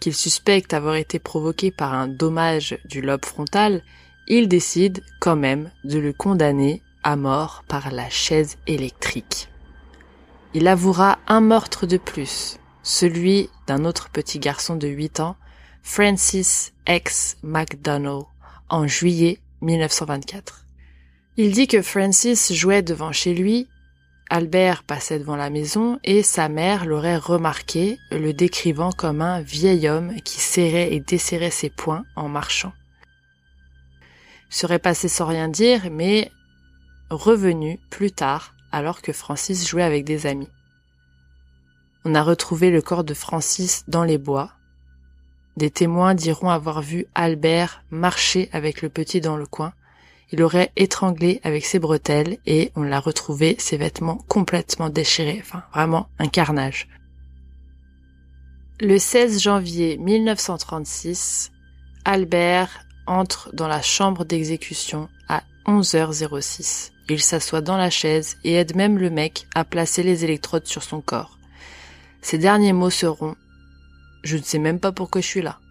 qu'il 0.00 0.14
suspecte 0.14 0.74
avoir 0.74 0.96
été 0.96 1.18
provoqué 1.18 1.70
par 1.70 1.94
un 1.94 2.08
dommage 2.08 2.78
du 2.84 3.00
lobe 3.00 3.24
frontal, 3.24 3.82
il 4.28 4.48
décide 4.48 5.02
quand 5.20 5.36
même 5.36 5.70
de 5.84 5.98
le 5.98 6.12
condamner 6.12 6.82
à 7.02 7.16
mort 7.16 7.64
par 7.68 7.90
la 7.90 8.08
chaise 8.08 8.56
électrique. 8.66 9.48
Il 10.54 10.68
avouera 10.68 11.18
un 11.26 11.40
meurtre 11.40 11.86
de 11.86 11.96
plus, 11.96 12.58
celui 12.82 13.48
d'un 13.66 13.84
autre 13.84 14.10
petit 14.10 14.38
garçon 14.38 14.76
de 14.76 14.86
8 14.88 15.20
ans, 15.20 15.36
Francis 15.82 16.72
X. 16.88 17.36
McDonald, 17.42 18.24
en 18.68 18.86
juillet 18.86 19.38
1924. 19.60 20.66
Il 21.36 21.52
dit 21.52 21.66
que 21.66 21.80
Francis 21.80 22.52
jouait 22.52 22.82
devant 22.82 23.12
chez 23.12 23.34
lui 23.34 23.66
Albert 24.32 24.82
passait 24.82 25.18
devant 25.18 25.36
la 25.36 25.50
maison 25.50 26.00
et 26.04 26.22
sa 26.22 26.48
mère 26.48 26.86
l'aurait 26.86 27.18
remarqué, 27.18 27.98
le 28.10 28.32
décrivant 28.32 28.90
comme 28.90 29.20
un 29.20 29.42
vieil 29.42 29.86
homme 29.90 30.14
qui 30.22 30.40
serrait 30.40 30.94
et 30.94 31.00
desserrait 31.00 31.50
ses 31.50 31.68
poings 31.68 32.06
en 32.16 32.30
marchant. 32.30 32.72
Il 34.48 34.54
serait 34.54 34.78
passé 34.78 35.08
sans 35.08 35.26
rien 35.26 35.48
dire, 35.48 35.90
mais 35.90 36.32
revenu 37.10 37.78
plus 37.90 38.10
tard, 38.10 38.54
alors 38.72 39.02
que 39.02 39.12
Francis 39.12 39.68
jouait 39.68 39.82
avec 39.82 40.06
des 40.06 40.24
amis. 40.24 40.48
On 42.06 42.14
a 42.14 42.22
retrouvé 42.22 42.70
le 42.70 42.80
corps 42.80 43.04
de 43.04 43.12
Francis 43.12 43.84
dans 43.86 44.02
les 44.02 44.16
bois. 44.16 44.52
Des 45.58 45.70
témoins 45.70 46.14
diront 46.14 46.48
avoir 46.48 46.80
vu 46.80 47.04
Albert 47.14 47.82
marcher 47.90 48.48
avec 48.54 48.80
le 48.80 48.88
petit 48.88 49.20
dans 49.20 49.36
le 49.36 49.44
coin, 49.44 49.74
il 50.32 50.42
aurait 50.42 50.72
étranglé 50.76 51.40
avec 51.44 51.66
ses 51.66 51.78
bretelles 51.78 52.38
et 52.46 52.72
on 52.74 52.82
l'a 52.82 53.00
retrouvé 53.00 53.54
ses 53.58 53.76
vêtements 53.76 54.16
complètement 54.28 54.88
déchirés. 54.88 55.42
Enfin, 55.42 55.62
vraiment 55.72 56.08
un 56.18 56.28
carnage. 56.28 56.88
Le 58.80 58.98
16 58.98 59.40
janvier 59.40 59.98
1936, 59.98 61.52
Albert 62.06 62.86
entre 63.06 63.54
dans 63.54 63.68
la 63.68 63.82
chambre 63.82 64.24
d'exécution 64.24 65.08
à 65.28 65.42
11h06. 65.66 66.92
Il 67.10 67.20
s'assoit 67.20 67.60
dans 67.60 67.76
la 67.76 67.90
chaise 67.90 68.38
et 68.42 68.54
aide 68.54 68.74
même 68.74 68.96
le 68.96 69.10
mec 69.10 69.46
à 69.54 69.64
placer 69.64 70.02
les 70.02 70.24
électrodes 70.24 70.66
sur 70.66 70.82
son 70.82 71.02
corps. 71.02 71.38
Ses 72.22 72.38
derniers 72.38 72.72
mots 72.72 72.90
seront⁇ 72.90 73.32
Je 74.24 74.38
ne 74.38 74.42
sais 74.42 74.58
même 74.58 74.80
pas 74.80 74.92
pourquoi 74.92 75.20
je 75.20 75.26
suis 75.26 75.42
là⁇ 75.42 75.58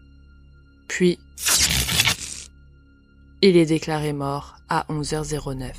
Puis 0.87 1.19
il 3.41 3.57
est 3.57 3.65
déclaré 3.65 4.13
mort 4.13 4.57
à 4.69 4.85
11h09. 4.89 5.71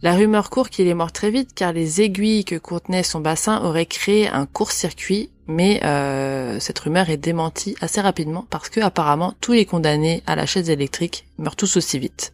La 0.00 0.14
rumeur 0.14 0.48
court 0.48 0.70
qu'il 0.70 0.86
est 0.86 0.94
mort 0.94 1.10
très 1.10 1.30
vite 1.30 1.54
car 1.54 1.72
les 1.72 2.00
aiguilles 2.02 2.44
que 2.44 2.54
contenait 2.54 3.02
son 3.02 3.20
bassin 3.20 3.60
auraient 3.64 3.86
créé 3.86 4.28
un 4.28 4.46
court-circuit, 4.46 5.30
mais 5.48 5.80
euh, 5.84 6.60
cette 6.60 6.78
rumeur 6.78 7.10
est 7.10 7.16
démentie 7.16 7.74
assez 7.80 8.00
rapidement 8.00 8.46
parce 8.48 8.68
que 8.68 8.80
apparemment 8.80 9.34
tous 9.40 9.54
les 9.54 9.64
condamnés 9.64 10.22
à 10.26 10.36
la 10.36 10.46
chaise 10.46 10.70
électrique 10.70 11.26
meurent 11.38 11.56
tous 11.56 11.76
aussi 11.76 11.98
vite. 11.98 12.32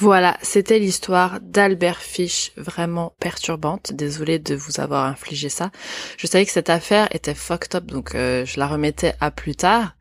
Voilà, 0.00 0.36
c'était 0.42 0.78
l'histoire 0.78 1.40
d'Albert 1.40 2.00
Fish, 2.00 2.52
vraiment 2.56 3.14
perturbante. 3.18 3.92
Désolée 3.92 4.38
de 4.38 4.54
vous 4.54 4.78
avoir 4.78 5.06
infligé 5.06 5.48
ça. 5.48 5.72
Je 6.16 6.28
savais 6.28 6.46
que 6.46 6.52
cette 6.52 6.70
affaire 6.70 7.08
était 7.12 7.34
fucked 7.34 7.74
up, 7.74 7.86
donc 7.86 8.14
euh, 8.14 8.44
je 8.44 8.60
la 8.60 8.68
remettais 8.68 9.14
à 9.18 9.32
plus 9.32 9.56
tard 9.56 9.94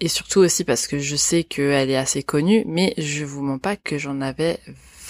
et 0.00 0.08
surtout 0.08 0.40
aussi 0.40 0.64
parce 0.64 0.86
que 0.86 0.98
je 0.98 1.16
sais 1.16 1.44
qu'elle 1.44 1.90
est 1.90 1.96
assez 1.96 2.22
connue, 2.22 2.64
mais 2.66 2.94
je 2.98 3.24
vous 3.24 3.42
mens 3.42 3.58
pas 3.58 3.76
que 3.76 3.98
j'en 3.98 4.20
avais 4.20 4.58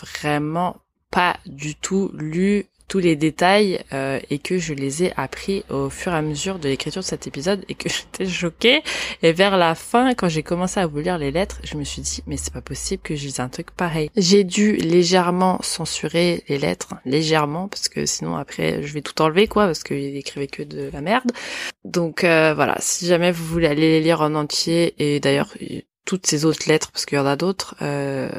vraiment 0.01 0.77
pas 1.11 1.39
du 1.47 1.75
tout 1.75 2.11
lu 2.15 2.67
tous 2.89 2.99
les 2.99 3.17
détails 3.17 3.81
euh, 3.93 4.19
et 4.31 4.39
que 4.39 4.59
je 4.59 4.75
les 4.75 5.05
ai 5.05 5.13
appris 5.17 5.65
au 5.71 5.91
fur 5.91 6.13
et 6.13 6.17
à 6.17 6.23
mesure 6.23 6.59
de 6.59 6.69
l'écriture 6.69 7.03
de 7.03 7.07
cet 7.07 7.27
épisode 7.27 7.65
et 7.69 7.75
que 7.75 7.89
j'étais 7.91 8.27
choquée. 8.27 8.83
Et 9.23 9.33
vers 9.33 9.57
la 9.57 9.75
fin, 9.75 10.15
quand 10.15 10.29
j'ai 10.29 10.43
commencé 10.43 10.81
à 10.81 10.87
vous 10.87 10.99
lire 10.99 11.19
les 11.19 11.31
lettres, 11.31 11.61
je 11.65 11.77
me 11.77 11.85
suis 11.85 12.03
dit 12.03 12.23
mais 12.27 12.37
c'est 12.37 12.53
pas 12.53 12.61
possible 12.61 13.03
que 13.03 13.15
je 13.15 13.27
un 13.39 13.49
truc 13.49 13.71
pareil. 13.71 14.11
J'ai 14.17 14.45
dû 14.45 14.77
légèrement 14.77 15.59
censurer 15.63 16.45
les 16.49 16.59
lettres, 16.59 16.95
légèrement 17.05 17.69
parce 17.69 17.89
que 17.89 18.07
sinon 18.07 18.37
après 18.37 18.83
je 18.83 18.93
vais 18.95 19.03
tout 19.03 19.21
enlever 19.21 19.47
quoi 19.47 19.67
parce 19.67 19.83
qu'il 19.83 20.17
écrivait 20.17 20.47
que 20.47 20.63
de 20.63 20.91
la 20.93 21.01
merde. 21.01 21.33
Donc 21.85 22.25
euh, 22.25 22.55
voilà, 22.55 22.77
si 22.81 23.07
jamais 23.07 23.33
vous 23.33 23.45
voulez 23.45 23.67
aller 23.67 23.83
les 23.83 24.01
lire 24.01 24.21
en 24.21 24.35
entier 24.35 24.95
et 24.99 25.21
d'ailleurs 25.21 25.53
toutes 26.07 26.27
ces 26.27 26.45
autres 26.47 26.69
lettres, 26.69 26.91
parce 26.93 27.05
qu'il 27.05 27.19
y 27.19 27.21
en 27.21 27.27
a 27.27 27.37
d'autres, 27.37 27.75
euh, 27.83 28.31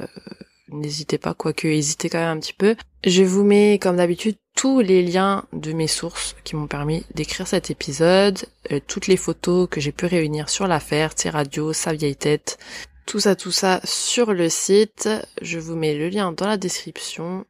n'hésitez 0.69 1.17
pas, 1.17 1.33
quoique 1.33 1.67
hésitez 1.67 2.09
quand 2.09 2.19
même 2.19 2.37
un 2.37 2.39
petit 2.39 2.53
peu. 2.53 2.75
Je 3.03 3.23
vous 3.23 3.43
mets, 3.43 3.79
comme 3.79 3.97
d'habitude, 3.97 4.35
tous 4.55 4.79
les 4.79 5.03
liens 5.03 5.45
de 5.53 5.71
mes 5.71 5.87
sources 5.87 6.35
qui 6.43 6.55
m'ont 6.55 6.67
permis 6.67 7.05
d'écrire 7.13 7.47
cet 7.47 7.69
épisode, 7.69 8.39
euh, 8.71 8.79
toutes 8.87 9.07
les 9.07 9.17
photos 9.17 9.67
que 9.69 9.79
j'ai 9.79 9.91
pu 9.91 10.05
réunir 10.05 10.49
sur 10.49 10.67
l'affaire, 10.67 11.13
tes 11.13 11.29
radio, 11.29 11.73
sa 11.73 11.93
vieille 11.93 12.15
tête, 12.15 12.57
tout 13.05 13.19
ça, 13.19 13.35
tout 13.35 13.51
ça 13.51 13.79
sur 13.83 14.33
le 14.33 14.49
site. 14.49 15.09
Je 15.41 15.59
vous 15.59 15.75
mets 15.75 15.95
le 15.95 16.09
lien 16.09 16.31
dans 16.31 16.47
la 16.47 16.57
description. 16.57 17.45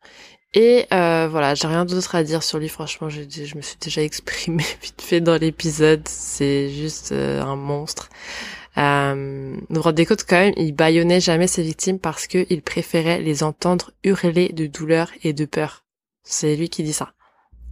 Et 0.53 0.85
euh, 0.93 1.27
voilà, 1.29 1.55
j'ai 1.55 1.67
rien 1.67 1.85
d'autre 1.85 2.15
à 2.15 2.23
dire 2.23 2.43
sur 2.43 2.59
lui. 2.59 2.69
Franchement, 2.69 3.09
je, 3.09 3.21
me 3.21 3.61
suis 3.61 3.77
déjà 3.81 4.01
exprimé 4.03 4.63
vite 4.81 5.01
fait 5.01 5.21
dans 5.21 5.37
l'épisode. 5.37 6.07
C'est 6.07 6.69
juste 6.69 7.11
euh, 7.11 7.41
un 7.41 7.55
monstre. 7.55 8.09
Euh, 8.77 9.55
compte 10.05 10.25
quand 10.27 10.37
même, 10.37 10.53
il 10.57 10.73
baillonnait 10.73 11.19
jamais 11.19 11.47
ses 11.47 11.63
victimes 11.63 11.99
parce 11.99 12.27
qu'il 12.27 12.61
préférait 12.61 13.21
les 13.21 13.43
entendre 13.43 13.91
hurler 14.03 14.49
de 14.49 14.67
douleur 14.67 15.11
et 15.23 15.33
de 15.33 15.45
peur. 15.45 15.83
C'est 16.23 16.55
lui 16.55 16.69
qui 16.69 16.83
dit 16.83 16.93
ça. 16.93 17.13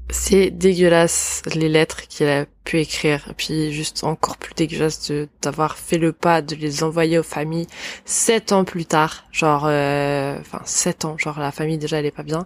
C'est 0.10 0.52
dégueulasse 0.52 1.42
les 1.56 1.68
lettres 1.68 2.08
qu'il 2.08 2.28
a 2.28 2.46
pu 2.64 2.80
écrire, 2.80 3.34
puis 3.38 3.74
juste 3.74 4.04
encore 4.04 4.38
plus 4.38 4.54
dégueulasse 4.54 5.12
d'avoir 5.42 5.78
fait 5.78 5.98
le 5.98 6.14
pas 6.14 6.44
de 6.44 6.56
les 6.56 6.84
envoyer 6.84 7.18
aux 7.18 7.24
familles 7.24 7.68
sept 8.06 8.52
ans 8.52 8.66
plus 8.66 8.86
tard, 8.86 9.26
genre, 9.32 9.66
euh, 9.66 10.40
enfin 10.40 10.62
sept 10.66 11.06
ans, 11.06 11.18
genre 11.18 11.40
la 11.40 11.52
famille 11.52 11.80
déjà 11.80 11.98
elle 11.98 12.06
est 12.06 12.12
pas 12.12 12.24
bien, 12.24 12.46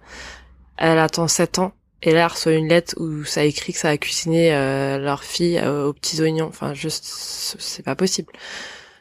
elle 0.78 0.99
attend 0.99 1.28
sept 1.28 1.60
ans 1.60 1.74
et 2.02 2.12
là 2.12 2.28
reçoit 2.28 2.54
une 2.54 2.68
lettre 2.68 2.95
où 2.97 3.24
ça 3.24 3.43
écrit 3.43 3.74
que 3.74 3.80
ça 3.80 3.89
a 3.89 3.97
cuisiné 3.97 4.54
euh, 4.54 4.97
leur 4.97 5.24
fille 5.24 5.60
euh, 5.60 5.88
aux 5.88 5.93
petits 5.93 6.22
oignons, 6.22 6.47
enfin 6.47 6.74
juste 6.74 7.06
c'est 7.06 7.84
pas 7.84 7.95
possible. 7.95 8.32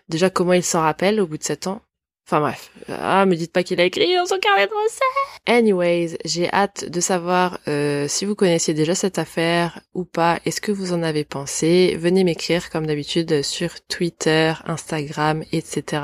Déjà 0.09 0.31
comment 0.31 0.53
il 0.53 0.65
s'en 0.65 0.81
rappelle 0.81 1.21
au 1.21 1.27
bout 1.27 1.39
de 1.39 1.45
sept 1.45 1.67
ans? 1.67 1.83
Enfin 2.27 2.41
bref, 2.41 2.71
ah 2.89 3.25
me 3.25 3.37
dites 3.37 3.53
pas 3.53 3.63
qu'il 3.63 3.81
a 3.81 3.85
écrit 3.85 4.15
dans 4.15 4.27
son 4.27 4.39
carnet 4.39 4.67
de 4.67 4.73
recettes. 4.73 5.29
Anyways, 5.47 6.19
j'ai 6.27 6.53
hâte 6.53 6.85
de 6.85 7.01
savoir 7.01 7.59
euh, 7.69 8.07
si 8.07 8.27
vous 8.27 8.35
connaissiez 8.35 8.75
déjà 8.75 8.95
cette 8.95 9.19
affaire 9.19 9.81
ou 9.95 10.05
pas. 10.05 10.39
Est-ce 10.45 10.61
que 10.61 10.71
vous 10.71 10.93
en 10.93 11.03
avez 11.03 11.25
pensé? 11.25 11.97
Venez 11.99 12.25
m'écrire 12.25 12.69
comme 12.69 12.87
d'habitude 12.87 13.43
sur 13.43 13.81
Twitter, 13.87 14.53
Instagram, 14.67 15.43
etc. 15.53 16.03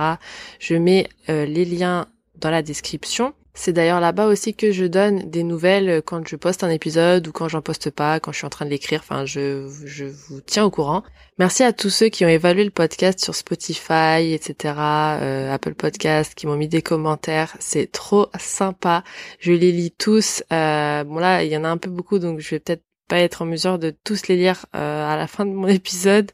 Je 0.58 0.76
mets 0.76 1.10
euh, 1.28 1.44
les 1.44 1.66
liens 1.66 2.08
dans 2.36 2.50
la 2.50 2.62
description. 2.62 3.34
C'est 3.56 3.72
d'ailleurs 3.72 4.00
là-bas 4.00 4.26
aussi 4.26 4.52
que 4.54 4.72
je 4.72 4.84
donne 4.84 5.30
des 5.30 5.44
nouvelles 5.44 6.02
quand 6.04 6.26
je 6.26 6.34
poste 6.34 6.64
un 6.64 6.70
épisode 6.70 7.28
ou 7.28 7.32
quand 7.32 7.48
j'en 7.48 7.62
poste 7.62 7.88
pas, 7.90 8.18
quand 8.18 8.32
je 8.32 8.38
suis 8.38 8.46
en 8.46 8.50
train 8.50 8.64
de 8.64 8.70
l'écrire. 8.70 9.00
Enfin, 9.00 9.24
je, 9.26 9.68
je 9.84 10.06
vous 10.06 10.40
tiens 10.40 10.64
au 10.64 10.70
courant. 10.70 11.04
Merci 11.38 11.62
à 11.62 11.72
tous 11.72 11.90
ceux 11.90 12.08
qui 12.08 12.24
ont 12.24 12.28
évalué 12.28 12.64
le 12.64 12.70
podcast 12.70 13.20
sur 13.20 13.34
Spotify, 13.34 14.32
etc., 14.32 14.74
euh, 14.76 15.52
Apple 15.52 15.74
Podcast, 15.74 16.34
qui 16.34 16.48
m'ont 16.48 16.56
mis 16.56 16.68
des 16.68 16.82
commentaires. 16.82 17.56
C'est 17.60 17.90
trop 17.90 18.28
sympa. 18.38 19.04
Je 19.38 19.52
les 19.52 19.70
lis 19.70 19.92
tous. 19.92 20.42
Euh, 20.52 21.04
bon 21.04 21.18
là, 21.18 21.44
il 21.44 21.50
y 21.50 21.56
en 21.56 21.64
a 21.64 21.68
un 21.68 21.76
peu 21.76 21.90
beaucoup, 21.90 22.18
donc 22.18 22.40
je 22.40 22.50
vais 22.50 22.60
peut-être 22.60 22.84
pas 23.08 23.18
être 23.18 23.42
en 23.42 23.46
mesure 23.46 23.78
de 23.78 23.94
tous 24.04 24.26
les 24.26 24.36
lire 24.36 24.66
euh, 24.74 25.12
à 25.12 25.16
la 25.16 25.28
fin 25.28 25.46
de 25.46 25.52
mon 25.52 25.68
épisode. 25.68 26.32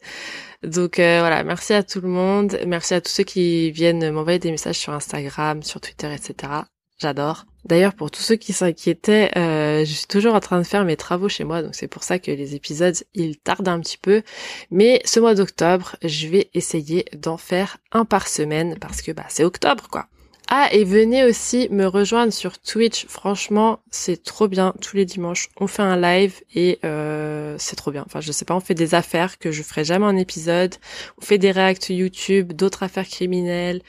Donc 0.63 0.97
voilà, 0.97 1.45
merci 1.45 1.75
à 1.75 1.83
tout 1.83 2.01
le 2.01 2.09
monde. 2.09 2.59
Merci 2.67 2.95
à 2.95 3.01
tous 3.03 3.11
ceux 3.11 3.25
qui 3.25 3.71
viennent 3.73 4.11
m'envoyer 4.11 4.39
des 4.39 4.51
messages 4.51 4.79
sur 4.79 4.93
Instagram, 4.95 5.63
sur 5.63 5.81
Twitter, 5.81 6.13
etc. 6.13 6.65
J'adore. 7.01 7.47
D'ailleurs, 7.65 7.95
pour 7.95 8.11
tous 8.11 8.21
ceux 8.21 8.37
qui 8.37 8.53
s'inquiétaient, 8.53 9.31
euh, 9.37 9.85
je 9.85 9.93
suis 9.93 10.07
toujours 10.07 10.35
en 10.35 10.41
train 10.41 10.59
de 10.59 10.67
faire 10.67 10.85
mes 10.85 10.97
travaux 10.97 11.29
chez 11.29 11.45
moi, 11.45 11.63
donc 11.63 11.75
c'est 11.75 11.89
pour 11.89 12.03
ça 12.03 12.19
que 12.19 12.31
les 12.31 12.55
épisodes, 12.55 12.97
ils 13.15 13.39
tardent 13.39 13.69
un 13.69 13.81
petit 13.81 13.99
peu. 13.99 14.23
Mais 14.71 15.01
ce 15.05 15.21
mois 15.21 15.35
d'octobre, 15.35 15.97
je 16.03 16.27
vais 16.29 16.51
essayer 16.55 17.05
d'en 17.15 17.37
faire 17.37 17.79
un 17.93 18.05
par 18.05 18.29
semaine, 18.29 18.77
parce 18.79 19.03
que 19.03 19.13
bah 19.13 19.27
c'est 19.29 19.45
octobre, 19.45 19.89
quoi. 19.91 20.09
Ah, 20.53 20.69
et 20.73 20.83
venez 20.83 21.23
aussi 21.23 21.69
me 21.71 21.87
rejoindre 21.87 22.33
sur 22.33 22.59
Twitch. 22.59 23.07
Franchement, 23.07 23.79
c'est 23.93 24.21
trop 24.25 24.49
bien. 24.49 24.75
Tous 24.83 24.97
les 24.97 25.05
dimanches, 25.05 25.49
on 25.61 25.69
fait 25.69 25.83
un 25.83 25.97
live 25.97 26.41
et 26.57 26.81
euh, 26.85 27.55
c'est 27.57 27.77
trop 27.77 27.93
bien. 27.93 28.03
Enfin, 28.05 28.21
je 28.21 28.33
sais 28.33 28.45
pas, 28.45 28.57
on 28.57 28.61
fait 28.61 28.75
des 28.75 28.97
affaires 28.97 29.39
que 29.39 29.53
je 29.53 29.63
ferai 29.63 29.85
jamais 29.85 30.07
en 30.07 30.17
épisode. 30.17 30.75
On 31.19 31.25
fait 31.25 31.39
des 31.39 31.53
réacts 31.53 31.91
YouTube, 31.91 32.53
d'autres 32.53 32.83
affaires 32.83 33.07
criminelles. 33.07 33.81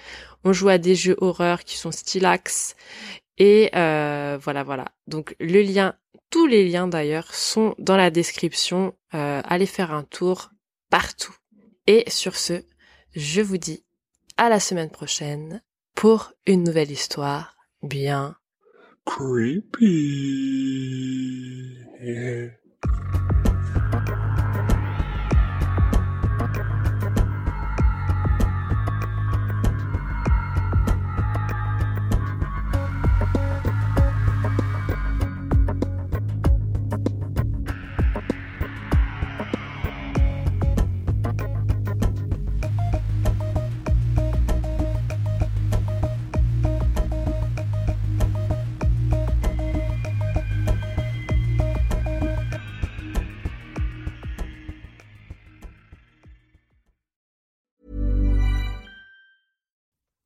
On 0.43 0.53
joue 0.53 0.69
à 0.69 0.77
des 0.77 0.95
jeux 0.95 1.17
horreurs 1.19 1.63
qui 1.63 1.77
sont 1.77 1.91
stylax. 1.91 2.75
Et 3.37 3.69
euh, 3.75 4.37
voilà, 4.41 4.63
voilà. 4.63 4.85
Donc 5.07 5.35
le 5.39 5.61
lien, 5.61 5.95
tous 6.29 6.47
les 6.47 6.67
liens 6.67 6.87
d'ailleurs 6.87 7.33
sont 7.33 7.75
dans 7.79 7.97
la 7.97 8.11
description. 8.11 8.93
Euh, 9.13 9.41
allez 9.45 9.65
faire 9.65 9.91
un 9.91 10.03
tour 10.03 10.51
partout. 10.89 11.35
Et 11.87 12.03
sur 12.09 12.35
ce, 12.35 12.63
je 13.15 13.41
vous 13.41 13.57
dis 13.57 13.83
à 14.37 14.49
la 14.49 14.59
semaine 14.59 14.89
prochaine 14.89 15.61
pour 15.95 16.33
une 16.45 16.63
nouvelle 16.63 16.91
histoire 16.91 17.55
bien 17.83 18.35
creepy. 19.05 19.81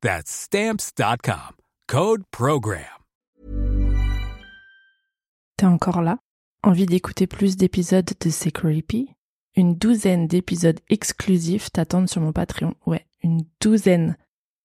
That's 0.00 0.30
stamps.com. 0.30 1.56
Code 1.88 2.22
Program. 2.30 2.84
T'es 5.56 5.66
encore 5.66 6.02
là? 6.02 6.18
Envie 6.62 6.86
d'écouter 6.86 7.26
plus 7.26 7.56
d'épisodes 7.56 8.08
de 8.20 8.30
C'est 8.30 8.52
Creepy? 8.52 9.08
Une 9.56 9.74
douzaine 9.74 10.28
d'épisodes 10.28 10.78
exclusifs 10.88 11.72
t'attendent 11.72 12.08
sur 12.08 12.20
mon 12.20 12.32
Patreon. 12.32 12.74
Ouais, 12.86 13.06
une 13.24 13.40
douzaine. 13.60 14.16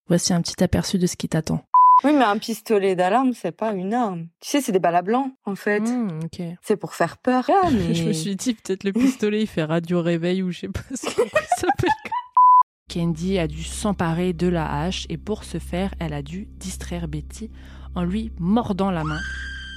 Voici 0.07 0.33
un 0.33 0.41
petit 0.43 0.63
aperçu 0.63 0.99
de 0.99 1.07
ce 1.07 1.15
qui 1.15 1.27
t'attend. 1.27 1.65
Oui, 2.03 2.13
mais 2.13 2.25
un 2.25 2.37
pistolet 2.37 2.95
d'alarme, 2.95 3.33
c'est 3.33 3.51
pas 3.51 3.73
une 3.73 3.95
arme. 3.95 4.27
Tu 4.39 4.51
sais, 4.51 4.61
c'est 4.61 4.71
des 4.71 4.77
balles 4.77 4.97
à 4.97 5.01
blanc, 5.01 5.31
en 5.45 5.55
fait. 5.55 5.79
Hmm, 5.79 6.19
ok. 6.25 6.43
C'est 6.61 6.77
pour 6.77 6.93
faire 6.93 7.17
peur. 7.17 7.49
Ah, 7.63 7.71
mais... 7.71 7.95
Je 7.95 8.03
me 8.03 8.13
suis 8.13 8.35
dit, 8.35 8.53
peut-être 8.53 8.83
le 8.83 8.93
pistolet, 8.93 9.41
il 9.41 9.47
fait 9.47 9.63
radio 9.63 9.99
réveil 9.99 10.43
ou 10.43 10.51
je 10.51 10.59
sais 10.59 10.67
pas 10.67 10.81
ce 10.93 11.07
qu'il 11.07 11.29
s'appelle. 11.57 11.89
Candy 12.93 13.39
a 13.39 13.47
dû 13.47 13.63
s'emparer 13.63 14.33
de 14.33 14.45
la 14.45 14.71
hache 14.71 15.07
et 15.09 15.17
pour 15.17 15.43
ce 15.43 15.57
faire, 15.57 15.95
elle 15.99 16.13
a 16.13 16.21
dû 16.21 16.47
distraire 16.59 17.07
Betty 17.07 17.49
en 17.95 18.03
lui 18.03 18.31
mordant 18.39 18.91
la 18.91 19.03
main. 19.03 19.19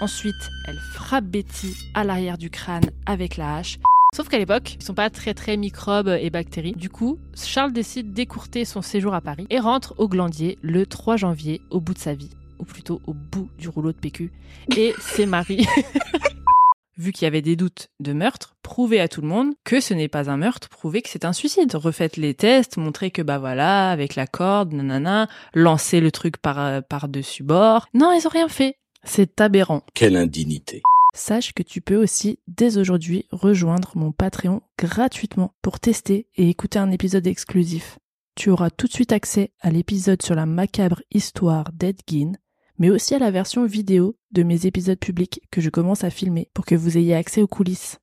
Ensuite, 0.00 0.50
elle 0.66 0.78
frappe 0.92 1.24
Betty 1.24 1.74
à 1.94 2.04
l'arrière 2.04 2.36
du 2.36 2.50
crâne 2.50 2.90
avec 3.06 3.38
la 3.38 3.56
hache. 3.56 3.78
Sauf 4.14 4.28
qu'à 4.28 4.38
l'époque, 4.38 4.76
ils 4.78 4.84
sont 4.84 4.94
pas 4.94 5.08
très 5.08 5.32
très 5.32 5.56
microbes 5.56 6.14
et 6.20 6.28
bactéries. 6.28 6.74
Du 6.74 6.90
coup, 6.90 7.18
Charles 7.34 7.72
décide 7.72 8.12
d'écourter 8.12 8.66
son 8.66 8.82
séjour 8.82 9.14
à 9.14 9.22
Paris 9.22 9.46
et 9.48 9.60
rentre 9.60 9.94
au 9.96 10.08
Glandier 10.08 10.58
le 10.60 10.84
3 10.84 11.16
janvier 11.16 11.62
au 11.70 11.80
bout 11.80 11.94
de 11.94 11.98
sa 11.98 12.12
vie. 12.14 12.30
ou 12.58 12.64
plutôt 12.64 13.02
au 13.06 13.12
bout 13.12 13.50
du 13.58 13.68
rouleau 13.68 13.92
de 13.92 13.98
PQ, 13.98 14.32
et 14.76 14.94
ses 14.98 15.26
maris. 15.26 15.66
Vu 16.98 17.12
qu'il 17.12 17.24
y 17.24 17.28
avait 17.28 17.42
des 17.42 17.56
doutes 17.56 17.88
de 18.00 18.14
meurtre, 18.14 18.56
prouvez 18.62 19.00
à 19.00 19.08
tout 19.08 19.20
le 19.20 19.28
monde 19.28 19.52
que 19.64 19.80
ce 19.80 19.92
n'est 19.92 20.08
pas 20.08 20.30
un 20.30 20.38
meurtre, 20.38 20.70
prouvez 20.70 21.02
que 21.02 21.10
c'est 21.10 21.26
un 21.26 21.34
suicide. 21.34 21.74
Refaites 21.74 22.16
les 22.16 22.32
tests, 22.32 22.78
montrez 22.78 23.10
que 23.10 23.20
bah 23.20 23.38
voilà, 23.38 23.90
avec 23.90 24.14
la 24.14 24.26
corde, 24.26 24.72
nanana, 24.72 25.28
lancez 25.52 26.00
le 26.00 26.10
truc 26.10 26.38
par, 26.38 26.58
euh, 26.58 26.80
par-dessus 26.80 27.42
bord. 27.42 27.86
Non, 27.92 28.12
ils 28.12 28.26
ont 28.26 28.30
rien 28.30 28.48
fait. 28.48 28.76
C'est 29.04 29.42
aberrant. 29.42 29.82
Quelle 29.92 30.16
indignité. 30.16 30.82
Sache 31.14 31.52
que 31.52 31.62
tu 31.62 31.82
peux 31.82 31.96
aussi, 31.96 32.38
dès 32.46 32.78
aujourd'hui, 32.78 33.26
rejoindre 33.30 33.92
mon 33.94 34.12
Patreon 34.12 34.62
gratuitement 34.78 35.52
pour 35.62 35.80
tester 35.80 36.26
et 36.36 36.48
écouter 36.48 36.78
un 36.78 36.90
épisode 36.90 37.26
exclusif. 37.26 37.98
Tu 38.36 38.50
auras 38.50 38.70
tout 38.70 38.86
de 38.86 38.92
suite 38.92 39.12
accès 39.12 39.50
à 39.60 39.70
l'épisode 39.70 40.22
sur 40.22 40.34
la 40.34 40.44
macabre 40.44 41.02
histoire 41.10 41.72
d'Edgin, 41.72 42.32
mais 42.78 42.90
aussi 42.90 43.14
à 43.14 43.18
la 43.18 43.30
version 43.30 43.64
vidéo 43.64 44.16
de 44.32 44.42
mes 44.42 44.66
épisodes 44.66 44.98
publics 44.98 45.40
que 45.50 45.60
je 45.60 45.70
commence 45.70 46.04
à 46.04 46.10
filmer 46.10 46.48
pour 46.54 46.64
que 46.64 46.74
vous 46.74 46.98
ayez 46.98 47.14
accès 47.14 47.42
aux 47.42 47.46
coulisses. 47.46 47.98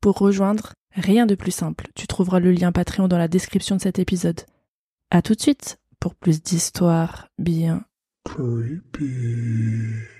Pour 0.00 0.18
rejoindre, 0.18 0.72
rien 0.92 1.26
de 1.26 1.34
plus 1.34 1.50
simple. 1.50 1.88
Tu 1.94 2.06
trouveras 2.06 2.40
le 2.40 2.52
lien 2.52 2.72
Patreon 2.72 3.08
dans 3.08 3.18
la 3.18 3.28
description 3.28 3.76
de 3.76 3.80
cet 3.80 3.98
épisode. 3.98 4.42
À 5.10 5.22
tout 5.22 5.34
de 5.34 5.40
suite 5.40 5.78
pour 6.00 6.14
plus 6.14 6.42
d'histoires 6.42 7.28
bien 7.38 7.84
Creepy. 8.24 10.17